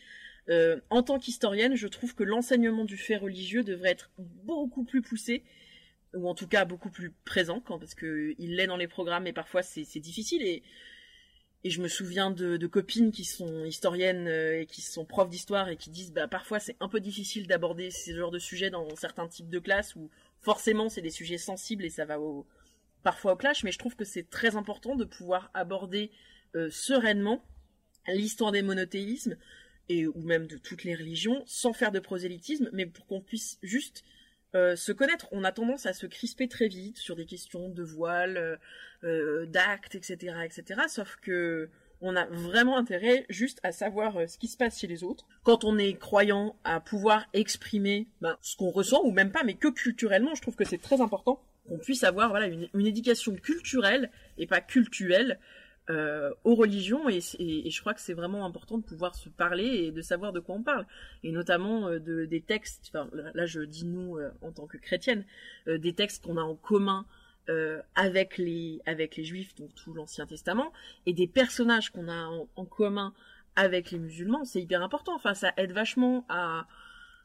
euh, 0.50 0.78
en 0.90 1.02
tant 1.02 1.18
qu'historienne, 1.18 1.74
je 1.74 1.88
trouve 1.88 2.14
que 2.14 2.22
l'enseignement 2.22 2.84
du 2.84 2.96
fait 2.96 3.16
religieux 3.16 3.64
devrait 3.64 3.90
être 3.90 4.10
beaucoup 4.18 4.84
plus 4.84 5.00
poussé 5.00 5.42
ou 6.12 6.28
en 6.28 6.34
tout 6.34 6.46
cas 6.46 6.64
beaucoup 6.64 6.90
plus 6.90 7.12
présent 7.24 7.60
quand 7.60 7.78
parce 7.78 7.94
que 7.94 8.34
il 8.38 8.56
l'est 8.56 8.66
dans 8.68 8.76
les 8.76 8.86
programmes 8.86 9.26
et 9.26 9.32
parfois 9.32 9.62
c'est 9.62 9.98
difficile 9.98 10.42
et 10.42 10.62
et 11.66 11.70
je 11.70 11.80
me 11.80 11.88
souviens 11.88 12.30
de, 12.30 12.58
de 12.58 12.66
copines 12.66 13.10
qui 13.10 13.24
sont 13.24 13.64
historiennes 13.64 14.28
euh, 14.28 14.60
et 14.60 14.66
qui 14.66 14.82
sont 14.82 15.06
profs 15.06 15.30
d'histoire 15.30 15.70
et 15.70 15.76
qui 15.76 15.90
disent 15.90 16.12
bah 16.12 16.28
parfois 16.28 16.60
c'est 16.60 16.76
un 16.78 16.88
peu 16.88 17.00
difficile 17.00 17.46
d'aborder 17.46 17.90
ce 17.90 18.14
genre 18.14 18.30
de 18.30 18.38
sujets 18.38 18.70
dans 18.70 18.86
certains 18.96 19.26
types 19.26 19.48
de 19.48 19.58
classes 19.58 19.96
où 19.96 20.10
forcément 20.40 20.88
c'est 20.88 21.00
des 21.00 21.10
sujets 21.10 21.38
sensibles 21.38 21.84
et 21.84 21.90
ça 21.90 22.04
va 22.04 22.20
au, 22.20 22.46
parfois 23.04 23.34
au 23.34 23.36
clash 23.36 23.62
mais 23.62 23.70
je 23.70 23.78
trouve 23.78 23.94
que 23.94 24.04
c'est 24.04 24.28
très 24.28 24.56
important 24.56 24.96
de 24.96 25.04
pouvoir 25.04 25.50
aborder 25.54 26.10
euh, 26.56 26.68
sereinement 26.70 27.44
l'histoire 28.08 28.50
des 28.50 28.62
monothéismes 28.62 29.36
et 29.88 30.06
ou 30.06 30.20
même 30.22 30.48
de 30.48 30.56
toutes 30.56 30.82
les 30.82 30.96
religions 30.96 31.44
sans 31.46 31.72
faire 31.72 31.92
de 31.92 32.00
prosélytisme 32.00 32.68
mais 32.72 32.86
pour 32.86 33.06
qu'on 33.06 33.20
puisse 33.20 33.58
juste 33.62 34.02
euh, 34.54 34.76
se 34.76 34.92
connaître. 34.92 35.26
On 35.32 35.42
a 35.42 35.50
tendance 35.50 35.84
à 35.86 35.92
se 35.92 36.06
crisper 36.06 36.48
très 36.48 36.68
vite 36.68 36.96
sur 36.98 37.16
des 37.16 37.26
questions 37.26 37.68
de 37.68 37.82
voile, 37.82 38.60
euh, 39.02 39.46
d'actes, 39.46 39.96
etc., 39.96 40.36
etc. 40.44 40.82
Sauf 40.88 41.16
que 41.20 41.68
on 42.00 42.14
a 42.14 42.26
vraiment 42.26 42.76
intérêt 42.76 43.26
juste 43.28 43.58
à 43.62 43.72
savoir 43.72 44.28
ce 44.28 44.38
qui 44.38 44.46
se 44.46 44.56
passe 44.56 44.78
chez 44.78 44.86
les 44.86 45.02
autres. 45.02 45.26
Quand 45.42 45.64
on 45.64 45.76
est 45.78 45.94
croyant, 45.94 46.56
à 46.62 46.78
pouvoir 46.78 47.26
exprimer 47.32 48.06
ben, 48.20 48.36
ce 48.42 48.56
qu'on 48.56 48.70
ressent 48.70 49.02
ou 49.04 49.10
même 49.10 49.32
pas, 49.32 49.42
mais 49.42 49.54
que 49.54 49.68
culturellement, 49.68 50.34
je 50.34 50.42
trouve 50.42 50.54
que 50.54 50.64
c'est 50.64 50.80
très 50.80 51.00
important 51.00 51.40
qu'on 51.68 51.78
puisse 51.78 52.04
avoir 52.04 52.30
voilà 52.30 52.46
une, 52.46 52.68
une, 52.74 52.86
éducation 52.86 53.34
culturelle 53.36 54.10
et 54.38 54.46
pas 54.46 54.60
cultuelle 54.60 55.38
euh, 55.90 56.30
aux 56.44 56.54
religions. 56.54 57.08
Et, 57.08 57.20
et, 57.38 57.70
je 57.70 57.80
crois 57.80 57.94
que 57.94 58.00
c'est 58.00 58.14
vraiment 58.14 58.46
important 58.46 58.78
de 58.78 58.82
pouvoir 58.82 59.14
se 59.14 59.28
parler 59.28 59.64
et 59.64 59.92
de 59.92 60.02
savoir 60.02 60.32
de 60.32 60.40
quoi 60.40 60.54
on 60.54 60.62
parle. 60.62 60.86
Et 61.22 61.32
notamment 61.32 61.88
euh, 61.88 61.98
de, 61.98 62.24
des 62.24 62.40
textes 62.40 62.90
enfin 62.94 63.10
là 63.34 63.46
je 63.46 63.60
dis 63.60 63.84
nous 63.84 64.16
euh, 64.16 64.30
en 64.42 64.52
tant 64.52 64.66
que 64.66 64.78
chrétienne 64.78 65.24
euh, 65.68 65.78
des 65.78 65.92
textes 65.92 66.24
qu'on 66.24 66.36
a 66.36 66.42
en 66.42 66.54
commun 66.54 67.06
euh, 67.50 67.82
avec 67.94 68.38
les 68.38 68.80
avec 68.86 69.16
les 69.16 69.24
juifs 69.24 69.54
donc 69.54 69.74
tout 69.74 69.92
l'ancien 69.92 70.26
testament 70.26 70.72
et 71.04 71.12
des 71.12 71.26
personnages 71.26 71.90
qu'on 71.90 72.08
a 72.08 72.26
en, 72.28 72.48
en, 72.56 72.64
commun 72.64 73.12
avec 73.54 73.90
les 73.90 73.98
musulmans 73.98 74.44
c'est 74.44 74.62
hyper 74.62 74.82
important. 74.82 75.14
Enfin 75.14 75.34
ça 75.34 75.52
aide 75.58 75.72
vachement 75.72 76.24
à 76.28 76.66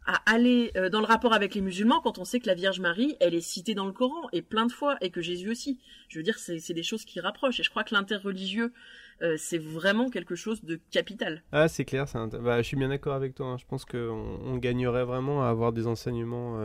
à 0.05 0.21
aller 0.25 0.71
euh, 0.75 0.89
dans 0.89 0.99
le 0.99 1.05
rapport 1.05 1.33
avec 1.33 1.53
les 1.53 1.62
musulmans 1.62 2.01
quand 2.01 2.17
on 2.17 2.25
sait 2.25 2.39
que 2.39 2.47
la 2.47 2.55
Vierge 2.55 2.79
Marie, 2.79 3.15
elle 3.19 3.35
est 3.35 3.41
citée 3.41 3.75
dans 3.75 3.85
le 3.85 3.91
Coran 3.91 4.27
et 4.31 4.41
plein 4.41 4.65
de 4.65 4.71
fois 4.71 4.97
et 5.01 5.12
que 5.12 5.21
Jésus 5.21 5.51
aussi. 5.51 5.79
Je 6.07 6.17
veux 6.17 6.23
dire, 6.23 6.39
c'est 6.39 6.73
des 6.73 6.83
choses 6.83 7.05
qui 7.05 7.19
rapprochent 7.19 7.59
et 7.59 7.63
je 7.63 7.69
crois 7.69 7.83
que 7.83 7.93
l'interreligieux, 7.93 8.73
euh, 9.21 9.35
c'est 9.38 9.57
vraiment 9.59 10.09
quelque 10.09 10.35
chose 10.35 10.63
de 10.63 10.79
capital. 10.89 11.43
Ah, 11.51 11.67
c'est 11.67 11.85
clair, 11.85 12.05
un... 12.15 12.27
bah, 12.27 12.62
je 12.62 12.67
suis 12.67 12.77
bien 12.77 12.89
d'accord 12.89 13.13
avec 13.13 13.35
toi. 13.35 13.47
Hein. 13.47 13.57
Je 13.57 13.65
pense 13.65 13.85
qu'on 13.85 14.39
on 14.43 14.57
gagnerait 14.57 15.05
vraiment 15.05 15.43
à 15.43 15.49
avoir 15.49 15.73
des 15.73 15.85
enseignements 15.85 16.57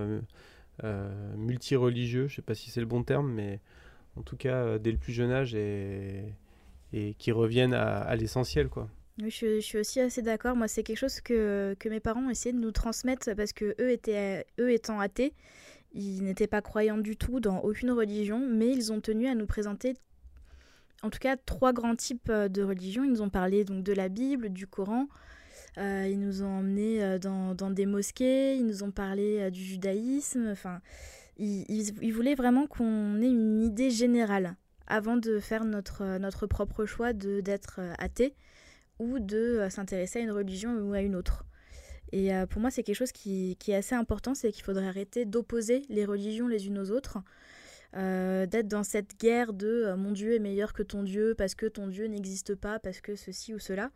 euh, 0.85 1.35
multireligieux. 1.37 2.29
Je 2.29 2.37
sais 2.37 2.43
pas 2.43 2.55
si 2.55 2.71
c'est 2.71 2.81
le 2.81 2.87
bon 2.87 3.03
terme, 3.03 3.31
mais 3.31 3.61
en 4.17 4.23
tout 4.23 4.37
cas, 4.37 4.79
dès 4.79 4.93
le 4.93 4.99
plus 4.99 5.13
jeune 5.13 5.33
âge 5.33 5.55
et, 5.55 6.35
et 6.93 7.15
qui 7.15 7.33
reviennent 7.33 7.75
à, 7.75 7.99
à 7.99 8.17
l'essentiel, 8.17 8.69
quoi. 8.69 8.89
Je, 9.19 9.27
je, 9.29 9.61
suis 9.61 9.79
aussi 9.79 10.01
assez 10.01 10.23
d'accord. 10.23 10.57
Moi, 10.57 10.67
c'est 10.67 10.83
quelque 10.83 10.99
chose 10.99 11.21
que, 11.21 11.77
que 11.79 11.89
mes 11.89 12.01
parents 12.01 12.27
ont 12.27 12.31
essayé 12.31 12.53
de 12.53 12.59
nous 12.59 12.73
transmettre 12.73 13.35
parce 13.37 13.53
que 13.53 13.75
eux, 13.81 13.91
étaient, 13.91 14.45
eux 14.59 14.73
étant 14.73 14.99
athées, 14.99 15.35
ils 15.93 16.23
n'étaient 16.25 16.49
pas 16.49 16.63
croyants 16.63 16.99
du 16.99 17.17
tout 17.17 17.39
dans 17.39 17.61
aucune 17.61 17.93
religion, 17.93 18.45
mais 18.49 18.71
ils 18.71 18.93
ont 18.93 19.01
tenu 19.01 19.29
à 19.29 19.35
nous 19.35 19.47
présenter 19.47 19.95
en 21.05 21.11
tout 21.11 21.19
cas 21.19 21.37
trois 21.37 21.73
grands 21.73 21.95
types 21.95 22.31
de 22.31 22.63
religions. 22.63 23.05
Ils 23.05 23.11
nous 23.11 23.23
ont 23.23 23.31
parlé 23.31 23.65
donc 23.65 23.85
de 23.85 23.93
la 23.93 24.09
Bible, 24.09 24.49
du 24.49 24.67
Coran. 24.67 25.07
Euh, 25.77 26.09
ils 26.09 26.19
nous 26.19 26.43
ont 26.43 26.59
emmenés 26.59 27.03
euh, 27.03 27.19
dans, 27.19 27.55
dans, 27.55 27.71
des 27.71 27.87
mosquées. 27.87 28.57
Ils 28.57 28.67
nous 28.67 28.83
ont 28.83 28.91
parlé 28.91 29.41
euh, 29.41 29.51
du 29.51 29.63
judaïsme. 29.63 30.49
Enfin, 30.51 30.81
ils, 31.37 31.65
ils, 31.69 31.93
ils 32.03 32.13
voulaient 32.13 32.35
vraiment 32.35 32.67
qu'on 32.67 33.21
ait 33.21 33.29
une 33.29 33.63
idée 33.63 33.91
générale 33.91 34.57
avant 34.87 35.17
de 35.17 35.41
faire 35.41 35.65
notre, 35.65 36.19
notre 36.19 36.47
propre 36.47 36.87
choix 36.87 37.13
d'être 37.13 37.81
athée 37.99 38.35
ou 38.99 39.19
de 39.19 39.37
euh, 39.37 39.71
s'intéresser 39.71 40.21
à 40.21 40.23
une 40.23 40.31
religion 40.31 40.73
ou 40.77 40.93
à 40.93 41.01
une 41.01 41.17
autre. 41.17 41.45
Et 42.13 42.35
euh, 42.35 42.47
pour 42.47 42.61
moi, 42.61 42.71
c'est 42.71 42.83
quelque 42.83 42.97
chose 42.97 43.13
qui, 43.13 43.57
est 43.67 43.75
assez 43.75 43.95
important, 43.95 44.35
c'est 44.35 44.53
qu'il 44.53 44.63
faudrait 44.63 44.87
arrêter 44.87 45.25
d'opposer 45.25 45.85
les 45.89 46.05
religions 46.05 46.47
les 46.47 46.67
unes 46.67 46.79
aux 46.79 46.91
autres, 46.91 47.19
euh, 47.97 48.47
d'être 48.47 48.69
dans 48.69 48.85
cette 48.85 49.19
guerre 49.19 49.53
de 49.53 49.95
mon 49.97 50.13
Dieu 50.13 50.35
est 50.35 50.39
meilleur 50.39 50.73
que 50.73 50.83
ton 50.83 51.03
Dieu 51.03 51.35
parce 51.37 51.55
que 51.55 51.67
ton 51.67 51.89
Dieu 51.89 52.07
n'existe 52.07 52.55
pas, 52.55 52.79
parce 52.79 53.01
que 53.01 53.17
ceci 53.17 53.55
ou 53.55 53.59
cela, 53.59 53.91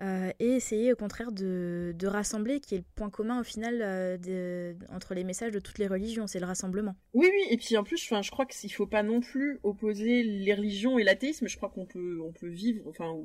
euh, 0.00 0.30
et 0.38 0.50
essayer 0.50 0.92
au 0.92 0.96
contraire 0.96 1.32
de, 1.32 1.92
de, 1.98 2.06
rassembler, 2.06 2.60
qui 2.60 2.76
est 2.76 2.78
le 2.78 2.84
point 2.94 3.10
commun 3.10 3.40
au 3.40 3.44
final 3.44 3.80
euh, 3.82 4.74
entre 4.90 5.14
les 5.14 5.24
messages 5.24 5.50
de 5.50 5.58
toutes 5.58 5.78
les 5.78 5.88
religions, 5.88 6.28
c'est 6.28 6.38
le 6.38 6.46
rassemblement. 6.46 6.94
Oui, 7.14 7.28
oui, 7.32 7.46
et 7.50 7.56
puis 7.56 7.76
en 7.76 7.82
plus, 7.82 7.96
je 7.98 8.30
crois 8.30 8.46
qu'il 8.46 8.70
ne 8.70 8.74
faut 8.74 8.86
pas 8.86 9.02
non 9.02 9.20
plus 9.20 9.58
opposer 9.64 10.22
les 10.22 10.54
religions 10.54 11.00
et 11.00 11.04
l'athéisme, 11.04 11.48
je 11.48 11.56
crois 11.56 11.68
qu'on 11.68 11.84
peut, 11.84 12.20
on 12.22 12.30
peut 12.30 12.48
vivre, 12.48 12.86
enfin, 12.88 13.16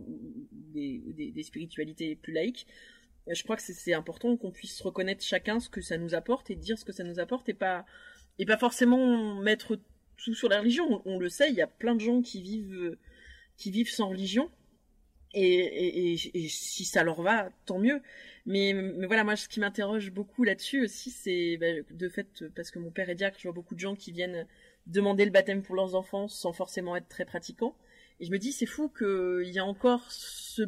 des, 0.74 1.00
des, 1.32 1.44
spiritualités 1.44 2.16
plus 2.16 2.34
laïques. 2.34 2.66
Je 3.28 3.44
crois 3.44 3.56
que 3.56 3.62
c'est 3.62 3.94
important 3.94 4.36
qu'on 4.36 4.52
puisse 4.52 4.82
reconnaître 4.82 5.24
chacun 5.24 5.60
ce 5.60 5.70
que 5.70 5.80
ça 5.80 5.98
nous 5.98 6.16
apporte 6.16 6.50
et 6.50 6.56
dire 6.56 6.80
ce 6.80 6.86
que 6.86 6.92
ça 6.92 7.04
nous 7.04 7.20
apporte 7.20 7.48
et 7.50 7.54
pas, 7.54 7.86
et 8.40 8.46
pas 8.46 8.58
forcément 8.58 9.36
mettre 9.36 9.80
tout 10.18 10.34
sur 10.34 10.50
la 10.50 10.60
religion. 10.60 10.86
On, 11.06 11.14
on 11.14 11.20
le 11.20 11.30
sait, 11.30 11.50
il 11.50 11.56
y 11.56 11.62
a 11.62 11.68
plein 11.68 11.94
de 11.94 12.02
gens 12.02 12.24
qui 12.24 12.42
vivent, 12.42 12.98
qui 13.58 13.70
vivent 13.70 13.92
sans 13.92 14.10
religion 14.10 14.50
et, 15.34 16.14
et, 16.14 16.14
et, 16.14 16.48
si 16.48 16.86
ça 16.86 17.04
leur 17.04 17.22
va, 17.22 17.50
tant 17.66 17.80
mieux. 17.80 18.02
Mais, 18.46 18.74
mais 18.74 19.08
voilà, 19.08 19.24
moi, 19.24 19.36
ce 19.36 19.48
qui 19.48 19.60
m'interroge 19.60 20.12
beaucoup 20.12 20.44
là-dessus 20.44 20.84
aussi, 20.84 21.10
c'est 21.12 21.58
bah, 21.58 21.68
de 21.90 22.10
fait, 22.10 22.44
parce 22.56 22.72
que 22.72 22.80
mon 22.80 22.92
père 22.92 23.10
est 23.10 23.16
diacre, 23.16 23.38
je 23.40 23.44
vois 23.44 23.54
beaucoup 23.54 23.76
de 23.76 23.80
gens 23.80 23.96
qui 23.96 24.12
viennent 24.12 24.46
demander 24.86 25.26
le 25.26 25.32
baptême 25.32 25.64
pour 25.64 25.76
leurs 25.76 25.96
enfants 25.96 26.28
sans 26.28 26.54
forcément 26.54 26.96
être 26.96 27.08
très 27.08 27.26
pratiquants. 27.26 27.76
Et 28.20 28.26
je 28.26 28.32
me 28.32 28.38
dis, 28.38 28.52
c'est 28.52 28.66
fou 28.66 28.90
qu'il 28.90 29.50
y 29.50 29.60
a 29.60 29.66
encore 29.66 30.12
ce 30.12 30.64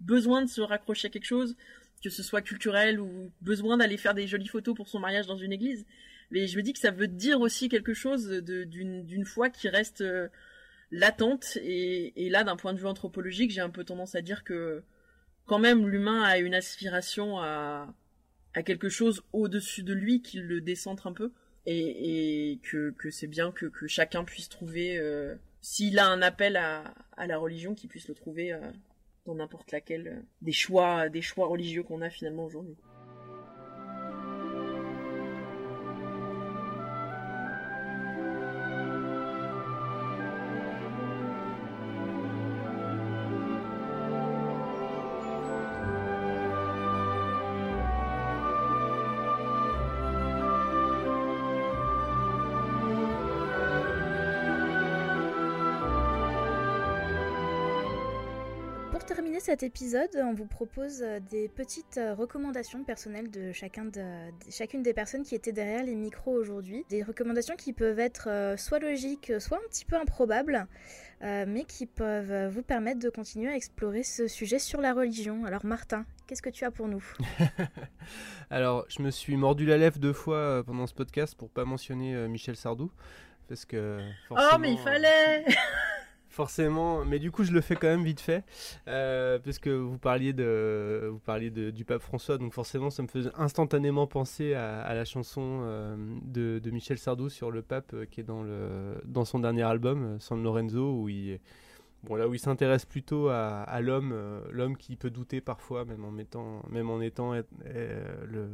besoin 0.00 0.42
de 0.42 0.48
se 0.48 0.60
raccrocher 0.60 1.06
à 1.06 1.10
quelque 1.10 1.26
chose, 1.26 1.56
que 2.02 2.10
ce 2.10 2.22
soit 2.22 2.42
culturel 2.42 3.00
ou 3.00 3.30
besoin 3.40 3.76
d'aller 3.76 3.96
faire 3.96 4.14
des 4.14 4.26
jolies 4.26 4.48
photos 4.48 4.74
pour 4.74 4.88
son 4.88 4.98
mariage 4.98 5.26
dans 5.26 5.36
une 5.36 5.52
église. 5.52 5.86
Mais 6.30 6.46
je 6.46 6.56
me 6.56 6.62
dis 6.62 6.72
que 6.72 6.78
ça 6.78 6.90
veut 6.90 7.08
dire 7.08 7.40
aussi 7.40 7.68
quelque 7.68 7.94
chose 7.94 8.28
d'une 8.28 9.24
foi 9.24 9.50
qui 9.50 9.68
reste... 9.68 10.04
Latente 10.90 11.56
et, 11.62 12.26
et 12.26 12.30
là 12.30 12.44
d'un 12.44 12.56
point 12.56 12.72
de 12.72 12.78
vue 12.78 12.86
anthropologique 12.86 13.50
j'ai 13.50 13.60
un 13.60 13.70
peu 13.70 13.84
tendance 13.84 14.14
à 14.14 14.22
dire 14.22 14.44
que 14.44 14.82
quand 15.46 15.58
même 15.58 15.88
l'humain 15.88 16.22
a 16.22 16.38
une 16.38 16.54
aspiration 16.54 17.38
à, 17.38 17.94
à 18.54 18.62
quelque 18.62 18.88
chose 18.88 19.22
au-dessus 19.32 19.82
de 19.82 19.92
lui 19.92 20.22
qui 20.22 20.38
le 20.38 20.60
décentre 20.60 21.06
un 21.06 21.12
peu 21.12 21.32
et, 21.66 22.52
et 22.52 22.58
que, 22.58 22.90
que 22.90 23.10
c'est 23.10 23.26
bien 23.26 23.52
que, 23.52 23.66
que 23.66 23.86
chacun 23.86 24.24
puisse 24.24 24.48
trouver 24.48 24.98
euh, 24.98 25.34
s'il 25.60 25.98
a 25.98 26.06
un 26.06 26.22
appel 26.22 26.56
à, 26.56 26.94
à 27.16 27.26
la 27.26 27.38
religion 27.38 27.74
qu'il 27.74 27.88
puisse 27.88 28.08
le 28.08 28.14
trouver 28.14 28.52
euh, 28.52 28.60
dans 29.26 29.34
n'importe 29.34 29.70
laquelle 29.72 30.08
euh, 30.08 30.20
des 30.42 30.52
choix 30.52 31.08
des 31.08 31.22
choix 31.22 31.46
religieux 31.46 31.82
qu'on 31.82 32.00
a 32.00 32.10
finalement 32.10 32.44
aujourd'hui. 32.44 32.76
Terminer 59.14 59.40
cet 59.40 59.64
épisode, 59.64 60.08
on 60.22 60.34
vous 60.34 60.46
propose 60.46 61.04
des 61.30 61.48
petites 61.48 61.98
recommandations 62.16 62.84
personnelles 62.84 63.28
de, 63.28 63.50
chacun 63.50 63.84
de, 63.84 63.90
de, 63.90 64.50
chacune 64.50 64.84
des 64.84 64.94
personnes 64.94 65.24
qui 65.24 65.34
étaient 65.34 65.50
derrière 65.50 65.82
les 65.82 65.96
micros 65.96 66.30
aujourd'hui. 66.30 66.84
Des 66.90 67.02
recommandations 67.02 67.56
qui 67.56 67.72
peuvent 67.72 67.98
être 67.98 68.54
soit 68.56 68.78
logiques, 68.78 69.32
soit 69.40 69.58
un 69.58 69.68
petit 69.68 69.84
peu 69.84 69.96
improbables, 69.96 70.68
euh, 71.22 71.44
mais 71.48 71.64
qui 71.64 71.86
peuvent 71.86 72.52
vous 72.52 72.62
permettre 72.62 73.00
de 73.00 73.10
continuer 73.10 73.50
à 73.50 73.56
explorer 73.56 74.04
ce 74.04 74.28
sujet 74.28 74.60
sur 74.60 74.80
la 74.80 74.94
religion. 74.94 75.44
Alors 75.44 75.66
Martin, 75.66 76.06
qu'est-ce 76.28 76.40
que 76.40 76.50
tu 76.50 76.64
as 76.64 76.70
pour 76.70 76.86
nous? 76.86 77.04
Alors, 78.50 78.86
je 78.88 79.02
me 79.02 79.10
suis 79.10 79.36
mordu 79.36 79.66
la 79.66 79.76
lèvre 79.76 79.98
deux 79.98 80.12
fois 80.12 80.62
pendant 80.64 80.86
ce 80.86 80.94
podcast 80.94 81.34
pour 81.34 81.50
pas 81.50 81.64
mentionner 81.64 82.14
euh, 82.14 82.28
Michel 82.28 82.54
Sardou, 82.54 82.92
parce 83.48 83.64
que... 83.64 83.98
Oh, 84.30 84.56
mais 84.60 84.72
il 84.72 84.78
fallait 84.78 85.44
forcément, 86.40 87.04
mais 87.04 87.18
du 87.18 87.30
coup 87.30 87.44
je 87.44 87.52
le 87.52 87.60
fais 87.60 87.76
quand 87.76 87.86
même 87.86 88.02
vite 88.02 88.22
fait, 88.22 88.44
euh, 88.88 89.38
parce 89.38 89.58
que 89.58 89.68
vous 89.68 89.98
parliez, 89.98 90.32
du 90.32 91.84
pape 91.84 92.00
François, 92.00 92.38
donc 92.38 92.54
forcément 92.54 92.88
ça 92.88 93.02
me 93.02 93.08
faisait 93.08 93.28
instantanément 93.36 94.06
penser 94.06 94.54
à, 94.54 94.94
la 94.94 95.04
chanson 95.04 95.60
euh, 95.64 95.96
de, 96.22 96.70
Michel 96.70 96.96
Sardou 96.96 97.28
sur 97.28 97.50
le 97.50 97.60
pape 97.60 97.92
euh, 97.92 98.06
qui 98.06 98.20
est 98.20 98.24
dans, 98.24 98.42
le, 98.42 99.02
son 99.26 99.40
dernier 99.40 99.64
album, 99.64 100.18
San 100.18 100.42
Lorenzo, 100.42 101.02
où 101.02 101.10
il, 101.10 101.40
bon, 102.04 102.16
s'intéresse 102.38 102.86
plutôt 102.86 103.28
à, 103.28 103.78
l'homme, 103.82 104.14
l'homme 104.50 104.78
qui 104.78 104.96
peut 104.96 105.10
douter 105.10 105.42
parfois, 105.42 105.84
même 105.84 106.06
en, 106.06 106.10
mettant, 106.10 106.62
même 106.70 106.88
en 106.88 107.02
étant 107.02 107.34
le, 107.34 108.48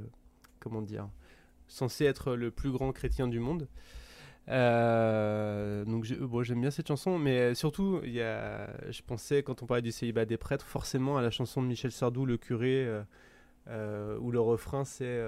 comment 0.58 0.82
dire, 0.82 1.08
censé 1.68 2.04
être 2.04 2.34
le 2.34 2.50
plus 2.50 2.72
grand 2.72 2.90
chrétien 2.90 3.28
du 3.28 3.38
monde. 3.38 3.68
Donc 4.48 6.12
bon, 6.20 6.42
j'aime 6.42 6.60
bien 6.60 6.70
cette 6.70 6.88
chanson, 6.88 7.18
mais 7.18 7.54
surtout, 7.54 8.00
y 8.04 8.20
a, 8.20 8.68
je 8.90 9.02
pensais 9.02 9.42
quand 9.42 9.62
on 9.62 9.66
parlait 9.66 9.82
du 9.82 9.92
célibat 9.92 10.24
des 10.24 10.36
prêtres, 10.36 10.66
forcément 10.66 11.16
à 11.16 11.22
la 11.22 11.30
chanson 11.30 11.62
de 11.62 11.66
Michel 11.66 11.92
Sardou, 11.92 12.26
Le 12.26 12.36
curé, 12.36 12.88
où 13.68 14.30
le 14.30 14.40
refrain 14.40 14.84
c'est, 14.84 15.20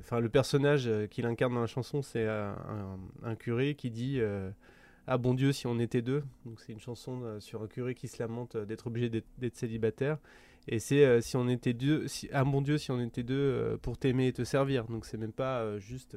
enfin 0.00 0.20
le 0.20 0.28
personnage 0.28 0.90
qu'il 1.10 1.26
incarne 1.26 1.54
dans 1.54 1.60
la 1.60 1.66
chanson, 1.66 2.02
c'est 2.02 2.26
un, 2.26 3.34
curé 3.36 3.74
qui 3.74 3.90
dit 3.90 4.20
ah 5.12 5.18
bon 5.18 5.34
Dieu 5.34 5.52
si 5.52 5.66
on 5.66 5.78
était 5.80 6.02
deux. 6.02 6.22
Donc 6.44 6.60
c'est 6.60 6.72
une 6.72 6.78
chanson 6.78 7.22
euh, 7.24 7.40
sur 7.40 7.62
un 7.62 7.66
curé 7.66 7.96
qui 7.96 8.06
se 8.06 8.22
lamente 8.22 8.54
euh, 8.54 8.64
d'être 8.64 8.86
obligé 8.86 9.08
d'être 9.10 9.56
célibataire. 9.56 10.18
Et 10.68 10.78
c'est 10.78 11.04
euh, 11.04 11.20
si 11.20 11.36
on 11.36 11.48
était 11.48 11.72
deux, 11.72 12.06
ah 12.32 12.44
bon 12.44 12.60
Dieu 12.60 12.78
si 12.78 12.92
on 12.92 13.00
était 13.00 13.24
deux 13.24 13.76
pour 13.82 13.98
t'aimer 13.98 14.28
et 14.28 14.32
te 14.32 14.44
servir. 14.44 14.84
Donc 14.84 15.06
c'est 15.06 15.16
même 15.16 15.32
pas 15.32 15.78
juste, 15.78 16.16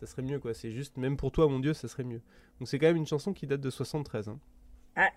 ça 0.00 0.06
serait 0.06 0.22
mieux 0.22 0.38
quoi. 0.38 0.54
C'est 0.54 0.72
juste 0.72 0.96
même 0.96 1.16
pour 1.16 1.30
toi 1.30 1.48
mon 1.48 1.60
Dieu 1.60 1.74
ça 1.74 1.88
serait 1.88 2.04
mieux. 2.04 2.20
Donc 2.58 2.68
c'est 2.68 2.78
quand 2.78 2.86
même 2.86 2.96
une 2.96 3.06
chanson 3.06 3.32
qui 3.32 3.46
date 3.46 3.60
de 3.60 3.70
73. 3.70 4.28
Hein. 4.28 4.38
Ah, 4.96 5.10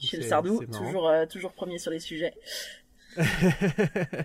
Michel 0.00 0.24
Sardou, 0.24 0.64
toujours, 0.66 1.10
toujours 1.28 1.52
premier 1.52 1.78
sur 1.78 1.90
les 1.90 2.00
sujets. 2.00 2.34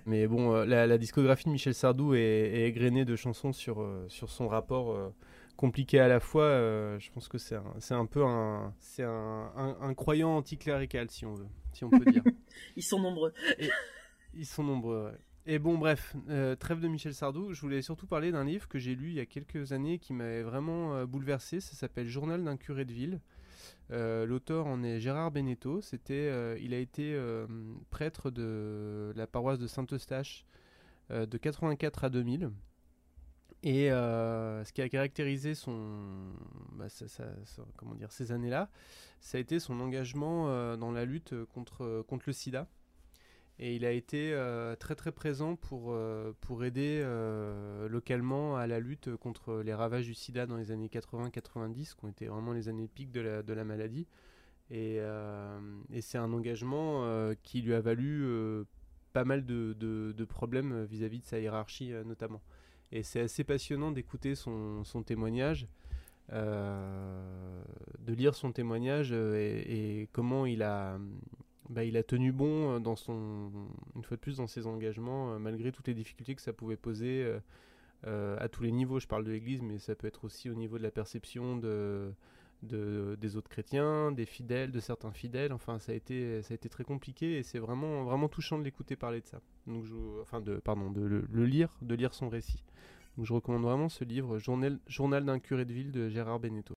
Mais 0.05 0.27
bon, 0.27 0.63
la, 0.63 0.97
discographie 0.97 1.45
de 1.45 1.49
Michel 1.49 1.73
Sardou 1.73 2.13
est, 2.13 2.19
est 2.19 2.67
égrenée 2.67 3.03
de 3.03 3.15
chansons 3.15 3.51
sur, 3.51 3.85
sur 4.07 4.29
son 4.29 4.47
rapport 4.47 5.13
compliqué 5.55 5.99
à 5.99 6.07
la 6.07 6.19
fois. 6.19 6.43
Euh, 6.43 6.99
je 6.99 7.11
pense 7.11 7.27
que 7.27 7.37
c'est 7.37 7.55
un, 7.55 7.73
un 7.91 8.05
peu 8.05 8.23
un, 8.23 8.73
c'est 8.79 9.03
un, 9.03 9.51
un, 9.55 9.93
croyant 9.93 10.37
anticlérical, 10.37 11.09
si 11.09 11.25
on 11.25 11.33
veut, 11.33 11.47
si 11.73 11.83
on 11.83 11.89
peut 11.89 12.05
dire. 12.11 12.23
ils 12.75 12.83
sont 12.83 12.99
nombreux. 12.99 13.33
ils 14.33 14.45
sont 14.45 14.63
nombreux. 14.63 15.11
Et 15.47 15.59
bon, 15.59 15.77
bref, 15.77 16.15
euh, 16.29 16.55
trêve 16.55 16.79
de 16.79 16.87
Michel 16.87 17.13
Sardou. 17.13 17.53
Je 17.53 17.61
voulais 17.61 17.81
surtout 17.81 18.07
parler 18.07 18.31
d'un 18.31 18.43
livre 18.43 18.67
que 18.67 18.79
j'ai 18.79 18.95
lu 18.95 19.09
il 19.09 19.13
y 19.13 19.19
a 19.19 19.25
quelques 19.25 19.71
années 19.73 19.99
qui 19.99 20.13
m'avait 20.13 20.41
vraiment 20.41 20.95
euh, 20.95 21.05
bouleversé. 21.05 21.59
Ça 21.59 21.75
s'appelle 21.75 22.07
Journal 22.07 22.43
d'un 22.43 22.57
curé 22.57 22.85
de 22.85 22.93
ville. 22.93 23.21
L'auteur 23.89 24.65
en 24.65 24.81
est 24.83 24.99
Gérard 24.99 25.31
Beneteau. 25.31 25.79
C'était, 25.81 26.59
il 26.59 26.73
a 26.73 26.79
été 26.79 27.15
prêtre 27.91 28.31
de 28.31 29.13
la 29.15 29.27
paroisse 29.27 29.59
de 29.59 29.67
Saint-Eustache 29.67 30.43
de 31.11 31.37
84 31.37 32.03
à 32.05 32.09
2000. 32.09 32.49
Et 33.65 33.91
euh, 33.91 34.63
ce 34.63 34.71
qui 34.71 34.83
a 34.83 34.89
caractérisé 34.89 35.55
son, 35.55 36.31
bah, 36.73 36.85
comment 37.77 37.95
dire, 37.95 38.11
ces 38.11 38.31
années-là, 38.31 38.69
ça 39.21 39.39
a 39.39 39.41
été 39.41 39.59
son 39.59 39.79
engagement 39.79 40.49
euh, 40.49 40.77
dans 40.77 40.91
la 40.91 41.03
lutte 41.03 41.33
contre 41.45 42.05
le 42.27 42.33
sida. 42.33 42.67
Et 43.57 43.75
il 43.75 43.85
a 43.85 43.91
été 43.91 44.33
euh, 44.33 44.75
très 44.75 44.95
très 44.95 45.13
présent 45.13 45.55
pour, 45.55 45.97
pour 46.41 46.65
aider 46.65 47.03
localement 47.89 48.57
à 48.57 48.67
la 48.67 48.79
lutte 48.79 49.15
contre 49.15 49.61
les 49.61 49.73
ravages 49.73 50.05
du 50.05 50.13
sida 50.13 50.45
dans 50.45 50.57
les 50.57 50.71
années 50.71 50.89
80-90, 50.89 51.95
qui 51.95 52.05
ont 52.05 52.09
été 52.09 52.27
vraiment 52.27 52.51
les 52.51 52.67
années 52.67 52.87
piques 52.87 53.11
de 53.11 53.21
la, 53.21 53.43
de 53.43 53.53
la 53.53 53.63
maladie. 53.63 54.07
Et, 54.71 54.99
c'est 56.01 56.17
un 56.17 56.33
engagement 56.33 57.33
qui 57.43 57.61
lui 57.61 57.73
a 57.73 57.81
valu 57.81 58.27
pas 59.13 59.23
mal 59.23 59.45
de, 59.45 59.73
de, 59.73 60.25
problèmes 60.25 60.83
vis-à-vis 60.83 61.19
-vis 61.19 61.21
de 61.21 61.27
sa 61.27 61.39
hiérarchie 61.39 61.93
notamment. 62.05 62.41
Et 62.91 63.03
c'est 63.03 63.21
assez 63.21 63.43
passionnant 63.43 63.91
d'écouter 63.91 64.35
son, 64.35 64.83
son, 64.83 65.03
témoignage, 65.03 65.67
euh, 66.31 67.63
de 67.99 68.13
lire 68.13 68.35
son 68.35 68.51
témoignage 68.51 69.09
euh, 69.11 69.35
et, 69.37 70.07
comment 70.11 70.45
il 70.45 70.63
a, 70.63 70.97
bah, 71.69 71.83
il 71.83 71.97
a 71.97 72.03
tenu 72.03 72.31
bon 72.31 72.79
dans 72.79 72.95
son, 72.95 73.51
une 73.95 74.03
fois 74.03 74.17
de 74.17 74.21
plus 74.21 74.37
dans 74.37 74.47
ses 74.47 74.67
engagements, 74.67 75.33
euh, 75.33 75.39
malgré 75.39 75.71
toutes 75.71 75.87
les 75.87 75.93
difficultés 75.93 76.35
que 76.35 76.41
ça 76.41 76.53
pouvait 76.53 76.77
poser 76.77 77.25
à 78.03 78.47
tous 78.49 78.61
les 78.61 78.71
niveaux. 78.71 78.99
Je 78.99 79.07
parle 79.07 79.23
de 79.23 79.31
l'Église, 79.31 79.63
mais 79.63 79.79
ça 79.79 79.95
peut 79.95 80.05
être 80.05 80.25
aussi 80.25 80.49
au 80.49 80.53
niveau 80.53 80.77
de 80.77 80.83
la 80.83 80.91
perception 80.91 81.57
de, 81.57 82.13
de, 82.63 83.17
des 83.19 83.37
autres 83.37 83.49
chrétiens, 83.49 84.11
des 84.11 84.25
fidèles, 84.25 84.71
de 84.71 84.79
certains 84.79 85.11
fidèles. 85.11 85.53
Enfin, 85.53 85.79
ça 85.79 85.91
a 85.91 85.95
été, 85.95 86.41
ça 86.43 86.53
a 86.53 86.55
été 86.55 86.69
très 86.69 86.83
compliqué 86.83 87.37
et 87.37 87.43
c'est 87.43 87.59
vraiment, 87.59 88.03
vraiment 88.03 88.27
touchant 88.27 88.57
de 88.57 88.63
l'écouter 88.63 88.95
parler 88.95 89.21
de 89.21 89.25
ça. 89.25 89.39
Donc, 89.67 89.85
enfin, 90.21 90.41
de, 90.41 90.57
pardon, 90.57 90.91
de 90.91 91.01
le, 91.01 91.45
lire, 91.45 91.77
de 91.81 91.95
lire 91.95 92.13
son 92.13 92.29
récit. 92.29 92.63
Donc, 93.17 93.25
je 93.25 93.33
recommande 93.33 93.63
vraiment 93.63 93.89
ce 93.89 94.03
livre, 94.03 94.37
Journal, 94.37 94.79
Journal 94.87 95.25
d'un 95.25 95.39
curé 95.39 95.65
de 95.65 95.73
ville 95.73 95.91
de 95.91 96.09
Gérard 96.09 96.39
Beneteau. 96.39 96.75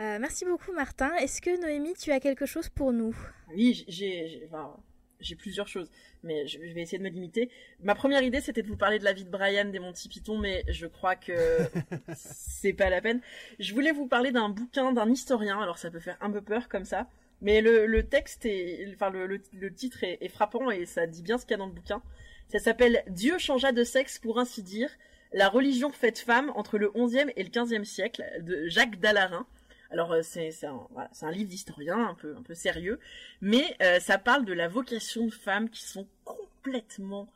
Euh, 0.00 0.18
merci 0.20 0.44
beaucoup, 0.44 0.72
Martin. 0.72 1.12
Est-ce 1.16 1.42
que 1.42 1.60
Noémie, 1.60 1.94
tu 1.94 2.12
as 2.12 2.20
quelque 2.20 2.46
chose 2.46 2.68
pour 2.68 2.92
nous? 2.92 3.16
Oui, 3.52 3.84
j'ai, 3.88 4.42
enfin, 4.46 4.76
j'ai 5.18 5.34
plusieurs 5.34 5.66
choses, 5.66 5.90
mais 6.22 6.46
je 6.46 6.58
vais 6.58 6.82
essayer 6.82 6.98
de 6.98 7.02
me 7.02 7.08
limiter. 7.08 7.50
Ma 7.80 7.96
première 7.96 8.22
idée, 8.22 8.40
c'était 8.40 8.62
de 8.62 8.68
vous 8.68 8.76
parler 8.76 9.00
de 9.00 9.04
la 9.04 9.12
vie 9.12 9.24
de 9.24 9.30
Brian 9.30 9.64
des 9.64 9.80
Monty 9.80 10.08
Python, 10.08 10.38
mais 10.38 10.64
je 10.68 10.86
crois 10.86 11.16
que 11.16 11.32
c'est 12.14 12.72
pas 12.72 12.90
la 12.90 13.00
peine. 13.00 13.20
Je 13.58 13.74
voulais 13.74 13.90
vous 13.90 14.06
parler 14.06 14.30
d'un 14.30 14.48
bouquin 14.48 14.92
d'un 14.92 15.10
historien, 15.10 15.60
alors 15.60 15.78
ça 15.78 15.90
peut 15.90 16.00
faire 16.00 16.16
un 16.20 16.30
peu 16.30 16.42
peur 16.42 16.68
comme 16.68 16.84
ça, 16.84 17.08
mais 17.40 17.60
le, 17.60 18.02
texte 18.04 18.46
est, 18.46 18.88
enfin 18.94 19.10
le, 19.10 19.26
le, 19.26 19.74
titre 19.74 20.04
est, 20.04 20.18
est, 20.20 20.28
frappant 20.28 20.70
et 20.70 20.86
ça 20.86 21.08
dit 21.08 21.22
bien 21.22 21.38
ce 21.38 21.44
qu'il 21.44 21.52
y 21.52 21.54
a 21.54 21.58
dans 21.58 21.66
le 21.66 21.72
bouquin. 21.72 22.02
Ça 22.48 22.60
s'appelle 22.60 23.02
Dieu 23.08 23.38
changea 23.38 23.72
de 23.72 23.82
sexe 23.82 24.20
pour 24.20 24.38
ainsi 24.38 24.62
dire, 24.62 24.90
la 25.32 25.48
religion 25.48 25.90
faite 25.90 26.18
femme 26.18 26.52
entre 26.54 26.78
le 26.78 26.88
11e 26.88 27.32
et 27.36 27.42
le 27.42 27.50
15e 27.50 27.84
siècle 27.84 28.22
de 28.40 28.68
Jacques 28.68 28.98
Dallarin. 29.00 29.46
Alors 29.90 30.12
euh, 30.12 30.20
c'est 30.22 30.52
un, 30.64 30.86
un, 31.22 31.30
livre 31.30 31.48
d'historien 31.48 32.08
un 32.08 32.14
peu, 32.14 32.36
un 32.36 32.42
peu 32.42 32.54
sérieux, 32.54 32.98
mais 33.40 33.76
euh, 33.82 34.00
ça 34.00 34.18
parle 34.18 34.44
de 34.44 34.52
la 34.52 34.68
vocation 34.68 35.26
de 35.26 35.32
femmes 35.32 35.70
qui 35.70 35.82
sont 35.82 36.06
complètement 36.24 37.26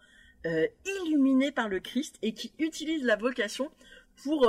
euh, 0.46 0.66
illuminées 0.84 1.52
par 1.52 1.68
le 1.68 1.80
Christ 1.80 2.18
et 2.20 2.34
qui 2.34 2.52
utilisent 2.58 3.04
la 3.04 3.16
vocation 3.16 3.70
pour 4.24 4.46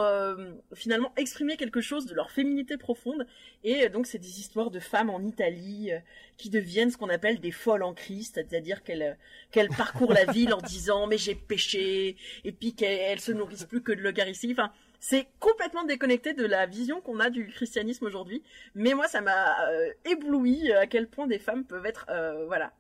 finalement 0.76 1.14
exprimer 1.16 1.56
quelque 1.56 1.80
chose 1.80 2.06
de 2.06 2.14
leur 2.14 2.30
féminité 2.30 2.76
profonde. 2.78 3.26
Et 3.64 3.88
donc 3.88 4.06
c'est 4.06 4.20
des 4.20 4.40
histoires 4.42 4.70
de 4.70 4.80
femmes 4.80 5.10
en 5.10 5.24
Italie 5.24 5.90
qui 6.38 6.50
deviennent 6.50 6.92
ce 6.92 6.98
qu'on 6.98 7.10
appelle 7.10 7.40
des 7.40 7.52
folles 7.52 7.82
en 7.82 7.94
Christ, 7.94 8.36
c'est-à-dire 8.36 8.84
qu'elles 8.84 9.18
qu'elles 9.52 9.70
parcourent 9.70 10.14
la 10.14 10.26
ville 10.26 10.54
en 10.54 10.62
disant 10.62 11.08
mais 11.08 11.18
j'ai 11.18 11.34
péché 11.34 12.18
et 12.44 12.52
puis 12.52 12.76
qu'elles 12.76 13.22
se 13.22 13.32
nourrissent 13.32 13.66
plus 13.66 13.82
que 13.82 13.94
de 13.94 14.02
l'eucharistie. 14.02 14.52
Enfin, 14.52 14.72
c'est 15.04 15.28
complètement 15.42 15.84
déconnecté 15.84 16.34
de 16.34 16.46
la 16.46 16.66
vision 16.66 17.02
qu'on 17.02 17.20
a 17.20 17.30
du 17.30 17.48
christianisme 17.48 18.06
aujourd'hui. 18.06 18.42
Mais 18.74 18.94
moi, 18.94 19.10
ça 19.10 19.20
m'a 19.20 19.68
euh, 19.68 19.92
ébloui 20.06 20.72
euh, 20.72 20.80
à 20.80 20.88
quel 20.88 21.10
point 21.10 21.28
des 21.28 21.40
femmes 21.40 21.66
peuvent 21.66 21.86
être, 21.86 22.06
euh, 22.08 22.46
voilà, 22.46 22.72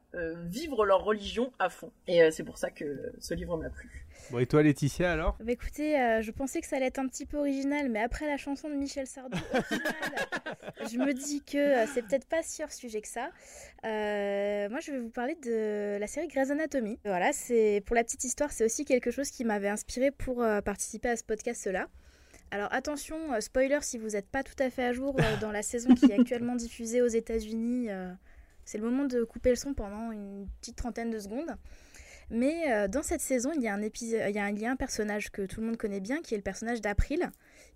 vivre 0.46 0.86
leur 0.86 1.04
religion 1.04 1.52
à 1.60 1.70
fond. 1.70 1.92
Et 2.08 2.30
c'est 2.32 2.44
pour 2.44 2.60
ça 2.60 2.70
que 2.70 3.12
ce 3.20 3.34
livre 3.34 3.58
m'a 3.58 3.70
plu. 3.70 4.06
Bon, 4.30 4.38
et 4.38 4.46
toi, 4.46 4.62
Laetitia, 4.62 5.12
alors? 5.12 5.36
Bah, 5.40 5.52
Écoutez, 5.52 5.96
je 6.22 6.30
pensais 6.30 6.62
que 6.62 6.68
ça 6.68 6.76
allait 6.76 6.86
être 6.86 7.00
un 7.00 7.08
petit 7.08 7.26
peu 7.26 7.40
original, 7.40 7.90
mais 7.90 8.00
après 8.00 8.28
la 8.28 8.38
chanson 8.38 8.70
de 8.70 8.76
Michel 8.76 9.08
Sardou, 9.08 9.40
je 10.92 10.98
me 11.00 11.14
dis 11.14 11.42
que 11.42 11.88
c'est 11.88 12.04
peut-être 12.04 12.28
pas 12.28 12.44
si 12.44 12.64
hors 12.64 12.72
sujet 12.72 13.02
que 13.02 13.08
ça. 13.08 13.32
moi, 13.82 14.80
je 14.82 14.92
vais 14.92 15.00
vous 15.00 15.10
parler 15.10 15.36
de 15.44 15.98
la 16.00 16.06
série 16.06 16.28
Grey's 16.28 16.52
Anatomy. 16.52 17.00
Voilà, 17.06 17.34
c'est 17.34 17.82
pour 17.88 17.96
la 17.96 18.04
petite 18.04 18.24
histoire, 18.24 18.52
c'est 18.52 18.64
aussi 18.64 18.86
quelque 18.86 19.10
chose 19.10 19.32
qui 19.32 19.44
m'avait 19.44 19.68
inspiré 19.68 20.12
pour 20.12 20.46
participer 20.64 21.10
à 21.10 21.18
ce 21.18 21.24
podcast-là. 21.24 21.90
Alors 22.52 22.72
attention, 22.72 23.34
euh, 23.34 23.40
spoiler 23.40 23.80
si 23.82 23.98
vous 23.98 24.10
n'êtes 24.10 24.28
pas 24.28 24.44
tout 24.44 24.56
à 24.60 24.70
fait 24.70 24.86
à 24.86 24.94
jour 24.94 25.16
euh, 25.20 25.38
dans 25.42 25.52
la 25.52 25.64
saison 25.64 25.96
qui 25.96 26.06
est 26.06 26.20
actuellement 26.20 26.56
diffusée 26.56 27.02
aux 27.02 27.08
États-Unis, 27.08 27.90
euh, 27.90 28.12
c'est 28.64 28.78
le 28.78 28.84
moment 28.84 29.06
de 29.06 29.24
couper 29.24 29.50
le 29.50 29.56
son 29.56 29.74
pendant 29.74 30.12
une 30.12 30.48
petite 30.62 30.76
trentaine 30.76 31.10
de 31.10 31.20
secondes. 31.20 31.56
Mais 32.30 32.88
dans 32.88 33.04
cette 33.04 33.20
saison, 33.22 33.52
il 33.54 33.62
y, 33.62 33.68
a 33.68 33.74
un 33.74 33.82
épisode, 33.82 34.22
il, 34.30 34.36
y 34.36 34.40
a 34.40 34.46
un, 34.46 34.72
un 34.72 34.76
personnage 34.78 35.30
que 35.30 35.46
tout 35.46 35.60
le 35.60 35.68
monde 35.68 35.78
connaît 35.78 36.00
bien, 36.00 36.22
qui 36.22 36.34
est 36.34 36.38
le 36.38 36.42
personnage 36.44 36.80
d'April, 36.82 37.30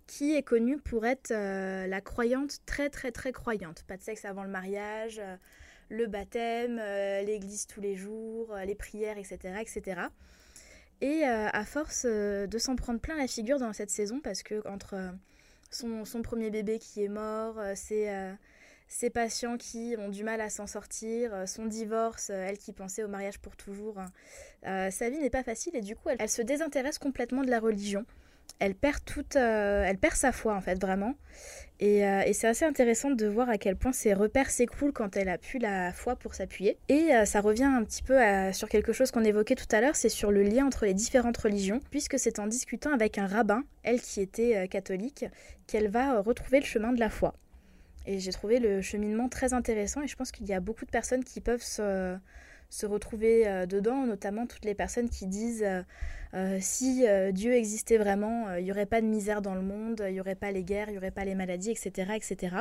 qui 0.06 0.34
est 0.34 0.42
connu 0.42 0.78
pour 0.78 1.06
être 1.06 1.30
la 1.30 2.00
croyante 2.00 2.56
très 2.64 2.88
très 2.88 3.12
très 3.12 3.30
croyante. 3.30 3.84
Pas 3.86 3.98
de 3.98 4.02
sexe 4.02 4.24
avant 4.24 4.42
le 4.42 4.48
mariage, 4.48 5.20
le 5.90 6.06
baptême, 6.06 6.80
l'église 7.24 7.66
tous 7.66 7.82
les 7.82 7.94
jours, 7.94 8.56
les 8.64 8.74
prières, 8.74 9.18
etc. 9.18 9.60
etc. 9.60 10.00
Et 11.00 11.24
euh, 11.24 11.48
à 11.52 11.64
force 11.64 12.04
euh, 12.06 12.46
de 12.46 12.58
s'en 12.58 12.74
prendre 12.74 13.00
plein 13.00 13.16
la 13.16 13.28
figure 13.28 13.58
dans 13.58 13.72
cette 13.72 13.90
saison, 13.90 14.20
parce 14.20 14.42
que 14.42 14.66
entre 14.66 14.94
euh, 14.94 15.10
son, 15.70 16.22
premier 16.22 16.50
bébé 16.50 16.78
qui 16.78 17.04
est 17.04 17.08
mort, 17.08 17.60
ses, 17.76 19.10
patients 19.10 19.56
qui 19.56 19.94
ont 19.98 20.08
du 20.08 20.24
mal 20.24 20.40
à 20.40 20.50
s'en 20.50 20.66
sortir, 20.66 21.46
son 21.46 21.66
divorce, 21.66 22.30
elle 22.30 22.58
qui 22.58 22.72
pensait 22.72 23.04
au 23.04 23.08
mariage 23.08 23.38
pour 23.38 23.54
toujours, 23.54 24.00
sa 24.62 25.10
vie 25.10 25.18
n'est 25.18 25.30
pas 25.30 25.42
facile 25.42 25.76
et 25.76 25.82
du 25.82 25.94
coup 25.94 26.08
elle 26.08 26.28
se 26.28 26.40
désintéresse 26.40 26.98
complètement 26.98 27.44
de 27.44 27.50
la 27.50 27.60
religion 27.60 28.06
elle 28.58 28.74
perd 28.74 29.04
toute, 29.04 29.36
euh, 29.36 29.84
elle 29.86 29.98
perd 29.98 30.14
sa 30.14 30.32
foi 30.32 30.54
en 30.54 30.60
fait 30.60 30.80
vraiment. 30.80 31.14
Euh, 31.80 32.22
et, 32.26 32.32
c'est 32.32 32.48
assez 32.48 32.64
intéressant 32.64 33.10
de 33.12 33.26
voir 33.26 33.48
à 33.48 33.56
quel 33.56 33.76
point 33.76 33.92
ses 33.92 34.12
repères 34.12 34.50
s'écroulent 34.50 34.92
quand 34.92 35.16
elle 35.16 35.28
a 35.28 35.38
pu 35.38 35.58
la 35.58 35.92
foi 35.92 36.16
pour 36.16 36.34
s'appuyer. 36.34 36.76
Et 36.88 37.14
euh, 37.14 37.24
ça 37.24 37.40
revient 37.40 37.64
un 37.64 37.84
petit 37.84 38.02
peu 38.02 38.18
sur 38.52 38.68
quelque 38.68 38.92
chose 38.92 39.12
qu'on 39.12 39.22
évoquait 39.22 39.54
tout 39.54 39.68
à 39.70 39.80
l'heure, 39.80 39.94
c'est 39.94 40.08
sur 40.08 40.32
le 40.32 40.42
lien 40.42 40.66
entre 40.66 40.86
les 40.86 40.94
différentes 40.94 41.36
religions, 41.36 41.80
puisque 41.90 42.18
c'est 42.18 42.40
en 42.40 42.48
discutant 42.48 42.92
avec 42.92 43.16
un 43.16 43.28
rabbin, 43.28 43.62
elle 43.84 44.00
qui 44.00 44.20
était 44.20 44.66
catholique, 44.68 45.26
qu'elle 45.68 45.88
va 45.88 46.20
retrouver 46.20 46.58
le 46.58 46.66
chemin 46.66 46.92
de 46.92 46.98
la 46.98 47.10
foi. 47.10 47.34
Et 48.06 48.18
j'ai 48.18 48.32
trouvé 48.32 48.58
le 48.58 48.82
cheminement 48.82 49.28
très 49.28 49.52
intéressant 49.52 50.02
et 50.02 50.08
je 50.08 50.16
pense 50.16 50.32
qu'il 50.32 50.46
y 50.46 50.54
a 50.54 50.60
beaucoup 50.60 50.84
de 50.84 50.90
personnes 50.90 51.22
qui 51.22 51.40
peuvent 51.40 51.62
se 51.62 52.86
retrouver 52.86 53.66
dedans, 53.68 54.04
notamment 54.04 54.46
toutes 54.46 54.64
les 54.64 54.74
personnes 54.74 55.08
qui 55.08 55.26
disent 55.26 55.64
si 56.60 57.04
Dieu 57.32 57.54
existait 57.54 57.98
vraiment, 57.98 58.54
il 58.56 58.64
n'y 58.64 58.70
aurait 58.70 58.86
pas 58.86 59.00
de 59.00 59.06
misère 59.06 59.42
dans 59.42 59.54
le 59.54 59.62
monde, 59.62 60.04
il 60.06 60.12
n'y 60.12 60.20
aurait 60.20 60.34
pas 60.34 60.52
les 60.52 60.62
guerres, 60.62 60.88
il 60.88 60.92
n'y 60.92 60.98
aurait 60.98 61.10
pas 61.10 61.24
les 61.24 61.34
maladies, 61.34 61.70
etc. 61.70 62.12
etc. 62.14 62.56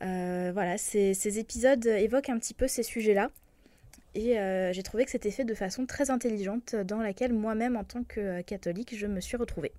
voilà, 0.00 0.76
ces, 0.78 1.38
épisodes 1.38 1.86
évoquent 1.86 2.30
un 2.30 2.38
petit 2.38 2.54
peu 2.54 2.68
ces 2.68 2.82
sujets-là. 2.82 3.30
Et 4.14 4.36
j'ai 4.72 4.82
trouvé 4.82 5.04
que 5.04 5.10
c'était 5.10 5.30
fait 5.30 5.44
de 5.44 5.54
façon 5.54 5.86
très 5.86 6.10
intelligente, 6.10 6.74
dans 6.74 7.00
laquelle 7.00 7.32
moi-même, 7.32 7.76
en 7.76 7.84
tant 7.84 8.04
que 8.04 8.42
catholique, 8.42 8.96
je 8.96 9.06
me 9.06 9.20
suis 9.20 9.36
retrouvée. 9.36 9.72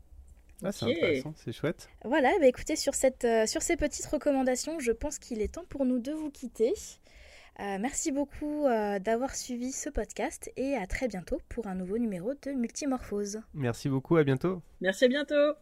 Ah, 0.63 0.71
c'est 0.71 0.85
intéressant, 0.85 1.33
c'est 1.43 1.53
chouette. 1.53 1.89
Voilà, 2.05 2.31
bah 2.39 2.45
écoutez, 2.45 2.75
sur, 2.75 2.93
cette, 2.93 3.25
euh, 3.25 3.47
sur 3.47 3.61
ces 3.61 3.77
petites 3.77 4.05
recommandations, 4.05 4.79
je 4.79 4.91
pense 4.91 5.17
qu'il 5.17 5.41
est 5.41 5.53
temps 5.53 5.65
pour 5.69 5.85
nous 5.85 5.99
de 5.99 6.11
vous 6.11 6.29
quitter. 6.29 6.73
Euh, 7.59 7.77
merci 7.79 8.11
beaucoup 8.11 8.65
euh, 8.65 8.99
d'avoir 8.99 9.35
suivi 9.35 9.71
ce 9.71 9.89
podcast 9.89 10.51
et 10.55 10.75
à 10.75 10.87
très 10.87 11.07
bientôt 11.07 11.39
pour 11.49 11.67
un 11.67 11.75
nouveau 11.75 11.97
numéro 11.97 12.33
de 12.33 12.51
Multimorphose. 12.51 13.41
Merci 13.53 13.89
beaucoup, 13.89 14.15
à 14.15 14.23
bientôt. 14.23 14.61
Merci 14.79 15.05
à 15.05 15.07
bientôt. 15.09 15.61